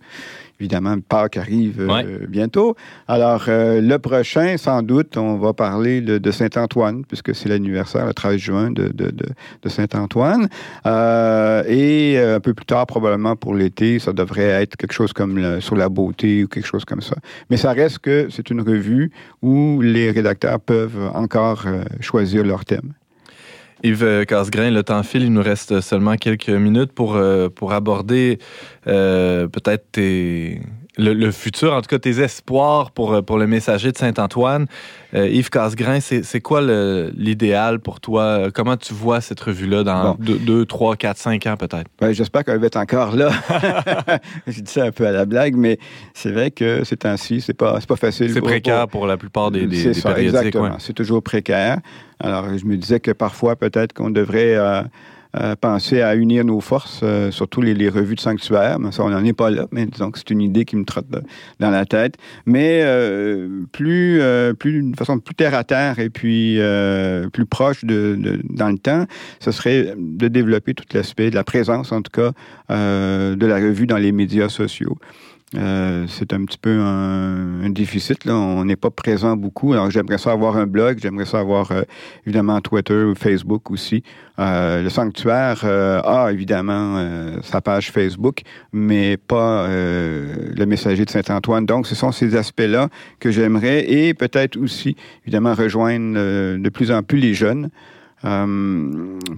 Évidemment, 0.59 0.97
Pâques 1.07 1.37
arrive 1.37 1.83
euh, 1.83 1.87
Ouais. 1.87 2.27
bientôt. 2.29 2.77
Alors, 3.09 3.45
euh, 3.49 3.83
le 3.83 3.99
prochain, 3.99 4.57
sans 4.57 4.81
doute, 4.81 5.19
on 5.19 5.37
va 5.37 5.53
parler 5.53 6.01
de, 6.01 6.17
de 6.17 6.31
Saint-Antoine, 6.31 7.05
puisque 7.05 7.35
c'est 7.35 7.51
l'anniversaire, 7.51 8.07
le 8.07 8.15
13 8.15 8.39
juin 8.39 8.71
de, 8.71 8.85
de- 8.89 9.11
de- 9.11 9.27
de 9.63 9.69
Saint-Antoine. 9.69 10.49
Euh, 10.87 11.63
et 11.69 12.19
un 12.19 12.41
peu 12.41 12.55
plus 12.55 12.65
tard, 12.65 12.87
probablement 12.87 13.37
pour 13.37 13.55
l'été, 13.55 13.99
ça 13.99 14.15
devrait 14.15 14.63
être 14.63 14.77
quelque 14.79 14.95
chose 14.95 15.13
comme 15.13 15.37
le- 15.37 15.61
sur 15.61 15.77
la 15.77 15.91
beauté 15.91 16.45
ou 16.45 16.49
quelque 16.49 16.67
chose 16.67 16.87
comme 16.87 17.03
ça. 17.03 17.17
Mais 17.51 17.59
ça 17.59 17.73
reste 17.73 17.99
que 17.99 18.29
c'est 18.31 18.49
une 18.49 18.63
revue 18.63 19.11
où 19.43 19.83
les 19.83 20.11
rédacteurs 20.11 20.59
peuvent 20.61 21.11
encore 21.13 21.67
choisir 22.01 22.45
leur 22.45 22.65
thème. 22.65 22.95
Yves 23.87 24.03
euh, 24.03 24.25
Casgrain, 24.25 24.71
le 24.73 24.83
temps 24.83 25.03
file, 25.05 25.23
il 25.23 25.33
nous 25.33 25.43
reste 25.43 25.81
seulement 25.81 26.17
quelques 26.17 26.49
minutes 26.51 26.91
pour, 26.93 27.15
euh, 27.15 27.49
aborder 27.73 28.39
euh, 28.89 29.47
peut-être 29.47 29.93
tes- 29.93 30.61
le, 30.97 31.13
le 31.13 31.31
futur, 31.31 31.73
en 31.75 31.81
tout 31.83 31.89
cas 31.89 31.99
tes 31.99 32.21
espoirs 32.21 32.91
pour, 32.91 33.13
euh, 33.15 33.23
pour 33.23 33.39
le 33.39 33.47
messager 33.47 33.93
de 33.93 33.97
Saint-Antoine. 33.97 34.67
Euh, 35.15 35.29
Yves 35.29 35.51
Casgrain, 35.51 36.01
c'est 36.01 36.41
quoi 36.41 36.61
l'idéal 36.63 37.81
pour 37.81 38.01
toi? 38.01 38.51
Comment 38.53 38.77
tu 38.77 38.93
vois 38.95 39.21
cette 39.21 39.41
revue-là 39.41 39.83
dans 39.85 40.15
Bon. 40.15 40.37
2, 40.45 40.65
3, 40.67 40.97
4, 40.97 41.17
5 41.17 41.47
ans 41.47 41.57
peut-être? 41.57 41.89
J'espère 42.13 42.45
qu'elle 42.45 42.59
va 42.59 42.67
être 42.67 42.77
encore 42.77 43.15
là. 43.15 43.31
Je 44.47 44.61
dis 44.61 44.71
ça 44.73 44.85
un 44.85 44.91
peu 44.91 45.07
à 45.07 45.13
la 45.13 45.25
blague, 45.25 45.55
mais 45.57 45.79
c'est 46.15 46.31
vrai 46.33 46.51
que 46.51 46.85
ces 46.85 46.97
temps-ci, 46.97 47.41
c'est 47.41 47.55
pas, 47.55 47.79
pas 47.81 47.97
facile. 47.97 48.33
C'est 48.33 48.41
précaire 48.41 48.89
pour 48.89 49.07
la 49.07 49.17
plupart 49.17 49.51
des, 49.51 49.67
des, 49.67 49.77
C'est 49.77 49.89
des 49.89 49.95
ça, 49.95 50.13
périodiques. 50.13 50.37
exactement. 50.39 50.65
ouais. 50.65 50.77
C'est 50.79 50.93
toujours 50.95 51.23
précaire. 51.23 51.79
Alors, 52.21 52.47
je 52.57 52.65
me 52.65 52.77
disais 52.77 53.01
que 53.01 53.11
parfois, 53.11 53.57
peut-être 53.57 53.93
qu'on 53.93 54.11
devrait 54.11 54.55
euh, 54.57 54.81
euh, 54.81 54.83
penser 55.61 56.01
à 56.03 56.15
unir 56.17 56.45
nos 56.45 56.61
forces, 56.61 57.01
euh, 57.03 57.31
surtout 57.31 57.61
les, 57.63 57.75
les 57.75 57.89
revues 57.89 58.15
de 58.15 58.21
sanctuaire. 58.21 58.79
Mais 58.79 58.93
ça, 58.93 59.05
on 59.05 59.11
n'en 59.11 59.25
est 59.25 59.33
pas 59.33 59.51
là, 59.51 59.67
mais 59.71 59.87
disons 59.87 60.11
que 60.11 60.19
c'est 60.19 60.31
une 60.31 60.41
idée 60.41 60.65
qui 60.65 60.77
me 60.77 60.85
trotte 60.85 61.07
dans 61.61 61.71
la 61.71 61.85
tête. 61.85 62.17
Mais 62.47 62.81
euh, 62.85 63.63
plus, 63.73 64.21
euh, 64.21 64.53
plus, 64.55 64.73
d'une 64.73 64.95
façon 64.95 65.19
plus 65.19 65.35
terre 65.35 65.55
à 65.55 65.65
terre 65.65 65.99
et 65.99 66.11
puis 66.11 66.57
euh, 66.61 67.29
plus 67.29 67.47
proche 67.47 67.85
de, 67.85 68.17
de- 68.19 68.41
dans 68.51 68.69
le 68.71 68.79
temps, 68.79 69.07
ce 69.41 69.51
serait 69.51 69.95
de 69.97 70.29
développer 70.29 70.75
tout 70.75 70.85
l'aspect 70.95 71.31
de 71.31 71.35
la 71.35 71.45
présence, 71.45 71.93
en 71.93 72.03
tout 72.03 72.13
cas, 72.13 72.33
euh, 72.71 73.37
de 73.37 73.47
la 73.47 73.57
revue 73.57 73.87
dans 73.87 73.99
les 73.99 74.13
médias 74.13 74.49
sociaux. 74.49 74.97
Euh, 75.55 76.07
c'est 76.09 76.33
un 76.33 76.45
petit 76.45 76.59
peu 76.59 76.81
un, 76.81 77.63
un 77.63 77.71
déficit. 77.71 78.25
Là. 78.25 78.35
On 78.35 78.65
n'est 78.65 78.75
pas 78.77 78.91
présent 78.91 79.37
beaucoup. 79.37 79.73
Alors, 79.75 79.91
j'aimerais 79.93 80.19
ça 80.19 80.33
avoir 80.33 80.57
un 80.57 80.67
blog, 80.67 80.99
j'aimerais 81.01 81.25
ça 81.25 81.39
avoir 81.39 81.71
euh, 81.71 81.83
évidemment 82.27 82.61
Twitter 82.61 83.05
ou 83.05 83.15
Facebook 83.15 83.71
aussi. 83.71 84.03
Euh, 84.41 84.83
le 84.83 84.91
sanctuaire 84.91 85.61
euh, 85.63 86.01
a 86.03 86.33
évidemment 86.33 86.97
euh, 86.99 87.37
sa 87.43 87.61
page 87.61 87.93
Facebook, 87.93 88.41
mais 88.73 89.17
pas 89.17 89.69
le 89.69 90.65
messager 90.67 91.05
de 91.05 91.11
Saint-Antoine. 91.11 91.65
Donc, 91.65 91.87
ce 91.87 91.95
sont 91.95 92.11
ces 92.11 92.35
aspects-là 92.35 92.89
que 93.21 93.31
j'aimerais 93.31 93.89
et 93.89 94.15
peut-être 94.15 94.57
aussi, 94.57 94.97
évidemment, 95.25 95.55
rejoindre 95.55 96.59
de 96.59 96.69
plus 96.71 96.91
en 96.91 97.05
plus 97.05 97.19
les 97.19 97.35
jeunes. 97.35 97.71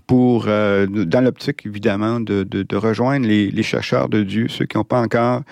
pour, 0.06 0.44
euh, 0.46 0.86
dans 0.86 1.20
l'optique, 1.20 1.66
évidemment, 1.66 2.20
de, 2.20 2.42
de, 2.44 2.62
de 2.62 2.76
rejoindre 2.76 3.26
les, 3.26 3.50
les 3.50 3.62
chercheurs 3.62 4.08
de 4.08 4.22
Dieu, 4.22 4.48
ceux 4.48 4.66
qui 4.66 4.76
n'ont 4.76 4.84
pas 4.84 5.00
encore 5.00 5.42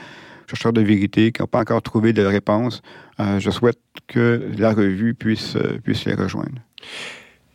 chercheurs 0.49 0.73
de 0.73 0.81
vérité 0.81 1.33
qui 1.33 1.43
n'ont 1.43 1.49
pas 1.49 1.61
encore 1.61 1.83
trouvé 1.83 2.13
de 2.13 2.25
réponse. 2.25 2.83
je 3.19 3.51
souhaite 3.51 3.79
que 4.07 4.51
la 4.59 4.73
revue 4.73 5.15
puisse, 5.15 5.57
puisse 5.83 6.05
les 6.05 6.15
rejoindre. 6.15 6.61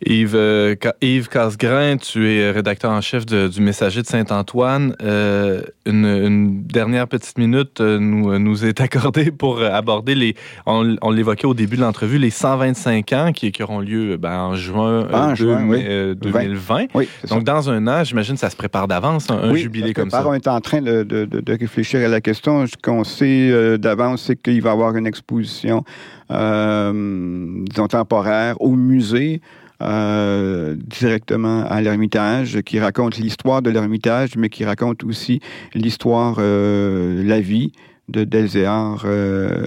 Yves, 0.04 0.34
euh, 0.34 0.74
Yves 1.00 1.28
Casgrain, 1.28 1.96
tu 1.96 2.28
es 2.28 2.50
rédacteur 2.50 2.90
en 2.90 3.00
chef 3.00 3.24
du 3.24 3.60
Messager 3.60 4.02
de 4.02 4.06
Saint-Antoine. 4.06 4.96
Euh, 5.02 5.62
une, 5.86 6.62
dernière 6.64 7.06
petite 7.06 7.38
minute 7.38 7.80
euh, 7.80 7.98
nous, 7.98 8.36
nous 8.38 8.64
est 8.64 8.80
accordée 8.80 9.30
pour 9.30 9.62
aborder 9.62 10.14
les, 10.14 10.34
on, 10.66 11.10
l'évoquait 11.10 11.46
au 11.46 11.54
début 11.54 11.76
de 11.76 11.82
l'entrevue, 11.82 12.18
les 12.18 12.30
125 12.30 13.12
ans 13.12 13.32
qui, 13.32 13.52
auront 13.62 13.80
lieu 13.80 14.16
ben, 14.16 14.38
en 14.38 14.54
juin, 14.56 15.06
2020. 15.34 16.86
Donc, 17.28 17.44
dans 17.44 17.70
un 17.70 17.86
an, 17.86 18.02
j'imagine 18.02 18.34
que 18.34 18.40
ça 18.40 18.50
se 18.50 18.56
prépare 18.56 18.88
d'avance, 18.88 19.30
un, 19.30 19.54
jubilé 19.54 19.94
comme 19.94 20.10
ça. 20.10 20.26
On 20.26 20.34
est 20.34 20.48
en 20.48 20.60
train 20.60 20.82
de, 20.82 21.04
de, 21.04 21.52
réfléchir 21.52 22.04
à 22.04 22.08
la 22.08 22.20
question. 22.20 22.66
Ce 22.66 22.76
qu'on 22.82 23.04
sait 23.04 23.78
d'avance, 23.78 24.22
c'est 24.22 24.36
qu'il 24.36 24.62
va 24.62 24.70
y 24.70 24.72
avoir 24.72 24.96
une 24.96 25.06
exposition, 25.06 25.84
disons, 26.28 27.88
temporaire 27.88 28.60
au 28.60 28.74
musée. 28.74 29.40
Euh, 29.82 30.76
directement 30.76 31.64
à 31.64 31.80
l'Ermitage, 31.80 32.60
qui 32.62 32.78
raconte 32.78 33.16
l'histoire 33.16 33.62
de 33.62 33.70
l'Ermitage, 33.70 34.36
mais 34.36 34.48
qui 34.48 34.64
raconte 34.64 35.04
aussi 35.04 35.40
l'histoire, 35.74 36.36
euh, 36.38 37.22
la 37.24 37.40
vie 37.40 37.72
de 38.08 38.24
Delzéar 38.24 39.02
euh, 39.04 39.66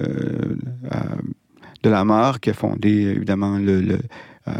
de 1.82 1.90
la 1.90 2.04
qui 2.40 2.50
a 2.50 2.54
fondé 2.54 2.88
évidemment 2.88 3.58
le 3.58 3.98
euh, 4.48 4.52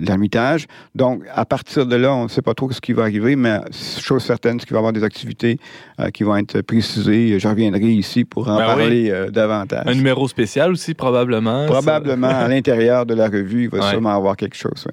l'Ermitage. 0.00 0.66
Donc, 0.94 1.22
à 1.34 1.44
partir 1.44 1.86
de 1.86 1.96
là, 1.96 2.14
on 2.14 2.24
ne 2.24 2.28
sait 2.28 2.42
pas 2.42 2.54
trop 2.54 2.70
ce 2.70 2.80
qui 2.80 2.92
va 2.92 3.02
arriver, 3.02 3.34
mais 3.34 3.58
chose 4.00 4.22
certaine, 4.22 4.60
c'est 4.60 4.66
qu'il 4.66 4.74
va 4.74 4.78
y 4.78 4.80
avoir 4.80 4.92
des 4.92 5.02
activités 5.02 5.58
euh, 5.98 6.10
qui 6.10 6.22
vont 6.22 6.36
être 6.36 6.60
précisées. 6.60 7.38
Je 7.38 7.48
reviendrai 7.48 7.80
ici 7.80 8.24
pour 8.24 8.48
en 8.48 8.56
ben 8.56 8.66
parler 8.66 9.10
euh, 9.10 9.30
davantage. 9.30 9.84
Un 9.86 9.94
numéro 9.94 10.28
spécial 10.28 10.70
aussi, 10.70 10.94
probablement. 10.94 11.66
Probablement, 11.66 12.28
à 12.28 12.46
l'intérieur 12.46 13.04
de 13.04 13.14
la 13.14 13.26
revue, 13.26 13.64
il 13.64 13.68
va 13.68 13.90
sûrement 13.90 14.14
avoir 14.14 14.36
quelque 14.36 14.56
chose. 14.56 14.86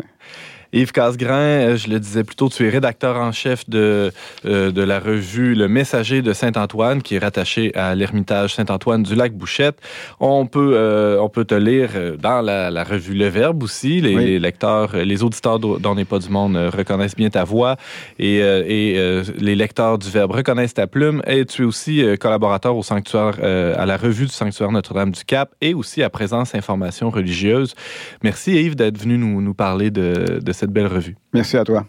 Yves 0.72 0.91
Casgrain, 0.91 1.34
euh, 1.34 1.78
je 1.78 1.89
le 1.89 1.99
disais 1.99 2.24
plus 2.24 2.36
tôt, 2.36 2.47
tu 2.47 2.65
es 2.65 2.70
rédacteur 2.70 3.15
en 3.15 3.32
chef 3.32 3.67
de, 3.67 4.11
euh, 4.45 4.72
de 4.72 4.82
la 4.84 4.99
revue 4.99 5.55
Le 5.55 5.67
Messager 5.67 6.22
de 6.22 6.32
Saint-Antoine, 6.32 7.01
qui 7.01 7.15
est 7.15 7.20
rattaché 7.20 7.76
à 7.76 7.95
l'Ermitage 7.95 8.53
Saint-Antoine 8.53 9.01
du 9.01 9.15
lac 9.15 9.34
Bouchette. 9.34 9.80
On 10.20 10.45
peut, 10.45 10.74
euh, 10.76 11.20
on 11.20 11.30
peut 11.30 11.45
te 11.45 11.55
lire 11.55 11.89
dans 12.20 12.41
la, 12.41 12.84
revue 12.84 13.15
Le 13.15 13.28
Verbe 13.28 13.63
aussi. 13.63 13.99
Les, 13.99 14.38
lecteurs, 14.38 14.95
les 14.95 15.24
auditeurs 15.24 15.59
d'On 15.59 15.95
n'est 15.95 16.05
pas 16.05 16.20
du 16.20 16.30
monde 16.30 16.55
reconnaissent 16.55 17.15
bien 17.15 17.30
ta 17.30 17.43
voix 17.43 17.76
et, 18.20 18.38
et 18.38 19.22
les 19.38 19.55
lecteurs 19.55 19.97
du 19.97 20.09
Verbe 20.09 20.32
reconnaissent 20.32 20.76
ta 20.76 20.88
plume. 20.88 21.22
Et 21.28 21.45
tu 21.45 21.63
es 21.63 21.65
aussi 21.65 22.03
collaborateur 22.20 22.76
au 22.78 22.84
sanctuaire, 22.84 23.38
à 23.43 23.86
la 23.86 23.97
revue 23.97 24.26
du 24.26 24.32
sanctuaire 24.32 24.72
Notre-Dame-du-Cap 24.72 25.53
et 25.61 25.74
aussi 25.74 26.01
à 26.03 26.09
Présence 26.09 26.55
Information 26.55 27.09
Religieuse. 27.09 27.76
Merci 28.24 28.53
Yves 28.53 28.76
d'être 28.76 28.97
venu 28.97 29.17
nous, 29.17 29.41
nous 29.41 29.53
parler 29.53 29.91
de, 29.91 30.39
de 30.41 30.51
cette 30.60 30.72
belle 30.72 30.88
revue. 30.88 31.16
Merci 31.34 31.57
à 31.57 31.64
toi. 31.64 31.88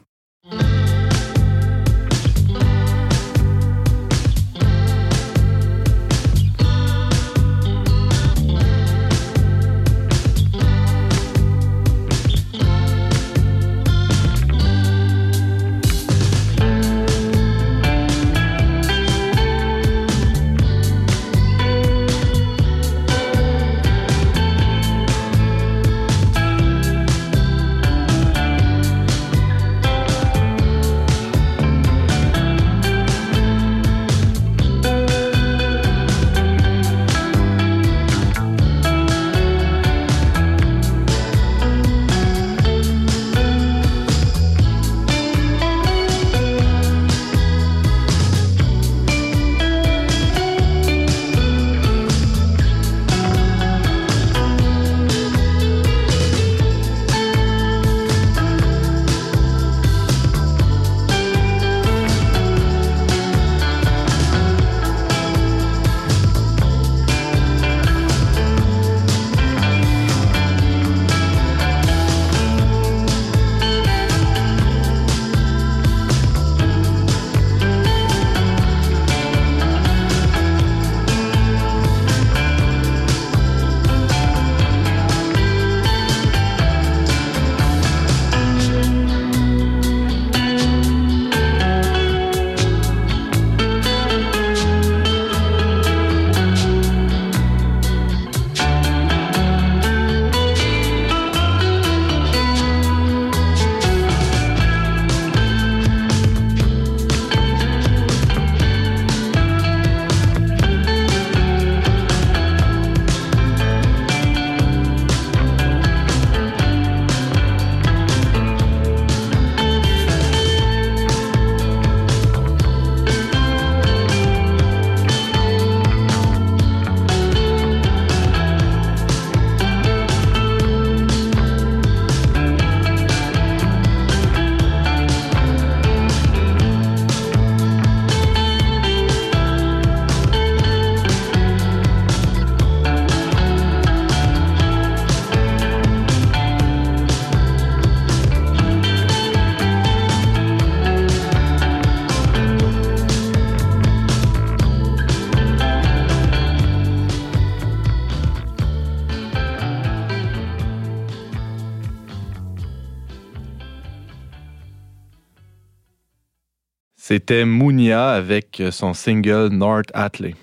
C'était 167.11 167.45
Mounia 167.45 168.11
avec 168.11 168.63
son 168.71 168.95
single 168.95 169.49
North 169.49 169.91
Atlee. 169.95 170.37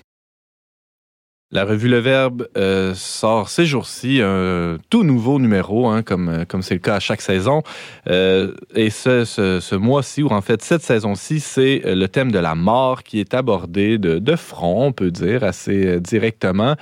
La 1.50 1.64
revue 1.64 1.88
Le 1.88 1.96
Verbe 1.96 2.46
euh, 2.58 2.92
sort 2.92 3.48
ces 3.48 3.64
jours-ci 3.64 4.20
un 4.22 4.76
tout 4.90 5.02
nouveau 5.02 5.38
numéro, 5.38 5.88
hein, 5.88 6.02
comme 6.02 6.44
comme 6.46 6.60
c'est 6.60 6.74
le 6.74 6.80
cas 6.80 6.96
à 6.96 7.00
chaque 7.00 7.22
saison. 7.22 7.62
Euh, 8.06 8.52
et 8.74 8.90
ce, 8.90 9.74
mois-ci, 9.76 10.22
ou 10.22 10.28
en 10.28 10.42
fait 10.42 10.60
cette 10.60 10.82
saison-ci, 10.82 11.40
c'est 11.40 11.80
le 11.86 12.06
thème 12.06 12.30
de 12.30 12.38
la 12.38 12.54
mort 12.54 13.02
qui 13.02 13.18
est 13.18 13.32
abordé 13.32 13.96
de, 13.96 14.36
front, 14.36 14.88
on 14.88 14.92
peut 14.92 15.10
dire, 15.10 15.44
assez 15.44 15.98
directement. 16.00 16.76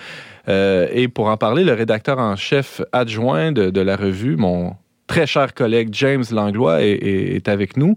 Euh, 0.48 0.88
et 0.90 1.06
pour 1.06 1.28
en 1.28 1.36
parler, 1.36 1.62
le 1.62 1.74
rédacteur 1.74 2.18
en 2.18 2.34
chef 2.34 2.82
adjoint 2.90 3.52
de, 3.52 3.80
la 3.80 3.94
revue, 3.94 4.34
mon 4.34 4.74
très 5.06 5.28
cher 5.28 5.54
collègue 5.54 5.90
James 5.92 6.24
Langlois, 6.32 6.82
est 6.82 7.48
avec 7.48 7.76
nous. 7.76 7.94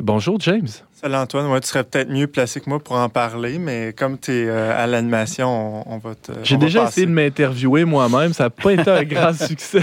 bonjour 0.00 0.38
James. 0.38 0.68
Salut 1.00 1.14
Antoine, 1.14 1.46
ouais, 1.46 1.60
tu 1.60 1.68
serais 1.68 1.82
peut-être 1.82 2.10
mieux 2.10 2.26
placé 2.26 2.60
que 2.60 2.68
moi 2.68 2.78
pour 2.78 2.96
en 2.96 3.08
parler, 3.08 3.58
mais 3.58 3.94
comme 3.94 4.18
tu 4.18 4.32
es 4.32 4.46
euh, 4.46 4.78
à 4.78 4.86
l'animation, 4.86 5.82
on, 5.90 5.96
va 5.96 6.14
te. 6.14 6.32
J'ai 6.42 6.58
déjà 6.58 6.84
essayé 6.84 7.06
de 7.06 7.10
m'interviewer 7.10 7.86
moi-même, 7.86 8.34
ça 8.34 8.44
n'a 8.44 8.50
pas 8.50 8.72
été 8.72 8.90
un 8.90 9.04
grand 9.04 9.32
succès. 9.46 9.80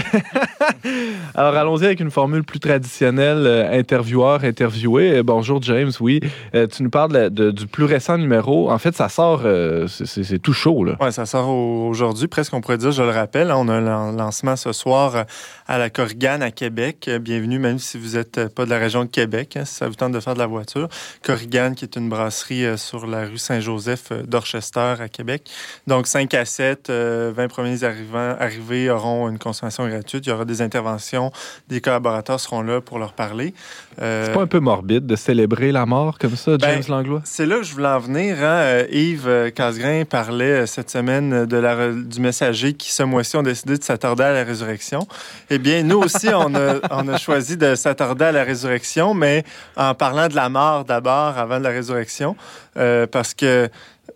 Alors 1.34 1.56
allons-y 1.56 1.86
avec 1.86 1.98
une 1.98 2.12
formule 2.12 2.44
plus 2.44 2.60
traditionnelle, 2.60 3.48
euh, 3.48 3.80
intervieweur, 3.80 4.44
interviewé. 4.44 5.16
Euh, 5.16 5.22
bonjour 5.24 5.60
James, 5.62 5.90
oui. 5.98 6.20
tu 6.52 6.84
nous 6.84 6.90
parles 6.90 7.30
du 7.30 7.66
plus 7.66 7.84
récent 7.84 8.16
numéro. 8.16 8.70
En 8.70 8.78
fait, 8.78 8.94
ça 8.94 9.08
sort, 9.08 9.42
c'est 9.88 10.38
tout 10.38 10.52
chaud. 10.52 10.84
Là. 10.84 10.94
Oui, 11.00 11.12
ça 11.12 11.26
sort 11.26 11.48
aujourd'hui, 11.48 12.28
presque 12.28 12.54
on 12.54 12.60
pourrait 12.60 12.78
dire, 12.78 12.92
je 12.92 13.02
le 13.02 13.10
rappelle. 13.10 13.50
On 13.50 13.66
a 13.66 13.72
un 13.72 14.12
lancement 14.12 14.54
ce 14.54 14.72
soir 14.72 15.24
à 15.66 15.78
la 15.78 15.90
Corrigane 15.90 16.44
à 16.44 16.52
Québec. 16.52 17.10
Bienvenue, 17.20 17.58
même 17.58 17.80
si 17.80 17.98
vous 17.98 18.16
n'êtes 18.16 18.54
pas 18.54 18.64
de 18.66 18.70
la 18.70 18.78
région 18.78 19.04
de 19.04 19.10
Québec, 19.10 19.56
hein, 19.56 19.64
si 19.64 19.74
ça 19.74 19.88
vous 19.88 19.96
tente 19.96 20.12
de 20.12 20.20
faire 20.20 20.34
de 20.34 20.38
la 20.38 20.46
voiture. 20.46 20.88
Corrigan, 21.22 21.74
qui 21.74 21.84
est 21.84 21.96
une 21.96 22.08
brasserie 22.08 22.64
euh, 22.64 22.76
sur 22.76 23.06
la 23.06 23.26
rue 23.26 23.38
Saint-Joseph 23.38 24.12
euh, 24.12 24.22
d'Orchester 24.22 24.94
à 25.00 25.08
Québec. 25.08 25.50
Donc, 25.86 26.06
5 26.06 26.32
à 26.34 26.44
7, 26.44 26.88
20 26.88 26.92
euh, 26.92 27.48
premiers 27.48 27.84
arrivants, 27.84 28.36
arrivés 28.38 28.90
auront 28.90 29.28
une 29.28 29.38
consommation 29.38 29.88
gratuite. 29.88 30.26
Il 30.26 30.30
y 30.30 30.32
aura 30.32 30.44
des 30.44 30.62
interventions. 30.62 31.32
Des 31.68 31.80
collaborateurs 31.80 32.40
seront 32.40 32.62
là 32.62 32.80
pour 32.80 32.98
leur 32.98 33.12
parler. 33.12 33.54
c'est 33.98 34.32
pas 34.32 34.42
un 34.42 34.46
peu 34.46 34.60
morbide 34.60 35.06
de 35.06 35.16
célébrer 35.16 35.72
la 35.72 35.86
mort 35.86 36.18
comme 36.18 36.36
ça, 36.36 36.52
James 36.58 36.82
ben, 36.86 36.94
Langlois? 36.94 37.22
C'est 37.24 37.46
là 37.46 37.56
que 37.56 37.64
je 37.64 37.72
voulais 37.72 37.88
en 37.88 37.98
venir. 37.98 38.36
Hein. 38.42 38.84
Yves 38.90 39.52
Casgrain 39.54 40.04
parlait 40.04 40.66
cette 40.66 40.90
semaine 40.90 41.46
de 41.46 41.56
la, 41.56 41.92
du 41.92 42.20
messager 42.20 42.74
qui, 42.74 42.92
ce 42.92 43.02
mois-ci, 43.02 43.36
ont 43.36 43.42
décidé 43.42 43.76
de 43.76 43.82
s'attarder 43.82 44.24
à 44.24 44.32
la 44.32 44.44
résurrection. 44.44 45.06
Eh 45.50 45.58
bien, 45.58 45.82
nous 45.82 45.98
aussi, 45.98 46.28
on 46.28 46.54
a, 46.54 46.76
on 46.90 47.08
a 47.08 47.18
choisi 47.18 47.56
de 47.56 47.74
s'attarder 47.74 48.26
à 48.26 48.32
la 48.32 48.44
résurrection, 48.44 49.14
mais 49.14 49.44
en 49.76 49.94
parlant 49.94 50.28
de 50.28 50.34
la 50.34 50.48
mort 50.48 50.84
d'abord 50.84 50.97
avant 51.06 51.58
la 51.58 51.70
résurrection, 51.70 52.36
euh, 52.76 53.06
parce 53.06 53.34
que 53.34 53.68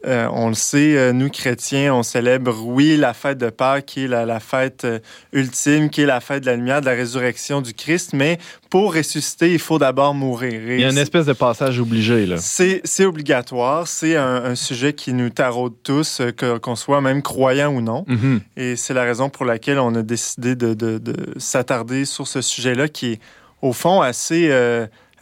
euh, 0.05 0.26
on 0.33 0.49
le 0.49 0.55
sait, 0.55 0.97
euh, 0.97 1.12
nous 1.12 1.28
chrétiens, 1.28 1.95
on 1.95 2.03
célèbre, 2.03 2.61
oui, 2.64 2.97
la 2.97 3.14
fête 3.14 3.39
de 3.39 3.51
Pâques, 3.51 3.87
qui 3.87 4.05
est 4.05 4.09
la, 4.09 4.41
fête 4.41 4.87
ultime, 5.33 5.91
qui 5.91 6.03
est 6.03 6.07
la 6.07 6.20
fête 6.20 6.43
de 6.43 6.47
la 6.47 6.57
lumière, 6.57 6.80
de 6.80 6.87
la 6.87 6.93
résurrection 6.93 7.61
du 7.61 7.72
Christ, 7.72 8.12
mais 8.12 8.39
pour 8.68 8.95
ressusciter, 8.95 9.53
il 9.53 9.61
faut 9.61 9.78
d'abord 9.78 10.12
mourir. 10.12 10.61
il 10.72 10.80
y 10.80 10.85
a 10.85 10.91
une 10.91 10.99
espèce 10.99 11.26
de 11.26 11.35
passage 11.35 11.78
obligé, 11.78 12.26
là. 12.26 12.37
C'est 12.39 13.05
obligatoire, 13.05 13.87
c'est 13.87 14.16
un, 14.16 14.55
sujet 14.55 14.93
qui 14.93 15.12
nous 15.12 15.30
taraude 15.30 15.74
tous, 15.83 16.20
qu'on 16.62 16.76
soit 16.76 17.01
même 17.01 17.22
croyant 17.22 17.72
ou 17.72 17.80
non. 17.80 18.05
Mm-hmm. 18.09 18.41
Et 18.57 18.76
c'est 18.76 18.95
la 18.95 19.05
raison 19.05 19.30
pour 19.30 19.45
laquelle 19.45 19.78
on 19.78 19.95
a 19.95 20.03
décidé 20.03 20.57
de, 20.57 20.74
de 20.74 21.01
s'attarder 21.39 22.05
sur 22.05 22.26
ce 22.26 22.41
sujet-là, 22.41 22.89
qui 22.89 23.12
est, 23.12 23.20
au 23.61 23.72
fond, 23.72 24.01
assez 24.01 24.51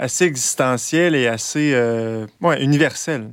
assez 0.01 0.25
existentiel 0.25 1.15
et 1.15 1.27
assez 1.29 1.73
euh, 1.75 2.27
universel. 2.59 3.31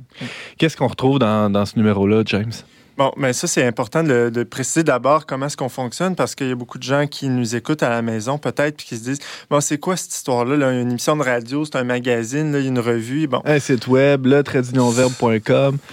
Qu'est-ce 0.58 0.76
qu'on 0.76 0.86
retrouve 0.86 1.18
dans, 1.18 1.50
dans 1.50 1.64
ce 1.64 1.76
numéro-là, 1.76 2.22
James? 2.26 2.52
Bon, 2.98 3.12
mais 3.16 3.32
ça, 3.32 3.46
c'est 3.46 3.64
important 3.64 4.02
de, 4.02 4.42
préciser 4.42 4.82
d'abord 4.82 5.24
comment 5.24 5.46
est-ce 5.46 5.56
qu'on 5.56 5.68
fonctionne 5.68 6.16
parce 6.16 6.34
qu'il 6.34 6.48
y 6.48 6.50
a 6.50 6.56
beaucoup 6.56 6.78
de 6.78 6.82
gens 6.82 7.06
qui 7.06 7.28
nous 7.28 7.54
écoutent 7.54 7.84
à 7.84 7.90
la 7.90 8.02
maison, 8.02 8.38
peut-être, 8.38 8.76
puis 8.76 8.86
qui 8.86 8.96
se 8.96 9.04
disent 9.04 9.20
Bon, 9.48 9.60
c'est 9.60 9.78
quoi 9.78 9.96
cette 9.96 10.12
histoire-là? 10.12 10.56
Là? 10.56 10.72
Une 10.72 10.90
émission 10.90 11.16
de 11.16 11.22
radio, 11.22 11.64
c'est 11.64 11.76
un 11.76 11.84
magazine, 11.84 12.50
là, 12.50 12.58
il 12.58 12.64
y 12.64 12.66
a 12.66 12.70
une 12.70 12.80
revue. 12.80 13.28
Bon. 13.28 13.40
Un 13.44 13.60
site 13.60 13.86
web, 13.86 14.26
le 14.26 14.42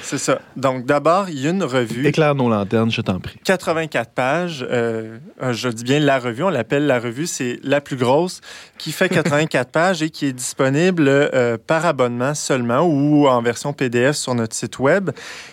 C'est 0.02 0.18
ça. 0.18 0.40
Donc, 0.56 0.88
d'abord, 0.88 1.30
il 1.30 1.40
y 1.40 1.46
a 1.46 1.52
une 1.52 1.64
revue. 1.64 2.08
Éclaire 2.08 2.34
nos 2.34 2.50
lanternes, 2.50 2.90
je 2.90 3.02
t'en 3.02 3.20
prie. 3.20 3.38
84 3.44 4.12
pages. 4.12 4.66
Euh, 4.68 5.20
je 5.52 5.70
dis 5.70 5.84
bien 5.84 6.00
la 6.00 6.18
revue, 6.18 6.42
on 6.42 6.50
l'appelle 6.50 6.88
la 6.88 7.00
revue, 7.00 7.28
c'est 7.28 7.60
la 7.62 7.82
plus 7.82 7.98
grosse, 7.98 8.42
qui 8.80 8.92
fait 8.92 9.10
84 9.16 9.70
pages 9.70 10.02
et 10.02 10.10
qui 10.10 10.26
est 10.26 10.34
disponible 10.34 11.08
euh, 11.08 11.60
par 11.68 11.86
abonnement 11.86 12.34
seulement 12.34 12.82
ou 12.82 13.28
en 13.28 13.44
version 13.44 13.74
PDF 13.74 14.16
sur 14.16 14.34
notre 14.34 14.56
site 14.56 14.80
web. 14.80 15.12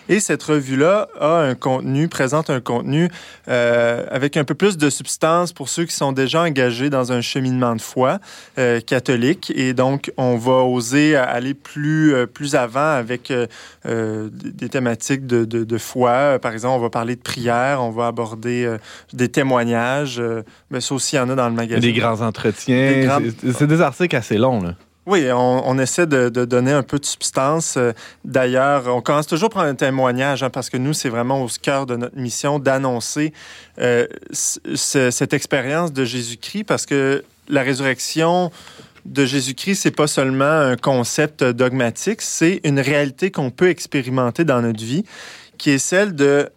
Et 0.09 0.19
cette 0.19 0.41
revue-là 0.41 1.09
a 1.19 1.42
un 1.43 1.55
contenu, 1.55 2.07
présente 2.07 2.49
un 2.49 2.61
contenu 2.61 3.09
euh, 3.47 4.05
avec 4.09 4.37
un 4.37 4.43
peu 4.43 4.55
plus 4.55 4.77
de 4.77 4.89
substance 4.89 5.53
pour 5.53 5.69
ceux 5.69 5.85
qui 5.85 5.95
sont 5.95 6.11
déjà 6.11 6.41
engagés 6.41 6.89
dans 6.89 7.11
un 7.11 7.21
cheminement 7.21 7.75
de 7.75 7.81
foi 7.81 8.19
euh, 8.57 8.79
catholique. 8.79 9.51
Et 9.55 9.73
donc, 9.73 10.11
on 10.17 10.37
va 10.37 10.63
oser 10.63 11.15
aller 11.15 11.53
plus, 11.53 12.13
euh, 12.13 12.25
plus 12.25 12.55
avant 12.55 12.93
avec 12.93 13.31
des 13.83 14.69
thématiques 14.69 15.25
de, 15.25 15.45
de, 15.45 15.77
foi. 15.77 16.39
Par 16.39 16.53
exemple, 16.53 16.79
on 16.79 16.81
va 16.81 16.89
parler 16.89 17.15
de 17.15 17.21
prière, 17.21 17.81
on 17.81 17.91
va 17.91 18.07
aborder 18.07 18.77
des 19.11 19.29
témoignages. 19.29 20.21
mais 20.69 20.81
ça 20.81 20.95
aussi, 20.95 21.15
il 21.15 21.19
y 21.19 21.21
en 21.21 21.29
a 21.29 21.35
dans 21.35 21.49
le 21.49 21.55
magazine. 21.55 21.81
Des 21.81 21.99
grands 21.99 22.21
entretiens. 22.21 23.19
C'est 23.53 23.67
des 23.67 23.81
articles 23.81 24.15
assez 24.15 24.37
longs, 24.37 24.61
là. 24.61 24.75
Oui, 25.05 25.27
on, 25.33 25.77
essaie 25.79 26.07
de, 26.07 26.29
donner 26.29 26.71
un 26.71 26.83
peu 26.83 26.97
de 26.97 27.05
substance. 27.05 27.75
Euh, 27.75 27.91
d'ailleurs, 28.23 28.87
on 28.87 29.01
commence 29.01 29.27
toujours 29.27 29.49
par 29.49 29.63
un 29.63 29.75
témoignage, 29.75 30.43
hein, 30.43 30.49
parce 30.49 30.69
que 30.69 30.77
nous, 30.77 30.93
c'est 30.93 31.09
vraiment 31.09 31.43
au 31.43 31.49
cœur 31.61 31.85
de 31.85 31.97
notre 31.97 32.17
mission 32.17 32.57
d'annoncer 32.57 33.33
euh, 33.79 34.07
cette 34.31 35.33
expérience 35.33 35.91
de 35.91 36.05
Jésus-Christ, 36.05 36.63
parce 36.63 36.85
que 36.85 37.25
la 37.49 37.63
résurrection 37.63 38.49
de 39.03 39.25
Jésus-Christ, 39.25 39.81
c'est 39.81 39.91
pas 39.91 40.07
seulement 40.07 40.45
un 40.45 40.77
concept 40.77 41.43
dogmatique, 41.43 42.21
c'est 42.21 42.61
une 42.63 42.79
réalité 42.79 43.29
qu'on 43.29 43.49
peut 43.49 43.67
expérimenter 43.67 44.45
dans 44.45 44.61
notre 44.61 44.81
vie, 44.81 45.03
qui 45.57 45.71
est 45.71 45.79
celle 45.79 46.15
de 46.15 46.49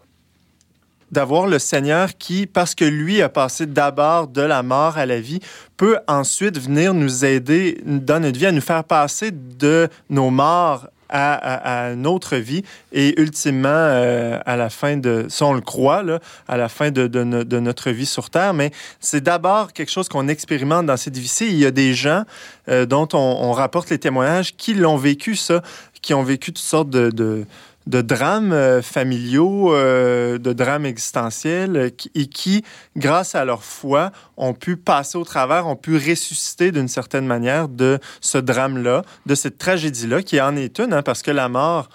d'avoir 1.12 1.46
le 1.46 1.58
Seigneur 1.58 2.16
qui, 2.18 2.46
parce 2.46 2.74
que 2.74 2.84
lui 2.84 3.22
a 3.22 3.28
passé 3.28 3.66
d'abord 3.66 4.28
de 4.28 4.42
la 4.42 4.62
mort 4.62 4.98
à 4.98 5.06
la 5.06 5.20
vie, 5.20 5.40
peut 5.76 5.98
ensuite 6.08 6.58
venir 6.58 6.94
nous 6.94 7.24
aider 7.24 7.80
dans 7.84 8.20
notre 8.20 8.38
vie 8.38 8.46
à 8.46 8.52
nous 8.52 8.60
faire 8.60 8.84
passer 8.84 9.30
de 9.32 9.88
nos 10.10 10.30
morts 10.30 10.86
à, 11.08 11.92
une 11.92 12.06
autre 12.06 12.36
vie 12.36 12.62
et 12.92 13.20
ultimement 13.20 13.68
euh, 13.68 14.38
à 14.44 14.56
la 14.56 14.70
fin 14.70 14.96
de, 14.96 15.26
si 15.28 15.42
on 15.42 15.52
le 15.52 15.60
croit, 15.60 16.02
là, 16.02 16.18
à 16.48 16.56
la 16.56 16.68
fin 16.68 16.90
de, 16.90 17.06
de, 17.06 17.60
notre 17.60 17.90
vie 17.90 18.06
sur 18.06 18.30
Terre. 18.30 18.54
Mais 18.54 18.72
c'est 19.00 19.22
d'abord 19.22 19.72
quelque 19.72 19.90
chose 19.90 20.08
qu'on 20.08 20.28
expérimente 20.28 20.86
dans 20.86 20.96
cette 20.96 21.16
vie-ci. 21.16 21.46
Il 21.46 21.58
y 21.58 21.66
a 21.66 21.70
des 21.70 21.94
gens 21.94 22.24
euh, 22.68 22.86
dont 22.86 23.08
on, 23.12 23.52
rapporte 23.52 23.90
les 23.90 23.98
témoignages 23.98 24.56
qui 24.56 24.74
l'ont 24.74 24.96
vécu, 24.96 25.36
ça, 25.36 25.62
qui 26.02 26.12
ont 26.12 26.22
vécu 26.22 26.52
toutes 26.52 26.58
sortes 26.58 26.90
de 26.90 27.46
drames 27.86 28.52
euh, 28.52 28.82
familiaux, 28.82 29.72
euh, 29.72 30.38
de 30.38 30.52
drames 30.52 30.86
existentiels, 30.86 31.76
euh, 31.76 31.90
et 32.14 32.26
qui, 32.26 32.64
grâce 32.96 33.34
à 33.34 33.44
leur 33.44 33.62
foi, 33.62 34.10
ont 34.36 34.54
pu 34.54 34.76
passer 34.76 35.16
au 35.16 35.24
travers, 35.24 35.66
ont 35.66 35.76
pu 35.76 35.96
ressusciter 35.96 36.72
d'une 36.72 36.88
certaine 36.88 37.26
manière 37.26 37.68
de 37.68 37.98
ce 38.20 38.38
drame-là, 38.38 39.02
de 39.26 39.34
cette 39.34 39.58
tragédie-là, 39.58 40.22
qui 40.22 40.40
en 40.40 40.56
est 40.56 40.78
une, 40.78 40.92
hein, 40.92 41.02
parce 41.02 41.22
que 41.22 41.30
la 41.30 41.48
mort, 41.48 41.88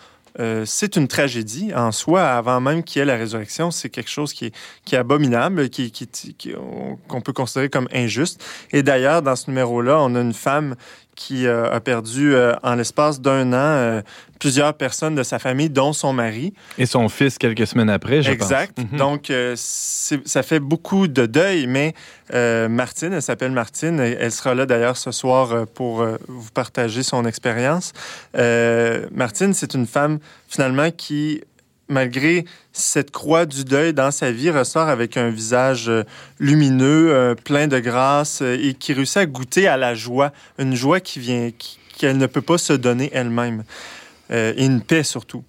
c'est 0.64 0.96
une 0.96 1.10
tragédie 1.10 1.74
en 1.76 1.92
soi, 1.92 2.24
avant 2.24 2.62
même 2.62 2.84
qu'il 2.84 3.00
y 3.00 3.04
ait 3.04 3.06
la 3.06 3.18
résurrection. 3.18 3.70
C'est 3.70 3.90
quelque 3.90 4.10
chose 4.10 4.32
qui 4.32 4.46
est, 4.46 4.56
qui 4.86 4.96
est 4.96 4.98
abominable, 4.98 5.70
qu'on 7.10 7.22
peut 7.22 7.34
considérer 7.34 7.68
comme 7.68 7.90
injuste. 7.94 8.42
Et 8.72 8.82
d'ailleurs, 8.82 9.22
dans 9.22 9.36
ce 9.36 9.50
numéro-là, 9.50 10.00
on 10.00 10.16
a 10.16 10.22
une 10.22 10.34
femme 10.34 10.76
qui 11.22 11.46
euh, 11.46 11.72
a 11.72 11.80
perdu 11.80 12.34
euh, 12.34 12.54
en 12.64 12.74
l'espace 12.74 13.22
d'un 13.22 13.54
an 13.54 13.56
euh, 13.56 14.02
plusieurs 14.40 14.74
personnes 14.74 15.14
de 15.14 15.22
sa 15.22 15.38
famille, 15.38 15.70
dont 15.70 15.94
son 15.94 16.14
mari. 16.14 16.54
Et 16.80 16.88
son 16.88 17.10
fils 17.10 17.38
quelques 17.38 17.68
semaines 17.68 17.92
après, 17.92 18.24
je 18.24 18.32
exact. 18.32 18.74
pense. 18.76 18.86
Exact. 18.86 18.94
Mhm. 18.94 18.98
Donc, 18.98 19.32
ça 20.26 20.44
fait 20.44 20.60
beaucoup 20.60 21.08
de 21.08 21.28
deuil, 21.28 21.68
mais 21.68 21.94
Martine, 22.68 23.14
elle 23.14 23.22
s'appelle 23.22 23.52
Martine, 23.52 24.00
elle 24.00 24.32
sera 24.32 24.56
là 24.56 24.66
d'ailleurs 24.66 24.98
ce 24.98 25.12
soir 25.12 25.68
pour 25.68 26.04
vous 26.28 26.50
partager 26.56 27.04
son 27.04 27.24
expérience. 27.26 27.94
Martine, 28.34 29.54
c'est 29.54 29.76
une 29.76 29.86
femme 29.86 30.18
finalement 30.48 30.90
qui 30.90 31.44
malgré 31.92 32.46
cette 32.74 33.12
croix 33.12 33.46
du 33.46 33.64
deuil 33.64 33.94
dans 33.94 34.10
sa 34.10 34.32
vie, 34.32 34.50
ressort 34.50 34.88
avec 34.88 35.18
un 35.18 35.30
visage 35.30 35.90
euh, 35.90 36.04
lumineux, 36.40 37.14
euh, 37.14 37.36
plein 37.36 37.68
de 37.68 37.78
grâce 37.80 38.42
euh, 38.42 38.58
et 38.60 38.74
qui 38.74 38.94
réussit 38.94 39.18
à 39.18 39.26
goûter 39.26 39.68
à 39.68 39.78
la 39.78 39.94
joie, 39.94 40.32
une 40.58 40.74
joie 40.74 41.00
qui 41.00 41.20
vient, 41.20 41.52
qu'elle 41.98 42.18
ne 42.18 42.26
peut 42.26 42.42
pas 42.42 42.58
se 42.58 42.74
donner 42.74 43.12
elle-même, 43.14 43.64
et 44.32 44.64
une 44.64 44.82
paix 44.82 45.04
surtout. 45.04 45.44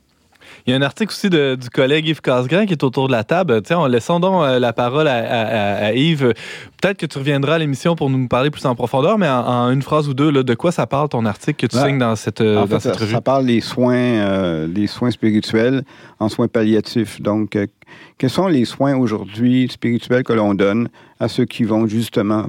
Il 0.67 0.71
y 0.71 0.75
a 0.75 0.77
un 0.77 0.83
article 0.83 1.13
aussi 1.13 1.29
du 1.29 1.71
collègue 1.71 2.07
Yves 2.07 2.21
Casgrain 2.21 2.67
qui 2.67 2.73
est 2.73 2.85
autour 2.85 3.09
de 3.09 3.13
la 3.13 3.25
table. 3.25 3.63
Tiens, 3.63 3.89
laissons 3.89 4.21
donc 4.21 4.43
euh, 4.43 4.59
la 4.59 4.73
parole 4.73 5.09
à, 5.09 5.93
Yves. 5.93 6.33
Peut-être 6.81 6.99
que 6.99 7.07
tu 7.07 7.19
reviendras 7.19 7.57
à 7.57 7.59
l'émission 7.59 7.97
pour 7.97 8.11
nous 8.11 8.29
parler 8.29 8.51
plus 8.51 8.65
en 8.67 8.75
profondeur, 8.75 9.19
mais 9.19 9.29
en, 9.29 9.71
une 9.71 9.83
phrase 9.83 10.09
ou 10.09 10.15
deux, 10.15 10.33
de 10.33 10.55
quoi 10.55 10.71
ça 10.71 10.87
parle 10.87 11.09
ton 11.09 11.27
article 11.27 11.67
que 11.67 11.73
tu 11.73 11.79
signes 11.79 11.99
dans 11.99 12.15
cette, 12.15 12.41
euh, 12.41 12.65
dans 12.67 12.79
cette 12.79 12.97
revue? 12.97 13.13
Ça 13.13 13.21
parle 13.21 13.47
des 13.47 13.61
soins, 13.61 13.97
euh, 13.97 14.69
des 14.69 14.87
soins 14.87 15.11
spirituels 15.11 15.83
en 16.21 16.29
soins 16.29 16.49
palliatifs. 16.49 17.21
Donc, 17.21 17.59
quels 18.19 18.31
sont 18.31 18.47
les 18.47 18.65
soins 18.65 18.97
aujourd'hui 18.97 19.69
spirituels 19.69 20.23
que 20.23 20.33
l'on 20.33 20.55
donne 20.55 20.89
à 21.19 21.29
ceux 21.29 21.45
qui 21.45 21.65
vont 21.65 21.87
justement 21.87 22.47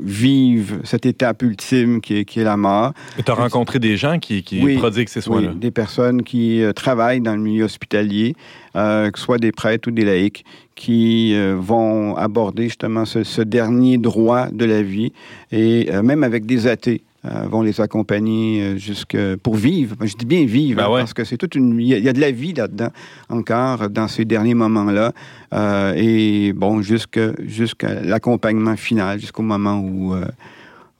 vivent 0.00 0.80
cette 0.84 1.06
étape 1.06 1.42
ultime 1.42 2.00
qui 2.00 2.18
est, 2.18 2.24
qui 2.24 2.40
est 2.40 2.44
la 2.44 2.56
mort. 2.56 2.92
Tu 3.24 3.30
as 3.30 3.34
rencontré 3.34 3.78
des 3.78 3.96
gens 3.96 4.18
qui, 4.18 4.42
qui 4.42 4.76
prodiguent 4.76 5.08
ces 5.08 5.20
soins-là? 5.20 5.50
Oui, 5.52 5.56
des 5.56 5.70
personnes 5.70 6.22
qui 6.22 6.62
euh, 6.62 6.72
travaillent 6.72 7.20
dans 7.20 7.34
le 7.36 7.42
milieu 7.42 7.64
hospitalier, 7.64 8.34
euh, 8.74 9.10
que 9.10 9.18
ce 9.18 9.24
soit 9.24 9.38
des 9.38 9.52
prêtres 9.52 9.88
ou 9.88 9.92
des 9.92 10.04
laïcs, 10.04 10.44
qui 10.74 11.34
euh, 11.34 11.56
vont 11.58 12.16
aborder 12.16 12.64
justement 12.64 13.04
ce, 13.04 13.22
ce, 13.22 13.42
dernier 13.42 13.98
droit 13.98 14.48
de 14.50 14.64
la 14.64 14.82
vie, 14.82 15.12
et 15.52 15.90
même 16.02 16.24
avec 16.24 16.46
des 16.46 16.66
athées. 16.66 17.02
Vont 17.50 17.62
les 17.62 17.80
accompagner 17.80 18.78
jusque 18.78 19.16
pour 19.42 19.54
vivre. 19.56 19.96
Je 20.02 20.14
dis 20.14 20.26
bien 20.26 20.44
vivre, 20.46 20.82
Ben 20.82 20.90
ouais. 20.90 21.00
parce 21.00 21.14
que 21.14 21.24
c'est 21.24 21.36
toute 21.36 21.54
une. 21.54 21.78
Il 21.80 21.86
y, 21.86 21.94
a- 21.94 21.98
il 21.98 22.04
y 22.04 22.08
a 22.08 22.12
de 22.12 22.20
la 22.20 22.30
vie 22.30 22.52
là-dedans 22.52 22.90
encore 23.28 23.88
dans 23.90 24.08
ces 24.08 24.24
derniers 24.24 24.54
moments-là. 24.54 25.12
Euh, 25.52 25.94
et 25.96 26.52
bon, 26.52 26.82
jusqu'à 26.82 28.00
l'accompagnement 28.02 28.76
final, 28.76 29.20
jusqu'au 29.20 29.42
moment 29.42 29.78
où, 29.78 30.14
euh, 30.14 30.24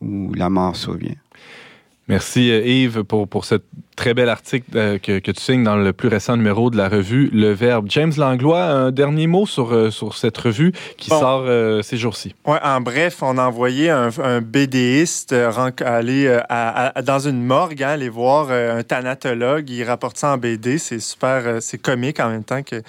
où 0.00 0.32
la 0.34 0.50
mort 0.50 0.76
survient. 0.76 1.14
Merci 2.08 2.50
euh, 2.50 2.64
Yves 2.64 3.02
pour, 3.04 3.26
pour 3.26 3.44
ce 3.44 3.56
très 3.96 4.12
bel 4.14 4.28
article 4.28 4.66
euh, 4.76 4.98
que, 4.98 5.18
que 5.18 5.30
tu 5.30 5.40
signes 5.42 5.64
dans 5.64 5.76
le 5.76 5.92
plus 5.92 6.08
récent 6.08 6.36
numéro 6.36 6.70
de 6.70 6.76
la 6.76 6.88
revue 6.88 7.30
Le 7.32 7.52
Verbe. 7.52 7.86
James 7.88 8.12
Langlois, 8.16 8.62
un 8.64 8.90
dernier 8.92 9.26
mot 9.26 9.46
sur, 9.46 9.72
euh, 9.72 9.90
sur 9.90 10.16
cette 10.16 10.36
revue 10.36 10.72
qui 10.98 11.08
Bon. 11.10 11.18
sort 11.18 11.44
euh, 11.46 11.80
ces 11.82 11.96
jours-ci? 11.96 12.34
Ouais, 12.46 12.58
en 12.62 12.80
bref, 12.80 13.22
on 13.22 13.38
a 13.38 13.44
envoyé 13.46 13.88
un, 13.90 14.10
un 14.22 14.40
BDiste 14.42 15.34
aller 15.84 16.28
à- 16.48 16.98
à- 16.98 17.02
dans 17.02 17.18
une 17.20 17.42
morgue, 17.42 17.82
hein, 17.82 17.88
aller 17.88 18.08
voir 18.10 18.50
un 18.50 18.82
thanatologue. 18.82 19.68
Il 19.70 19.82
rapporte 19.84 20.18
ça 20.18 20.32
en 20.34 20.36
BD. 20.38 20.78
C'est 20.78 21.00
super, 21.00 21.56
c'est 21.60 21.78
comique 21.78 22.20
en 22.20 22.28
même 22.28 22.44
temps 22.44 22.62
que 22.62 22.82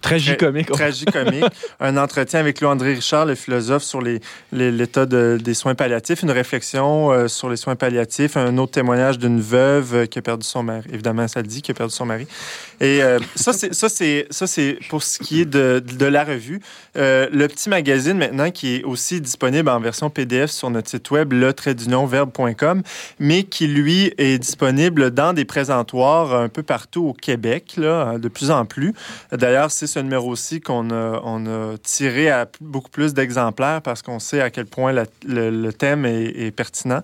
tragicomique. 0.00 0.70
tragicomique. 0.70 1.44
un 1.80 1.96
entretien 1.96 2.40
avec 2.40 2.60
Louis-André 2.60 2.94
Richard, 2.94 3.26
le 3.26 3.34
philosophe, 3.34 3.82
sur 3.82 4.00
les- 4.00 4.20
les- 4.52 4.72
l'état 4.72 5.06
de- 5.06 5.38
des 5.42 5.54
soins 5.54 5.74
palliatifs, 5.74 6.22
une 6.22 6.30
réflexion 6.30 7.28
sur 7.28 7.48
les 7.50 7.56
soins 7.56 7.76
palliatifs, 7.76 8.36
un 8.36 8.56
autre 8.58 8.72
témoignage 8.72 9.18
d'une 9.18 9.40
veuve 9.40 9.89
euh, 9.94 10.06
qui 10.06 10.18
a 10.18 10.22
perdu 10.22 10.46
son 10.46 10.62
mari. 10.62 10.88
Évidemment, 10.92 11.26
ça 11.28 11.40
le 11.40 11.46
dit, 11.46 11.62
qui 11.62 11.70
a 11.70 11.74
perdu 11.74 11.92
son 11.92 12.06
mari. 12.06 12.26
Et 12.80 13.02
euh, 13.02 13.18
ça, 13.36 13.52
c'est 13.52 14.78
pour 14.88 15.02
ce 15.02 15.18
qui 15.18 15.42
est 15.42 15.44
de, 15.44 16.04
la 16.04 16.24
revue. 16.24 16.60
Euh, 16.96 17.28
le 17.32 17.46
petit 17.46 17.68
magazine 17.68 18.16
maintenant 18.16 18.50
qui 18.50 18.76
est 18.76 18.84
aussi 18.84 19.20
disponible 19.20 19.68
en 19.68 19.80
version 19.80 20.10
PDF 20.10 20.50
sur 20.50 20.70
notre 20.70 20.88
site 20.88 21.10
web 21.10 21.32
le 21.32 21.52
verbe.com, 22.06 22.82
mais 23.18 23.44
qui 23.44 23.66
lui 23.66 24.12
est 24.18 24.38
disponible 24.38 25.10
dans 25.10 25.32
des 25.32 25.44
présentoirs 25.44 26.34
un 26.34 26.48
peu 26.48 26.62
partout 26.62 27.06
au 27.08 27.12
Québec, 27.12 27.74
de 27.76 28.28
plus 28.28 28.50
en 28.50 28.64
plus. 28.64 28.94
D'ailleurs, 29.32 29.70
c'est 29.70 29.86
ce 29.86 29.98
numéro-ci 29.98 30.60
qu'on 30.60 30.90
a, 30.90 31.20
tiré 31.82 32.30
à 32.30 32.48
beaucoup 32.60 32.90
plus 32.90 33.14
d'exemplaires 33.14 33.82
parce 33.82 34.02
qu'on 34.02 34.18
sait 34.18 34.40
à 34.40 34.50
quel 34.50 34.66
point 34.66 34.92
le, 35.26 35.70
thème 35.72 36.06
est, 36.06 36.46
est 36.46 36.50
pertinent. 36.50 37.02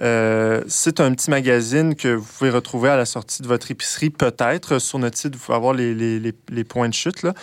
Euh, 0.00 0.62
c'est 0.66 1.00
un 1.00 1.12
petit 1.14 1.30
magazine 1.30 1.94
que 1.94 2.08
vous 2.08 2.26
pouvez 2.38 2.50
retrouver 2.50 2.90
à 2.90 2.96
la 2.96 3.04
sortie 3.04 3.42
de 3.42 3.48
votre 3.48 3.70
épicerie, 3.70 4.10
peut-être. 4.10 4.78
Sur 4.78 4.98
notre 4.98 5.11
site, 5.16 5.34
vous 5.36 5.40
pouvez 5.44 5.56
avoir 5.56 5.74
les, 5.74 5.94
les- 5.94 6.18
les- 6.18 6.34
les 6.50 6.64
points 6.64 6.88
de 6.88 6.94
chute. 6.94 7.22
Là. 7.22 7.34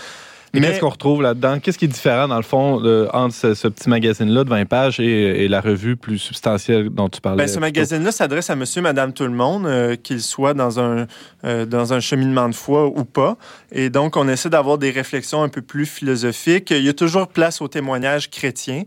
Mais- 0.51 0.61
qu'est-ce 0.61 0.79
qu'on 0.79 0.89
retrouve 0.89 1.21
là-dedans? 1.21 1.59
Qu'est-ce 1.59 1.77
qui 1.77 1.85
est 1.85 1.89
différent, 1.89 2.27
dans 2.27 2.37
le 2.37 2.41
fond, 2.41 2.81
de- 2.81 3.07
entre 3.13 3.35
ce, 3.35 3.53
ce 3.53 3.67
petit 3.67 3.87
magazine-là 3.87 4.43
de 4.43 4.49
20 4.49 4.65
pages 4.65 4.99
et, 4.99 5.43
et 5.43 5.47
la 5.47 5.61
revue 5.61 5.95
plus 5.95 6.17
substantielle 6.17 6.89
dont 6.89 7.07
tu 7.07 7.21
parlais? 7.21 7.43
Ben, 7.43 7.47
ce 7.47 7.59
magazine-là 7.59 8.11
s'adresse 8.11 8.49
à 8.49 8.55
monsieur, 8.55 8.81
madame, 8.81 9.13
tout 9.13 9.25
le 9.25 9.29
monde, 9.29 9.67
euh, 9.67 9.95
qu'il 9.95 10.21
soit 10.23 10.55
dans 10.55 10.79
un, 10.79 11.05
euh, 11.45 11.67
dans 11.67 11.93
un 11.93 11.99
cheminement 11.99 12.49
de 12.49 12.55
foi 12.55 12.87
ou 12.87 13.05
pas. 13.05 13.37
Et 13.71 13.91
donc, 13.91 14.17
on 14.17 14.27
essaie 14.27 14.49
d'avoir 14.49 14.79
des 14.79 14.89
réflexions 14.89 15.43
un 15.43 15.49
peu 15.49 15.61
plus 15.61 15.85
philosophiques. 15.85 16.71
Il 16.71 16.83
y 16.83 16.89
a 16.89 16.93
toujours 16.93 17.27
place 17.27 17.61
au 17.61 17.67
témoignage 17.67 18.31
chrétien, 18.31 18.83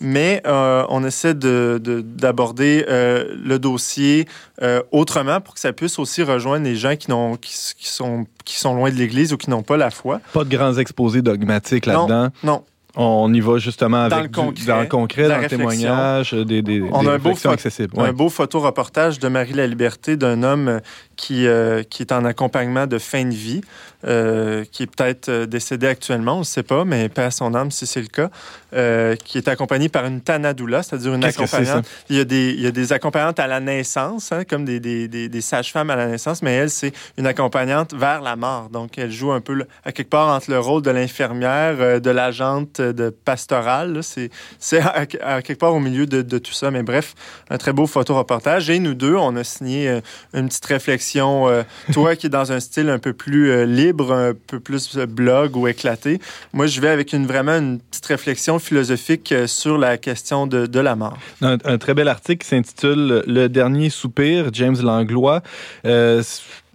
mais 0.00 0.42
euh, 0.46 0.84
on 0.90 1.04
essaie 1.04 1.34
de- 1.34 1.80
de- 1.82 2.00
d'aborder 2.02 2.84
euh, 2.88 3.34
le 3.42 3.58
dossier 3.58 4.26
euh, 4.62 4.82
autrement 4.92 5.40
pour 5.40 5.54
que 5.54 5.60
ça 5.60 5.72
puisse 5.72 5.98
aussi 5.98 6.22
rejoindre 6.22 6.64
les 6.64 6.76
gens 6.76 6.96
qui, 6.96 7.10
n'ont, 7.10 7.36
qui, 7.36 7.54
sont, 7.78 8.26
qui 8.44 8.58
sont 8.58 8.74
loin 8.74 8.90
de 8.90 8.96
l'Église 8.96 9.32
ou 9.32 9.36
qui 9.38 9.48
n'ont 9.50 9.62
pas 9.62 9.76
la 9.76 9.90
foi. 9.90 10.20
Pas 10.32 10.44
de 10.44 10.54
grands 10.54 10.74
exposés 10.76 11.22
dogmatiques 11.22 11.86
là-dedans. 11.86 12.28
Non, 12.42 12.62
On 12.98 13.32
y 13.34 13.40
va 13.40 13.58
justement 13.58 14.08
Dans 14.08 14.16
avec 14.16 14.22
le 14.24 14.28
du- 14.28 14.34
concret, 14.46 14.64
dans 14.66 14.80
le 14.80 14.86
concret, 14.86 15.28
dans 15.28 15.38
le 15.38 15.46
témoignage, 15.48 16.32
des, 16.32 16.62
des, 16.62 16.82
On 16.92 17.02
des 17.02 17.08
a 17.08 17.12
un 17.12 17.18
beau 17.18 17.32
accessibles. 17.48 17.94
Ouais. 17.98 18.08
Un 18.08 18.12
beau 18.12 18.28
photoreportage 18.30 19.18
de 19.18 19.28
Marie 19.28 19.52
la 19.54 19.66
Liberté 19.66 20.16
d'un 20.16 20.42
homme 20.42 20.80
qui, 21.16 21.46
euh, 21.46 21.82
qui 21.82 22.02
est 22.02 22.12
en 22.12 22.24
accompagnement 22.24 22.86
de 22.86 22.98
fin 22.98 23.24
de 23.24 23.34
vie, 23.34 23.60
euh, 24.04 24.64
qui 24.70 24.82
est 24.82 24.86
peut-être 24.86 25.28
euh, 25.28 25.46
décédé 25.46 25.86
actuellement, 25.86 26.36
on 26.36 26.40
ne 26.40 26.44
sait 26.44 26.62
pas, 26.62 26.84
mais 26.84 27.08
paix 27.08 27.22
à 27.22 27.30
son 27.30 27.54
âme 27.54 27.70
si 27.70 27.86
c'est 27.86 28.00
le 28.00 28.08
cas, 28.08 28.30
euh, 28.74 29.16
qui 29.16 29.38
est 29.38 29.48
accompagné 29.48 29.88
par 29.88 30.04
une 30.06 30.20
tanadoula, 30.20 30.82
c'est-à-dire 30.82 31.14
une 31.14 31.24
accompagnante. 31.24 31.86
Il 32.10 32.16
y, 32.16 32.20
a 32.20 32.24
des, 32.24 32.50
il 32.50 32.60
y 32.60 32.66
a 32.66 32.70
des 32.70 32.92
accompagnantes 32.92 33.40
à 33.40 33.46
la 33.46 33.60
naissance, 33.60 34.32
hein, 34.32 34.44
comme 34.44 34.64
des, 34.64 34.80
des, 34.80 35.08
des, 35.08 35.28
des 35.28 35.40
sages-femmes 35.40 35.90
à 35.90 35.96
la 35.96 36.06
naissance, 36.08 36.42
mais 36.42 36.54
elle, 36.54 36.70
c'est 36.70 36.92
une 37.16 37.26
accompagnante 37.26 37.94
vers 37.94 38.20
la 38.20 38.36
mort. 38.36 38.68
Donc, 38.70 38.98
elle 38.98 39.10
joue 39.10 39.32
un 39.32 39.40
peu, 39.40 39.64
à 39.84 39.92
quelque 39.92 40.10
part, 40.10 40.28
entre 40.28 40.50
le 40.50 40.58
rôle 40.58 40.82
de 40.82 40.90
l'infirmière, 40.90 41.76
euh, 41.80 42.00
de 42.00 42.10
l'agente 42.10 42.80
de 42.80 43.10
pastorale. 43.10 44.00
C'est 44.02 44.80
à, 44.80 45.06
à 45.22 45.42
quelque 45.42 45.58
part 45.58 45.74
au 45.74 45.80
milieu 45.80 46.06
de, 46.06 46.22
de 46.22 46.38
tout 46.38 46.52
ça. 46.52 46.70
Mais 46.70 46.82
bref, 46.82 47.14
un 47.50 47.58
très 47.58 47.72
beau 47.72 47.86
photoreportage. 47.86 48.70
Et 48.70 48.78
nous 48.78 48.94
deux, 48.94 49.14
on 49.14 49.36
a 49.36 49.44
signé 49.44 50.00
une 50.34 50.48
petite 50.48 50.66
réflexion. 50.66 51.46
toi 51.92 52.16
qui 52.16 52.26
es 52.26 52.28
dans 52.30 52.52
un 52.52 52.60
style 52.60 52.90
un 52.90 52.98
peu 52.98 53.12
plus 53.12 53.50
euh, 53.50 53.64
libre, 53.86 54.12
un 54.12 54.34
peu 54.34 54.60
plus 54.60 54.96
euh, 54.96 55.06
blog 55.06 55.56
ou 55.56 55.66
éclaté. 55.68 56.18
Moi, 56.52 56.66
je 56.66 56.80
vais 56.80 56.88
avec 56.88 57.12
une, 57.12 57.26
vraiment 57.26 57.56
une 57.58 57.78
petite 57.80 58.06
réflexion 58.06 58.58
philosophique 58.58 59.32
euh, 59.32 59.46
sur 59.46 59.78
la 59.78 59.98
question 59.98 60.46
de, 60.46 60.66
de 60.66 60.80
la 60.80 60.94
mort. 60.96 61.18
Un, 61.42 61.58
un 61.64 61.78
très 61.78 61.94
bel 61.94 62.08
article 62.08 62.42
qui 62.42 62.48
s'intitule 62.48 63.22
Le 63.26 63.48
dernier 63.48 63.90
soupir, 63.90 64.50
James 64.52 64.76
Langlois. 64.82 65.42
Euh, 65.84 66.22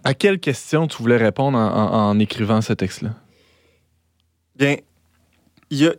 à 0.04 0.14
quelle 0.14 0.38
question 0.40 0.86
tu 0.88 0.96
voulais 1.02 1.16
répondre 1.16 1.56
en, 1.56 1.70
en- 1.70 2.10
en 2.10 2.18
écrivant 2.18 2.60
ce 2.60 2.72
texte-là? 2.72 3.10
Bien, 4.56 4.76
il 5.70 5.78
y 5.78 5.86
a, 5.86 5.94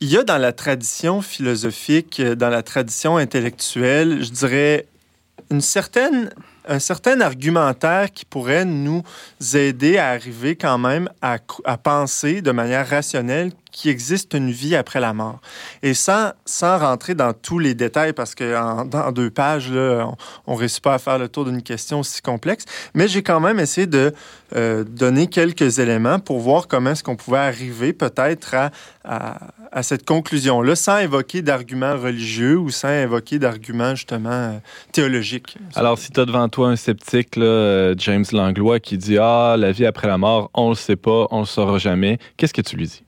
il 0.00 0.08
y 0.08 0.16
a 0.16 0.22
dans 0.22 0.38
la 0.38 0.52
tradition 0.52 1.20
philosophique, 1.20 2.22
dans 2.22 2.48
la 2.48 2.62
tradition 2.62 3.16
intellectuelle, 3.16 4.22
je 4.24 4.30
dirais, 4.30 4.86
une 5.50 5.60
certaine, 5.60 6.30
un 6.68 6.78
certain 6.78 7.20
argumentaire 7.20 8.10
qui 8.12 8.24
pourrait 8.24 8.64
nous 8.64 9.02
aider 9.54 9.98
à 9.98 10.08
arriver 10.08 10.56
quand 10.56 10.78
même 10.78 11.08
à, 11.22 11.38
penser 11.78 12.42
de 12.42 12.50
manière 12.50 12.88
rationnelle 12.88 13.52
qu'il 13.80 13.90
existe 13.90 14.34
une 14.34 14.50
vie 14.50 14.76
après 14.76 15.00
la 15.00 15.12
mort. 15.12 15.40
Et 15.82 15.94
sans, 15.94 16.32
sans 16.44 16.78
rentrer 16.78 17.14
dans 17.14 17.32
tous 17.32 17.58
les 17.58 17.74
détails, 17.74 18.12
parce 18.12 18.34
que 18.34 18.56
en, 18.56 18.84
dans 18.84 19.10
deux 19.12 19.30
pages, 19.30 19.70
là, 19.70 20.10
on 20.46 20.54
ne 20.54 20.58
réussit 20.58 20.82
pas 20.82 20.94
à 20.94 20.98
faire 20.98 21.18
le 21.18 21.28
tour 21.28 21.44
d'une 21.44 21.62
question 21.62 22.00
aussi 22.00 22.20
complexe, 22.20 22.64
mais 22.94 23.08
j'ai 23.08 23.22
quand 23.22 23.40
même 23.40 23.58
essayé 23.58 23.86
de 23.86 24.12
euh, 24.54 24.84
donner 24.84 25.28
quelques 25.28 25.78
éléments 25.78 26.18
pour 26.18 26.40
voir 26.40 26.68
comment 26.68 26.90
est-ce 26.90 27.02
qu'on 27.02 27.16
pouvait 27.16 27.38
arriver 27.38 27.92
peut-être 27.92 28.54
à, 28.54 28.70
à, 29.72 29.82
cette 29.82 30.04
conclusion-là 30.04 30.74
sans 30.74 30.98
évoquer 30.98 31.40
d'arguments 31.40 31.96
religieux 31.96 32.58
ou 32.58 32.70
sans 32.70 32.90
évoquer 32.90 33.38
d'arguments 33.38 33.94
justement 33.94 34.30
euh, 34.30 34.58
théologiques. 34.92 35.56
Alors, 35.74 35.98
si 35.98 36.10
tu 36.10 36.20
as 36.20 36.26
devant 36.26 36.48
toi 36.48 36.68
un 36.68 36.76
sceptique, 36.76 37.38
euh, 37.38 37.94
James 37.96 38.24
Langlois, 38.32 38.80
qui 38.80 38.98
dit 38.98 39.16
Ah, 39.18 39.56
la 39.58 39.72
vie 39.72 39.86
après 39.86 40.08
la 40.08 40.18
mort, 40.18 40.50
on 40.54 40.70
le 40.70 40.74
sait 40.74 40.96
pas, 40.96 41.26
on 41.30 41.40
le 41.40 41.46
saura 41.46 41.78
jamais, 41.78 42.18
qu'est-ce 42.36 42.54
que 42.54 42.62
tu 42.62 42.76
lui 42.76 42.86
dis? 42.86 43.02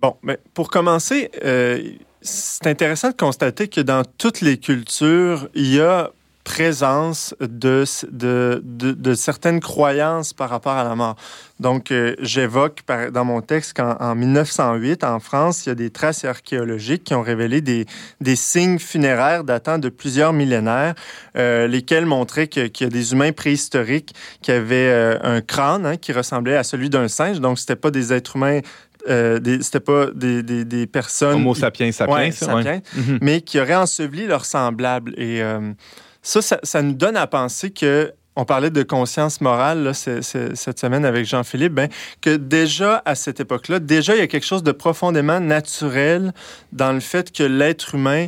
Bon, 0.00 0.16
mais 0.22 0.38
pour 0.54 0.70
commencer, 0.70 1.30
euh, 1.44 1.82
c'est 2.20 2.68
intéressant 2.68 3.10
de 3.10 3.16
constater 3.16 3.68
que 3.68 3.80
dans 3.80 4.04
toutes 4.04 4.40
les 4.40 4.58
cultures, 4.58 5.48
il 5.54 5.74
y 5.74 5.80
a 5.80 6.12
présence 6.48 7.34
de, 7.40 7.84
de, 8.10 8.62
de, 8.62 9.14
certaines 9.14 9.60
croyances 9.60 10.32
par 10.32 10.48
rapport 10.48 10.72
à 10.72 10.82
la 10.82 10.94
mort. 10.94 11.16
Donc, 11.60 11.92
euh, 11.92 12.14
j'évoque 12.20 12.80
dans 13.12 13.24
mon 13.26 13.42
texte 13.42 13.76
qu'en 13.76 13.96
en 14.00 14.14
1908, 14.14 15.04
en 15.04 15.20
France, 15.20 15.66
il 15.66 15.68
y 15.68 15.72
a 15.72 15.74
des 15.74 15.90
traces 15.90 16.24
archéologiques 16.24 17.04
qui 17.04 17.14
ont 17.14 17.20
révélé 17.20 17.60
des, 17.60 17.84
des 18.22 18.34
signes 18.34 18.78
funéraires 18.78 19.44
datant 19.44 19.76
de 19.76 19.90
plusieurs 19.90 20.32
millénaires, 20.32 20.94
euh, 21.36 21.66
lesquels 21.66 22.06
montraient 22.06 22.48
qu'il 22.48 22.70
y 22.80 22.84
a 22.84 22.88
des 22.88 23.12
humains 23.12 23.32
préhistoriques 23.32 24.14
qui 24.40 24.50
avaient 24.50 25.18
un 25.22 25.42
crâne 25.42 25.84
hein, 25.84 25.96
qui 25.96 26.12
ressemblait 26.12 26.56
à 26.56 26.62
celui 26.62 26.88
d'un 26.88 27.08
singe. 27.08 27.40
Donc, 27.40 27.58
c'était 27.58 27.76
pas 27.76 27.90
des 27.90 28.14
êtres 28.14 28.36
humains, 28.36 28.60
euh, 29.08 29.58
c'était 29.60 29.80
pas 29.80 30.06
des, 30.14 30.42
des, 30.42 30.64
des 30.64 30.86
personnes... 30.86 31.36
Homo 31.36 31.54
sapiens 31.54 31.92
sapiens, 31.92 32.14
Ouais, 32.14 32.30
ça? 32.30 32.46
Sapiens 32.46 32.80
Mhm. 32.96 33.18
mais 33.22 33.40
qui 33.40 33.60
auraient 33.60 33.74
enseveli 33.74 34.26
leurs 34.26 34.44
semblables. 34.44 35.14
Et 35.16 35.42
euh, 35.42 35.72
ça, 36.22 36.42
ça, 36.42 36.58
ça 36.62 36.82
nous 36.82 36.92
donne 36.94 37.16
à 37.16 37.26
penser 37.26 37.70
que, 37.70 38.12
on 38.36 38.44
parlait 38.44 38.70
de 38.70 38.84
conscience 38.84 39.40
morale 39.40 39.82
là, 39.82 39.94
cette 39.94 40.78
semaine 40.78 41.04
avec 41.04 41.26
Jean-Philippe, 41.26 41.72
ben, 41.74 41.88
que 42.20 42.36
déjà 42.36 43.02
à 43.04 43.16
cette 43.16 43.40
époque-là, 43.40 43.80
déjà 43.80 44.14
il 44.14 44.18
y 44.20 44.22
a 44.22 44.28
quelque 44.28 44.46
chose 44.46 44.62
de 44.62 44.70
profondément 44.70 45.40
naturel 45.40 46.32
dans 46.72 46.92
le 46.92 47.00
fait 47.00 47.32
que 47.32 47.42
l'être 47.42 47.96
humain 47.96 48.26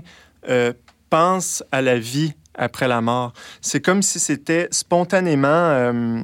euh, 0.48 0.72
pense 1.10 1.62
à 1.70 1.80
la 1.80 1.96
vie 1.96 2.32
après 2.56 2.88
la 2.88 3.00
mort. 3.00 3.32
C'est 3.60 3.80
comme 3.80 4.02
si 4.02 4.18
c'était 4.18 4.66
spontanément 4.72 5.46
euh, 5.48 6.22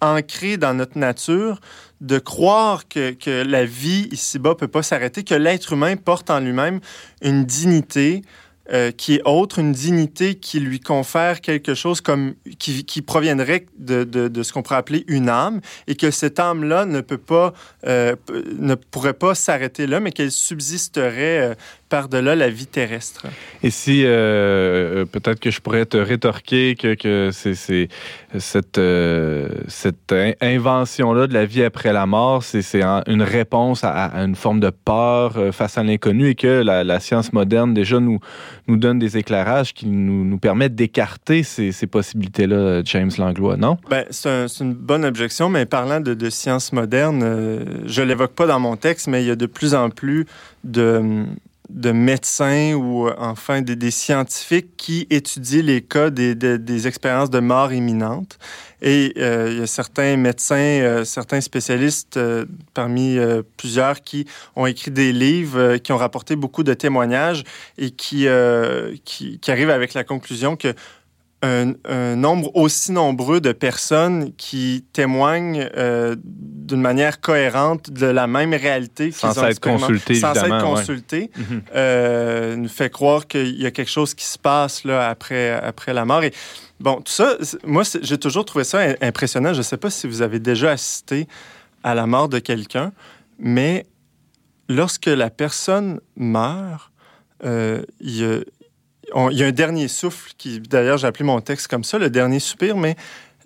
ancré 0.00 0.56
dans 0.56 0.74
notre 0.74 0.98
nature 0.98 1.60
de 2.00 2.18
croire 2.18 2.88
que, 2.88 3.12
que 3.12 3.42
la 3.42 3.64
vie 3.64 4.08
ici-bas 4.12 4.54
peut 4.54 4.68
pas 4.68 4.82
s'arrêter, 4.82 5.24
que 5.24 5.34
l'être 5.34 5.72
humain 5.72 5.96
porte 5.96 6.30
en 6.30 6.40
lui-même 6.40 6.80
une 7.22 7.44
dignité 7.44 8.22
euh, 8.70 8.90
qui 8.90 9.14
est 9.14 9.22
autre, 9.24 9.60
une 9.60 9.72
dignité 9.72 10.34
qui 10.34 10.60
lui 10.60 10.78
confère 10.78 11.40
quelque 11.40 11.72
chose 11.72 12.02
comme 12.02 12.34
qui, 12.58 12.84
qui 12.84 13.00
proviendrait 13.00 13.64
de, 13.78 14.04
de, 14.04 14.42
ce 14.42 14.52
qu'on 14.52 14.62
pourrait 14.62 14.76
appeler 14.76 15.04
une 15.08 15.30
âme, 15.30 15.62
et 15.86 15.94
que 15.94 16.10
cette 16.10 16.38
âme-là 16.38 16.84
ne 16.84 17.00
peut 17.00 17.16
pas, 17.16 17.54
euh, 17.86 18.14
ne 18.58 18.74
pourrait 18.74 19.14
pas 19.14 19.34
s'arrêter 19.34 19.86
là, 19.86 20.00
mais 20.00 20.12
qu'elle 20.12 20.30
subsisterait 20.30 21.40
euh, 21.40 21.54
par-delà 21.88 22.36
la 22.36 22.50
vie 22.50 22.66
terrestre. 22.66 23.26
Et 23.62 23.70
si, 23.70 24.04
euh, 24.04 24.08
euh, 24.08 25.04
peut-être 25.04 25.40
que 25.40 25.50
je 25.50 25.60
pourrais 25.60 25.86
te 25.86 25.96
rétorquer 25.96 26.74
que, 26.76 26.94
que 26.94 27.30
c'est, 27.32 27.88
cette, 28.38 28.78
euh, 28.78 29.48
cette 29.68 30.12
in- 30.12 30.32
invention-là 30.40 31.26
de 31.26 31.34
la 31.34 31.44
vie 31.46 31.62
après 31.64 31.92
la 31.92 32.06
mort, 32.06 32.42
c'est, 32.42 32.62
une 33.06 33.22
réponse 33.22 33.84
à, 33.84 33.90
à 33.90 34.22
une 34.24 34.34
forme 34.36 34.60
de 34.60 34.70
peur 34.70 35.36
face 35.52 35.78
à 35.78 35.82
l'inconnu 35.82 36.28
et 36.28 36.34
que 36.34 36.62
la, 36.62 36.84
la 36.84 37.00
science 37.00 37.32
moderne 37.32 37.74
déjà 37.74 38.00
nous, 38.00 38.18
nous 38.66 38.76
donne 38.76 38.98
des 38.98 39.16
éclairages 39.16 39.72
qui 39.72 39.86
nous, 39.86 40.24
nous 40.24 40.38
permettent 40.38 40.74
d'écarter 40.74 41.42
ces, 41.42 41.72
ces 41.72 41.86
possibilités-là, 41.86 42.82
James 42.84 43.10
Langlois, 43.18 43.56
non? 43.56 43.78
Ben, 43.88 44.04
c'est, 44.10 44.28
un- 44.28 44.48
c'est 44.48 44.64
une 44.64 44.74
bonne 44.74 45.04
objection, 45.04 45.48
mais 45.48 45.64
parlant 45.66 46.00
de, 46.00 46.14
de 46.14 46.30
sciences 46.30 46.72
modernes, 46.72 47.22
euh, 47.24 47.64
je 47.86 48.02
l'évoque 48.02 48.32
pas 48.32 48.46
dans 48.46 48.60
mon 48.60 48.76
texte, 48.76 49.06
mais 49.08 49.22
il 49.22 49.26
y 49.26 49.30
a 49.30 49.36
de 49.36 49.46
plus 49.46 49.74
en 49.74 49.90
plus 49.90 50.26
de, 50.64 51.24
de 51.68 51.92
médecins 51.92 52.72
ou 52.74 53.08
euh, 53.08 53.14
enfin 53.18 53.60
des, 53.62 53.90
scientifiques 53.90 54.76
qui 54.76 55.06
étudient 55.10 55.62
les 55.62 55.82
cas 55.82 56.10
des, 56.10 56.34
des- 56.34 56.86
expériences 56.86 57.30
de 57.30 57.40
mort 57.40 57.72
imminente. 57.72 58.38
Et 58.80 59.12
euh, 59.18 59.48
il 59.50 59.58
y 59.58 59.62
a 59.62 59.66
certains 59.66 60.16
médecins, 60.16 60.56
euh, 60.56 61.04
certains 61.04 61.40
spécialistes, 61.40 62.18
parmi 62.74 63.18
plusieurs, 63.56 64.00
qui 64.02 64.26
ont 64.56 64.66
écrit 64.66 64.90
des 64.90 65.12
livres, 65.12 65.76
qui 65.76 65.92
ont 65.92 65.96
rapporté 65.96 66.36
beaucoup 66.36 66.62
de 66.62 66.74
témoignages 66.74 67.42
et 67.76 67.90
qui, 67.90 68.26
qui 69.04 69.50
arrivent 69.50 69.70
avec 69.70 69.94
la 69.94 70.04
conclusion 70.04 70.56
que 70.56 70.74
un, 71.42 71.74
un 71.84 72.16
nombre 72.16 72.50
aussi 72.56 72.90
nombreux 72.90 73.40
de 73.40 73.52
personnes 73.52 74.32
qui 74.36 74.84
témoignent 74.92 75.68
euh, 75.76 76.16
d'une 76.24 76.80
manière 76.80 77.20
cohérente 77.20 77.90
de 77.90 78.06
la 78.06 78.26
même 78.26 78.52
réalité 78.54 79.12
Sans 79.12 79.30
qu'ils 79.32 79.40
ont 79.40 79.46
être 79.46 79.60
consultés, 79.60 80.14
sans 80.16 80.34
être 80.34 80.64
consultés, 80.64 81.30
Mhm. 81.36 81.62
euh, 81.76 82.56
nous 82.56 82.68
fait 82.68 82.90
croire 82.90 83.26
qu'il 83.28 83.60
y 83.60 83.66
a 83.66 83.70
quelque 83.70 83.90
chose 83.90 84.14
qui 84.14 84.24
se 84.24 84.38
passe 84.38 84.82
là 84.84 85.08
après 85.08 85.50
après 85.52 85.94
la 85.94 86.04
mort. 86.04 86.24
Et 86.24 86.32
bon, 86.80 86.96
tout 86.96 87.12
ça, 87.12 87.36
moi, 87.64 87.84
j'ai 88.02 88.18
toujours 88.18 88.44
trouvé 88.44 88.64
ça 88.64 88.80
im- 88.80 88.96
impressionnant. 89.00 89.52
Je 89.52 89.58
ne 89.58 89.62
sais 89.62 89.76
pas 89.76 89.90
si 89.90 90.08
vous 90.08 90.22
avez 90.22 90.40
déjà 90.40 90.72
assisté 90.72 91.28
à 91.84 91.94
la 91.94 92.06
mort 92.06 92.28
de 92.28 92.40
quelqu'un, 92.40 92.92
mais 93.38 93.86
lorsque 94.68 95.06
la 95.06 95.30
personne 95.30 96.00
meurt, 96.16 96.90
euh, 97.44 97.82
il 98.00 98.16
y 98.16 98.24
a 98.24 98.38
il 99.14 99.36
y 99.36 99.42
a 99.42 99.46
un 99.46 99.52
dernier 99.52 99.88
souffle 99.88 100.32
qui, 100.36 100.60
d'ailleurs, 100.60 100.98
j'ai 100.98 101.10
mon 101.20 101.40
texte 101.40 101.68
comme 101.68 101.84
ça, 101.84 101.98
le 101.98 102.10
dernier 102.10 102.40
soupir, 102.40 102.76
mais 102.76 102.96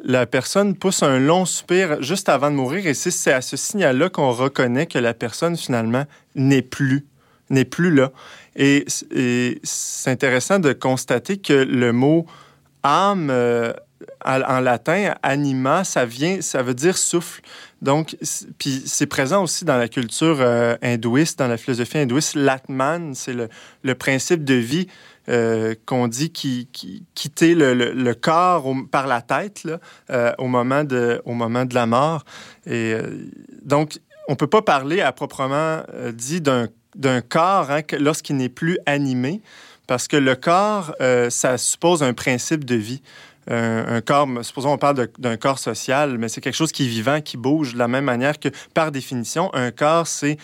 la 0.05 0.27
personne 0.27 0.75
pousse 0.75 1.03
un 1.03 1.19
long 1.19 1.45
soupir 1.45 2.03
juste 2.03 2.29
avant 2.29 2.51
de 2.51 2.57
mourir 2.57 2.87
et 2.87 2.95
c'est 2.95 3.33
à 3.33 3.41
ce 3.41 3.57
signal-là 3.57 4.09
qu'on 4.09 4.33
reconnaît 4.33 4.87
que 4.87 4.99
la 4.99 5.15
personne, 5.15 5.57
finalement, 5.57 6.05
n'est 6.35 6.63
plus, 6.63 7.07
n'est 7.51 7.65
plus 7.65 7.95
là. 7.95 8.11
Et, 8.57 8.85
c'est 9.63 10.11
intéressant 10.11 10.59
de 10.59 10.73
constater 10.73 11.37
que 11.37 11.53
le 11.53 11.93
mot 11.93 12.27
âme, 12.83 13.29
euh, 13.31 13.73
en 14.25 14.61
latin, 14.61 15.15
anima, 15.23 15.85
ça 15.85 16.05
vient, 16.05 16.41
ça 16.41 16.63
veut 16.63 16.75
dire 16.75 16.99
souffle. 16.99 17.41
Donc, 17.81 18.17
puis 18.59 18.83
c'est 18.87 19.07
présent 19.07 19.43
aussi 19.43 19.65
dans 19.65 19.77
la 19.77 19.89
culture 19.89 20.39
euh, 20.41 20.77
hindouiste, 20.83 21.39
dans 21.39 21.49
la 21.49 21.57
philosophie 21.57 21.99
hindouiste. 21.99 22.35
L'atman, 22.35 23.15
c'est 23.15 23.35
le 23.83 23.95
principe 23.95 24.45
de 24.45 24.55
vie 24.55 24.89
euh, 25.29 25.75
qu'on 25.87 26.09
dit 26.09 26.31
qui, 26.31 26.69
qui- 26.73 27.05
quitter 27.15 27.55
le, 27.55 28.13
corps 28.15 28.67
par 28.91 29.07
la 29.07 29.21
tête 29.21 29.69
euh, 30.11 30.33
au, 30.39 30.49
moment 30.49 30.83
de, 30.83 31.23
au 31.25 31.35
moment 31.35 31.65
de 31.65 31.75
la 31.75 31.87
mort. 31.87 32.25
Et 32.67 32.95
euh, 32.95 33.03
donc, 33.65 34.01
on 34.29 34.35
peut 34.35 34.49
pas 34.49 34.63
parler 34.63 35.01
à 35.01 35.13
proprement 35.13 35.83
dit 36.13 36.41
d'un 36.41 36.69
corps 37.21 37.71
hein, 37.71 37.83
lorsqu'il 37.99 38.37
n'est 38.37 38.49
plus 38.49 38.79
animé, 38.87 39.41
parce 39.87 40.09
que 40.09 40.17
le 40.17 40.37
corps, 40.37 40.95
ça 41.29 41.59
suppose 41.59 42.03
un 42.03 42.15
principe 42.15 42.65
de 42.65 42.77
vie. 42.77 43.03
Un, 43.49 44.01
corps, 44.01 44.29
supposons 44.43 44.73
on 44.73 44.79
parle 44.79 45.09
d'un 45.19 45.37
corps 45.37 45.59
social, 45.59 46.19
mais 46.19 46.29
c'est 46.29 46.41
quelque 46.41 46.55
chose 46.55 46.71
qui 46.71 46.85
est 46.85 46.89
vivant, 46.89 47.21
qui 47.21 47.37
bouge 47.37 47.73
de 47.75 47.79
la 47.79 47.89
même 47.89 48.05
manière 48.05 48.39
que, 48.39 48.49
par 48.75 48.93
définition, 48.93 49.53
un 49.55 49.73
corps, 49.73 50.07
c'est 50.07 50.39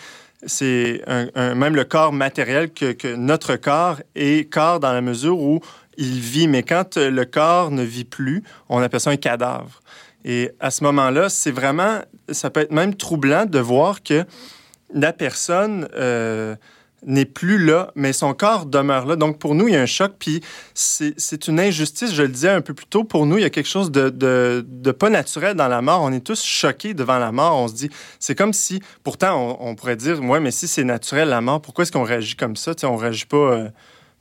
c'est 0.45 1.01
même 1.35 1.75
le 1.75 1.83
corps 1.83 2.13
matériel 2.13 2.71
que, 2.71 2.93
que 2.93 3.13
notre 3.15 3.55
corps 3.55 3.97
est 4.15 4.51
corps 4.51 4.79
dans 4.79 4.93
la 4.93 5.01
mesure 5.01 5.39
où 5.39 5.59
il 5.99 6.19
vit. 6.19 6.47
Mais 6.47 6.63
quand 6.63 6.97
euh, 6.97 7.11
le 7.11 7.25
corps 7.25 7.69
ne 7.69 7.83
vit 7.83 8.05
plus, 8.05 8.43
on 8.69 8.81
appelle 8.81 8.99
ça 8.99 9.11
un 9.11 9.17
cadavre. 9.17 9.81
Et 10.25 10.51
à 10.59 10.71
ce 10.71 10.83
moment-là, 10.85 11.29
c'est 11.29 11.51
vraiment, 11.51 11.99
ça 12.29 12.49
peut 12.49 12.61
être 12.61 12.71
même 12.71 12.95
troublant 12.95 13.45
de 13.45 13.59
voir 13.59 14.01
que 14.01 14.25
la 14.93 15.13
personne 15.13 15.87
euh, 15.95 16.55
n'est 17.05 17.25
plus 17.25 17.63
là, 17.63 17.91
mais 17.95 18.11
son 18.13 18.33
corps 18.33 18.65
demeure 18.65 19.05
là. 19.05 19.15
Donc 19.15 19.39
pour 19.39 19.55
nous, 19.55 19.67
il 19.67 19.73
y 19.73 19.77
a 19.77 19.81
un 19.81 19.85
choc, 19.85 20.13
puis 20.19 20.41
c'est 20.73 21.47
une 21.47 21.59
injustice, 21.59 22.13
je 22.13 22.21
le 22.23 22.27
disais 22.29 22.49
un 22.49 22.61
peu 22.61 22.73
plus 22.73 22.85
tôt. 22.85 23.03
Pour 23.03 23.25
nous, 23.25 23.37
il 23.37 23.41
y 23.41 23.45
a 23.45 23.49
quelque 23.49 23.69
chose 23.69 23.91
de, 23.91 24.09
de, 24.09 24.65
de 24.67 24.91
pas 24.91 25.09
naturel 25.09 25.55
dans 25.55 25.67
la 25.67 25.81
mort. 25.81 26.01
On 26.03 26.11
est 26.11 26.19
tous 26.25 26.43
choqués 26.43 26.93
devant 26.93 27.17
la 27.19 27.31
mort. 27.31 27.57
On 27.57 27.67
se 27.67 27.73
dit, 27.73 27.89
c'est 28.19 28.35
comme 28.35 28.53
si, 28.53 28.81
pourtant, 29.03 29.57
on, 29.61 29.69
on 29.69 29.75
pourrait 29.75 29.95
dire, 29.95 30.21
ouais, 30.23 30.39
mais 30.39 30.51
si 30.51 30.67
c'est 30.67 30.83
naturel 30.83 31.29
la 31.29 31.41
mort, 31.41 31.61
pourquoi 31.61 31.83
est-ce 31.83 31.91
qu'on 31.91 32.03
réagit 32.03 32.35
comme 32.35 32.55
ça? 32.55 32.75
Tu 32.75 32.81
sais, 32.81 32.87
on 32.87 32.95
réagit 32.97 33.25
pas 33.25 33.37
euh, 33.37 33.69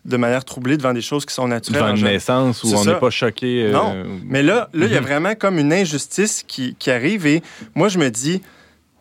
de 0.05 0.17
manière 0.17 0.45
troublée 0.45 0.77
devant 0.77 0.93
des 0.95 1.01
choses 1.03 1.27
qui 1.27 1.35
sont 1.35 1.49
naturelles. 1.49 1.83
Devant 1.83 1.95
une 1.97 2.05
naissance 2.05 2.63
où 2.65 2.73
on 2.75 2.85
n'est 2.85 2.95
pas 3.01 3.11
choqué. 3.11 3.65
euh, 3.67 3.73
Non, 3.73 4.05
Mais 4.25 4.43
là, 4.43 4.69
là, 4.73 4.87
il 4.87 4.93
y 4.93 4.97
a 4.97 5.01
Mhm. 5.01 5.07
vraiment 5.07 5.35
comme 5.35 5.59
une 5.59 5.73
injustice 5.73 6.45
qui, 6.47 6.75
qui 6.79 6.91
arrive 6.91 7.27
et 7.27 7.43
moi, 7.75 7.89
je 7.89 7.99
me 7.99 8.09
dis, 8.11 8.41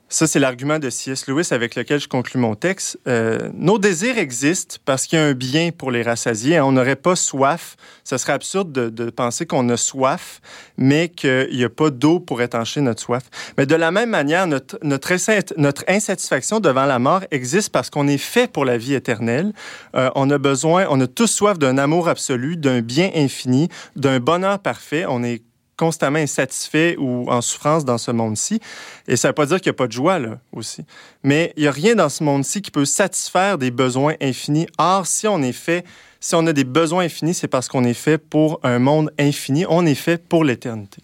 ça, 0.10 0.26
c'est 0.26 0.40
l'argument 0.40 0.80
de 0.80 0.90
C.S. 0.90 1.28
Lewis 1.28 1.50
avec 1.52 1.76
lequel 1.76 2.00
je 2.00 2.08
conclus 2.08 2.40
mon 2.40 2.56
texte. 2.56 2.98
Euh, 3.08 3.50
nos 3.54 3.78
désirs 3.78 4.18
existent 4.18 4.78
parce 4.86 5.06
qu'il 5.06 5.20
y 5.20 5.22
a 5.22 5.26
un 5.26 5.34
bien 5.34 5.72
pour 5.72 5.92
les 5.92 6.02
rassasier. 6.02 6.58
hein. 6.58 6.64
On 6.64 6.72
n'aurait 6.72 6.96
pas 6.96 7.18
soif. 7.18 7.76
Ce 8.06 8.18
serait 8.18 8.32
absurde 8.32 8.72
de, 8.72 9.10
penser 9.10 9.46
qu'on 9.46 9.68
a 9.68 9.76
soif, 9.76 10.40
mais 10.78 11.10
qu'il 11.10 11.50
n'y 11.52 11.64
a 11.64 11.70
pas 11.70 11.90
d'eau 11.90 12.22
pour 12.22 12.42
étancher 12.42 12.80
notre 12.80 13.02
soif. 13.02 13.24
Mais 13.58 13.66
de 13.66 13.76
la 13.76 13.92
même 13.92 14.10
manière, 14.10 14.48
notre 14.48 15.84
insatisfaction 15.90 16.62
devant 16.62 16.86
la 16.86 17.00
mort 17.00 17.22
existe 17.32 17.72
parce 17.72 17.90
qu'on 17.90 18.08
est 18.08 18.18
fait 18.18 18.50
pour 18.50 18.64
la 18.64 18.78
vie 18.78 18.94
éternelle. 18.94 19.52
Euh, 19.96 20.10
on 20.16 20.30
a 20.30 20.38
besoin, 20.38 20.86
on 20.90 21.02
a 21.02 21.08
tous 21.08 21.28
soif 21.28 21.60
d'un 21.60 21.78
amour 21.78 22.08
absolu, 22.08 22.56
d'un 22.56 22.82
bien 22.82 23.12
infini, 23.14 23.68
d'un 23.98 24.20
bonheur 24.20 24.60
parfait. 24.60 25.06
On 25.08 25.24
est 25.24 25.42
constamment 25.78 26.20
insatisfait 26.20 26.96
ou 26.98 27.30
en 27.30 27.42
souffrance 27.42 27.86
dans 27.86 27.98
ce 27.98 28.12
monde-ci. 28.12 28.60
Et 29.08 29.16
ça 29.16 29.28
ne 29.28 29.32
veut 29.32 29.36
pas 29.36 29.46
dire 29.46 29.62
qu'il 29.62 29.70
n'y 29.70 29.76
a 29.76 29.78
pas 29.78 29.88
de 29.88 29.92
joie, 29.94 30.20
là, 30.20 30.40
aussi. 30.52 30.84
Mais 31.24 31.54
il 31.56 31.62
n'y 31.62 31.68
a 31.68 31.72
rien 31.72 31.96
dans 31.96 32.10
ce 32.10 32.24
monde-ci 32.24 32.62
qui 32.62 32.72
peut 32.72 32.86
satisfaire 32.86 33.58
des 33.58 33.72
besoins 33.72 34.16
infinis. 34.22 34.68
Or, 34.78 35.06
si 35.08 35.28
on 35.28 35.42
est 35.42 35.54
fait, 35.54 35.86
si 36.20 36.36
on 36.36 36.46
a 36.48 36.54
des 36.54 36.64
besoins 36.64 37.06
infinis, 37.06 37.36
c'est 37.36 37.48
parce 37.48 37.68
qu'on 37.68 37.84
est 37.84 37.94
fait 37.94 38.18
pour 38.18 38.60
un 38.64 38.80
monde 38.80 39.12
infini. 39.20 39.66
On 39.70 39.86
est 39.86 39.96
fait 39.96 40.18
pour 40.18 40.44
l'éternité. 40.44 41.02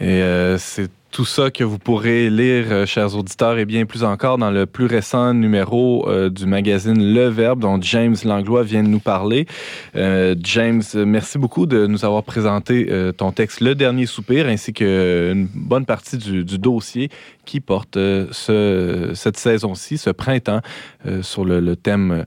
Et 0.00 0.22
euh, 0.22 0.58
c'est 0.58 0.90
tout 1.14 1.24
ça 1.24 1.52
que 1.52 1.62
vous 1.62 1.78
pourrez 1.78 2.28
lire, 2.28 2.64
euh, 2.72 2.86
chers 2.86 3.16
auditeurs, 3.16 3.56
et 3.56 3.64
bien 3.64 3.86
plus 3.86 4.02
encore 4.02 4.36
dans 4.36 4.50
le 4.50 4.66
plus 4.66 4.86
récent 4.86 5.32
numéro 5.32 6.08
euh, 6.08 6.28
du 6.28 6.44
magazine 6.44 7.14
Le 7.14 7.28
Verbe, 7.28 7.60
dont 7.60 7.80
James 7.80 8.16
Langlois 8.24 8.64
vient 8.64 8.82
de 8.82 8.88
nous 8.88 8.98
parler. 8.98 9.46
Euh, 9.94 10.34
James, 10.40 10.82
merci 11.06 11.38
beaucoup 11.38 11.66
de 11.66 11.86
nous 11.86 12.04
avoir 12.04 12.24
présenté 12.24 12.90
ton 13.16 13.30
texte 13.30 13.60
Le 13.60 13.76
Dernier 13.76 14.06
Soupir, 14.06 14.48
ainsi 14.48 14.72
qu'une 14.72 15.46
bonne 15.54 15.86
partie 15.86 16.18
du, 16.18 16.58
dossier 16.58 17.10
qui 17.44 17.60
porte 17.60 17.94
ce, 17.94 19.12
cette 19.14 19.36
saison-ci, 19.36 19.98
ce 19.98 20.10
printemps, 20.10 20.62
sur 21.22 21.44
le, 21.44 21.76
thème 21.76 22.24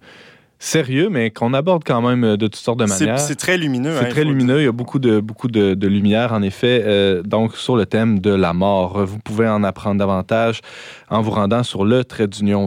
sérieux, 0.60 1.10
mais 1.10 1.30
qu'on 1.32 1.54
aborde 1.54 1.84
quand 1.86 2.02
même 2.02 2.24
euh, 2.24 2.38
de 2.38 2.48
toutes 2.48 2.56
sortes 2.56 2.80
de 2.80 2.86
manières. 2.86 3.20
c'est 3.20 3.36
très 3.36 3.58
lumineux. 3.58 3.92
hein, 3.92 4.00
C'est 4.02 4.08
il 4.08 4.12
très 4.12 4.24
lumineux, 4.24 4.62
il 4.62 4.66
y 4.66 4.68
a 4.68 4.72
beaucoup 4.72 5.00
de, 5.00 5.20
beaucoup 5.20 5.48
de, 5.48 5.74
de 5.74 5.88
lumière, 5.88 6.34
en 6.34 6.42
effet, 6.42 6.84
euh, 6.86 7.22
donc 7.24 7.56
sur 7.56 7.76
le 7.76 7.86
thème 7.86 8.20
de 8.20 8.32
la 8.34 8.54
mort. 8.54 9.06
Vous 9.06 9.20
pouvez 9.20 9.48
en 9.48 9.64
apprendre 9.64 10.00
davantage 10.00 10.62
en 11.10 11.22
vous 11.22 11.32
rendant 11.32 11.64
sur 11.64 11.86
le 11.86 12.04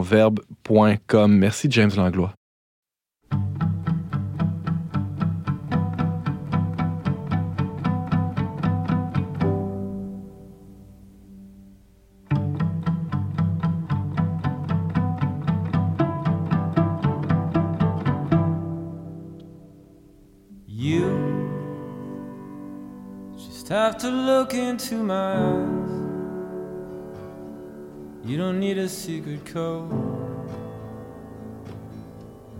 verbe.com. 0.01 1.37
Merci, 1.37 1.67
James 1.69 1.91
Langlois. 1.95 2.33
Have 23.91 23.99
to 23.99 24.09
look 24.09 24.53
into 24.53 24.95
my 25.03 25.33
eyes. 25.33 25.91
You 28.23 28.37
don't 28.37 28.57
need 28.57 28.77
a 28.77 28.87
secret 28.87 29.45
code. 29.45 29.91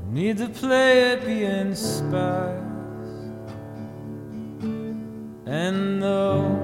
Need 0.10 0.40
to 0.40 0.50
play 0.50 1.14
it 1.14 1.26
being 1.26 1.74
spies. 1.74 2.60
And 5.46 6.04
though 6.04 6.60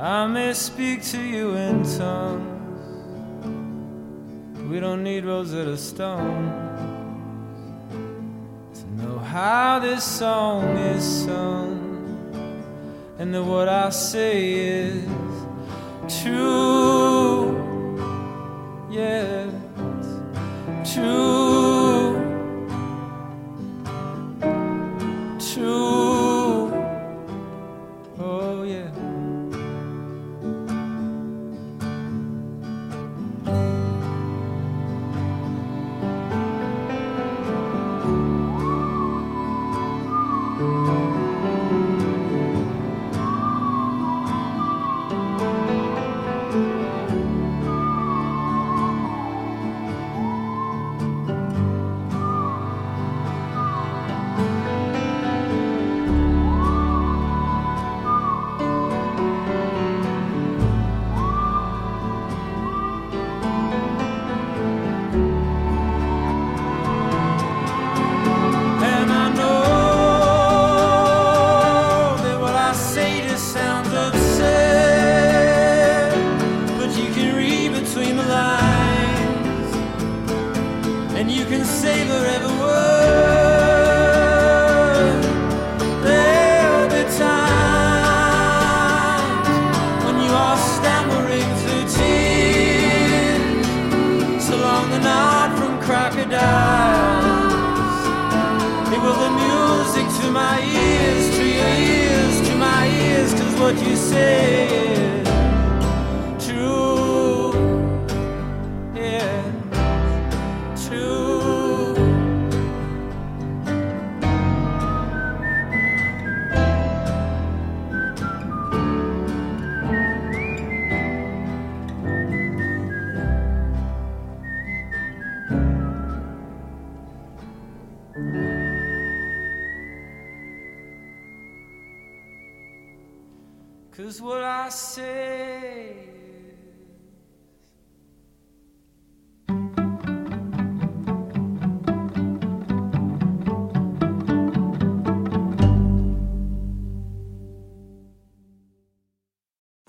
I 0.00 0.26
may 0.26 0.54
speak 0.54 1.04
to 1.12 1.22
you 1.22 1.54
in 1.54 1.84
tongues, 1.84 2.98
we 4.68 4.80
don't 4.80 5.04
need 5.04 5.24
Rosetta 5.24 5.76
Stone 5.76 6.50
to 8.74 8.86
know 8.96 9.18
how 9.20 9.78
this 9.78 10.02
song 10.02 10.64
is 10.78 11.04
sung. 11.24 11.87
And 13.18 13.34
that 13.34 13.42
what 13.42 13.68
I 13.68 13.90
say 13.90 14.52
is 14.52 15.04
true. 16.22 17.56
Yeah, 18.90 19.50
true. 20.84 21.04
True. 21.04 21.77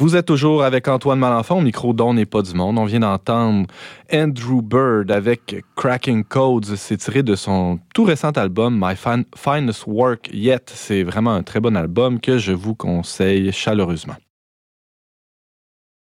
Vous 0.10 0.16
êtes 0.16 0.26
toujours 0.26 0.64
avec 0.64 0.88
Antoine 0.88 1.20
Malenfant 1.20 1.60
au 1.60 1.62
micro 1.62 1.94
d'On 1.94 2.16
n'est 2.16 2.26
pas 2.26 2.42
du 2.42 2.56
monde. 2.56 2.80
On 2.80 2.86
vient 2.86 3.02
d'entendre 3.02 3.68
Andrew 4.12 4.60
Bird 4.64 5.12
avec 5.12 5.64
Cracking 5.76 6.24
Codes. 6.24 6.66
C'est 6.78 6.98
tiré 6.98 7.22
de 7.22 7.36
son 7.36 7.78
tout 7.94 8.06
récent 8.06 8.32
album 8.32 8.76
My 8.84 8.96
Fin- 8.96 9.22
Finest 9.36 9.84
Work 9.86 10.32
Yet. 10.34 10.72
C'est 10.74 11.04
vraiment 11.04 11.34
un 11.34 11.44
très 11.44 11.60
bon 11.60 11.78
album 11.78 12.20
que 12.20 12.40
je 12.40 12.54
vous 12.54 12.74
conseille 12.74 13.52
chaleureusement. 13.52 14.16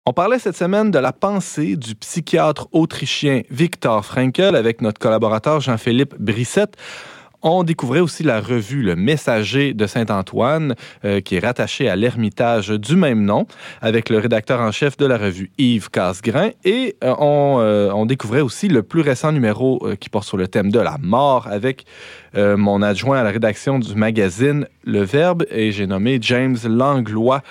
On 0.07 0.15
parlait 0.15 0.39
cette 0.39 0.57
semaine 0.57 0.91
de 0.91 0.99
la 0.99 1.13
pensée 1.13 1.77
du 1.77 1.95
psychiatre 1.95 2.69
autrichien 2.73 3.43
Viktor 3.51 4.03
Frankl 4.07 4.57
avec 4.57 4.81
notre 4.81 5.01
collaborateur 5.01 5.61
Jean-Philippe 5.61 6.15
Brissette. 6.19 6.79
On 7.45 7.65
découvrait 7.65 7.99
aussi 7.99 8.23
la 8.23 8.41
revue 8.41 8.83
Le 8.83 8.95
Messager 8.95 9.75
de 9.75 9.89
Saint-Antoine, 9.89 10.77
euh, 11.05 11.21
qui 11.21 11.35
est 11.35 11.41
rattachée 11.41 11.89
à 11.89 11.97
l'Ermitage 11.97 12.69
du 12.69 12.95
même 12.95 13.25
nom, 13.25 13.49
avec 13.81 14.11
le 14.11 14.19
rédacteur 14.19 14.61
en 14.61 14.71
chef 14.71 14.97
de 14.97 15.07
la 15.07 15.19
revue 15.19 15.51
Yves 15.59 15.91
Casgrain. 15.91 16.51
Et 16.65 16.95
euh, 17.03 17.13
on, 17.19 17.57
euh, 17.59 17.91
on 17.93 18.07
découvrait 18.07 18.43
aussi 18.43 18.69
le 18.69 18.85
plus 18.85 19.01
récent 19.01 19.33
numéro 19.33 19.85
qui 19.99 20.09
porte 20.09 20.29
sur 20.29 20.37
le 20.37 20.47
thème 20.47 20.71
de 20.71 20.79
la 20.79 20.99
mort, 21.01 21.49
avec 21.49 21.85
mon 22.35 22.81
adjoint 22.81 23.19
à 23.19 23.25
la 23.25 23.31
rédaction 23.31 23.79
du 23.79 23.95
magazine 23.95 24.67
Le 24.85 25.03
Verbe, 25.03 25.45
et 25.51 25.73
j'ai 25.73 25.87
nommé 25.87 26.19
James 26.21 26.57
Langlois. 26.65 27.43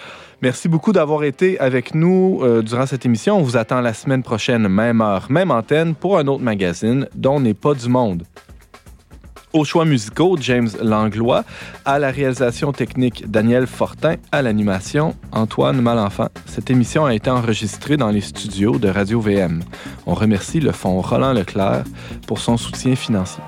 Merci 0.42 0.70
beaucoup 0.70 0.92
d'avoir 0.92 1.24
été 1.24 1.60
avec 1.60 1.94
nous 1.94 2.42
durant 2.64 2.86
cette 2.86 3.06
émission. 3.06 3.38
On 3.38 3.42
vous 3.42 3.58
attend 3.58 3.82
la 3.82 3.94
semaine 3.94 4.24
prochaine, 4.24 4.68
même 4.68 5.02
heure, 5.02 5.28
même 5.30 5.52
antenne, 5.52 5.94
pour 5.94 6.18
un 6.18 6.26
autre 6.28 6.44
magazine 6.44 7.08
dont 7.14 7.40
n'est 7.40 7.54
pas 7.54 7.74
du 7.74 7.90
monde 7.90 8.24
aux 9.54 9.66
choix 9.66 9.86
musicaux, 9.86 10.38
James 10.40 10.70
Langlois, 10.82 11.44
à 11.86 12.00
la 12.00 12.12
réalisation 12.12 12.72
technique, 12.72 13.30
Daniel 13.30 13.68
Fortin, 13.68 14.16
à 14.32 14.42
l'animation, 14.42 15.16
Antoine 15.32 15.82
Malenfant. 15.82 16.30
Cette 16.46 16.70
émission 16.70 17.06
a 17.06 17.14
été 17.14 17.30
enregistrée 17.30 17.98
dans 17.98 18.10
les 18.10 18.22
studios 18.22 18.78
de 18.78 18.90
Radio-VM. 18.90 19.64
On 20.06 20.14
remercie 20.14 20.60
le 20.60 20.72
Fonds 20.72 21.02
Roland 21.02 21.34
Leclerc 21.34 21.84
pour 22.28 22.40
son 22.40 22.58
soutien 22.58 22.96
financier. 22.96 23.44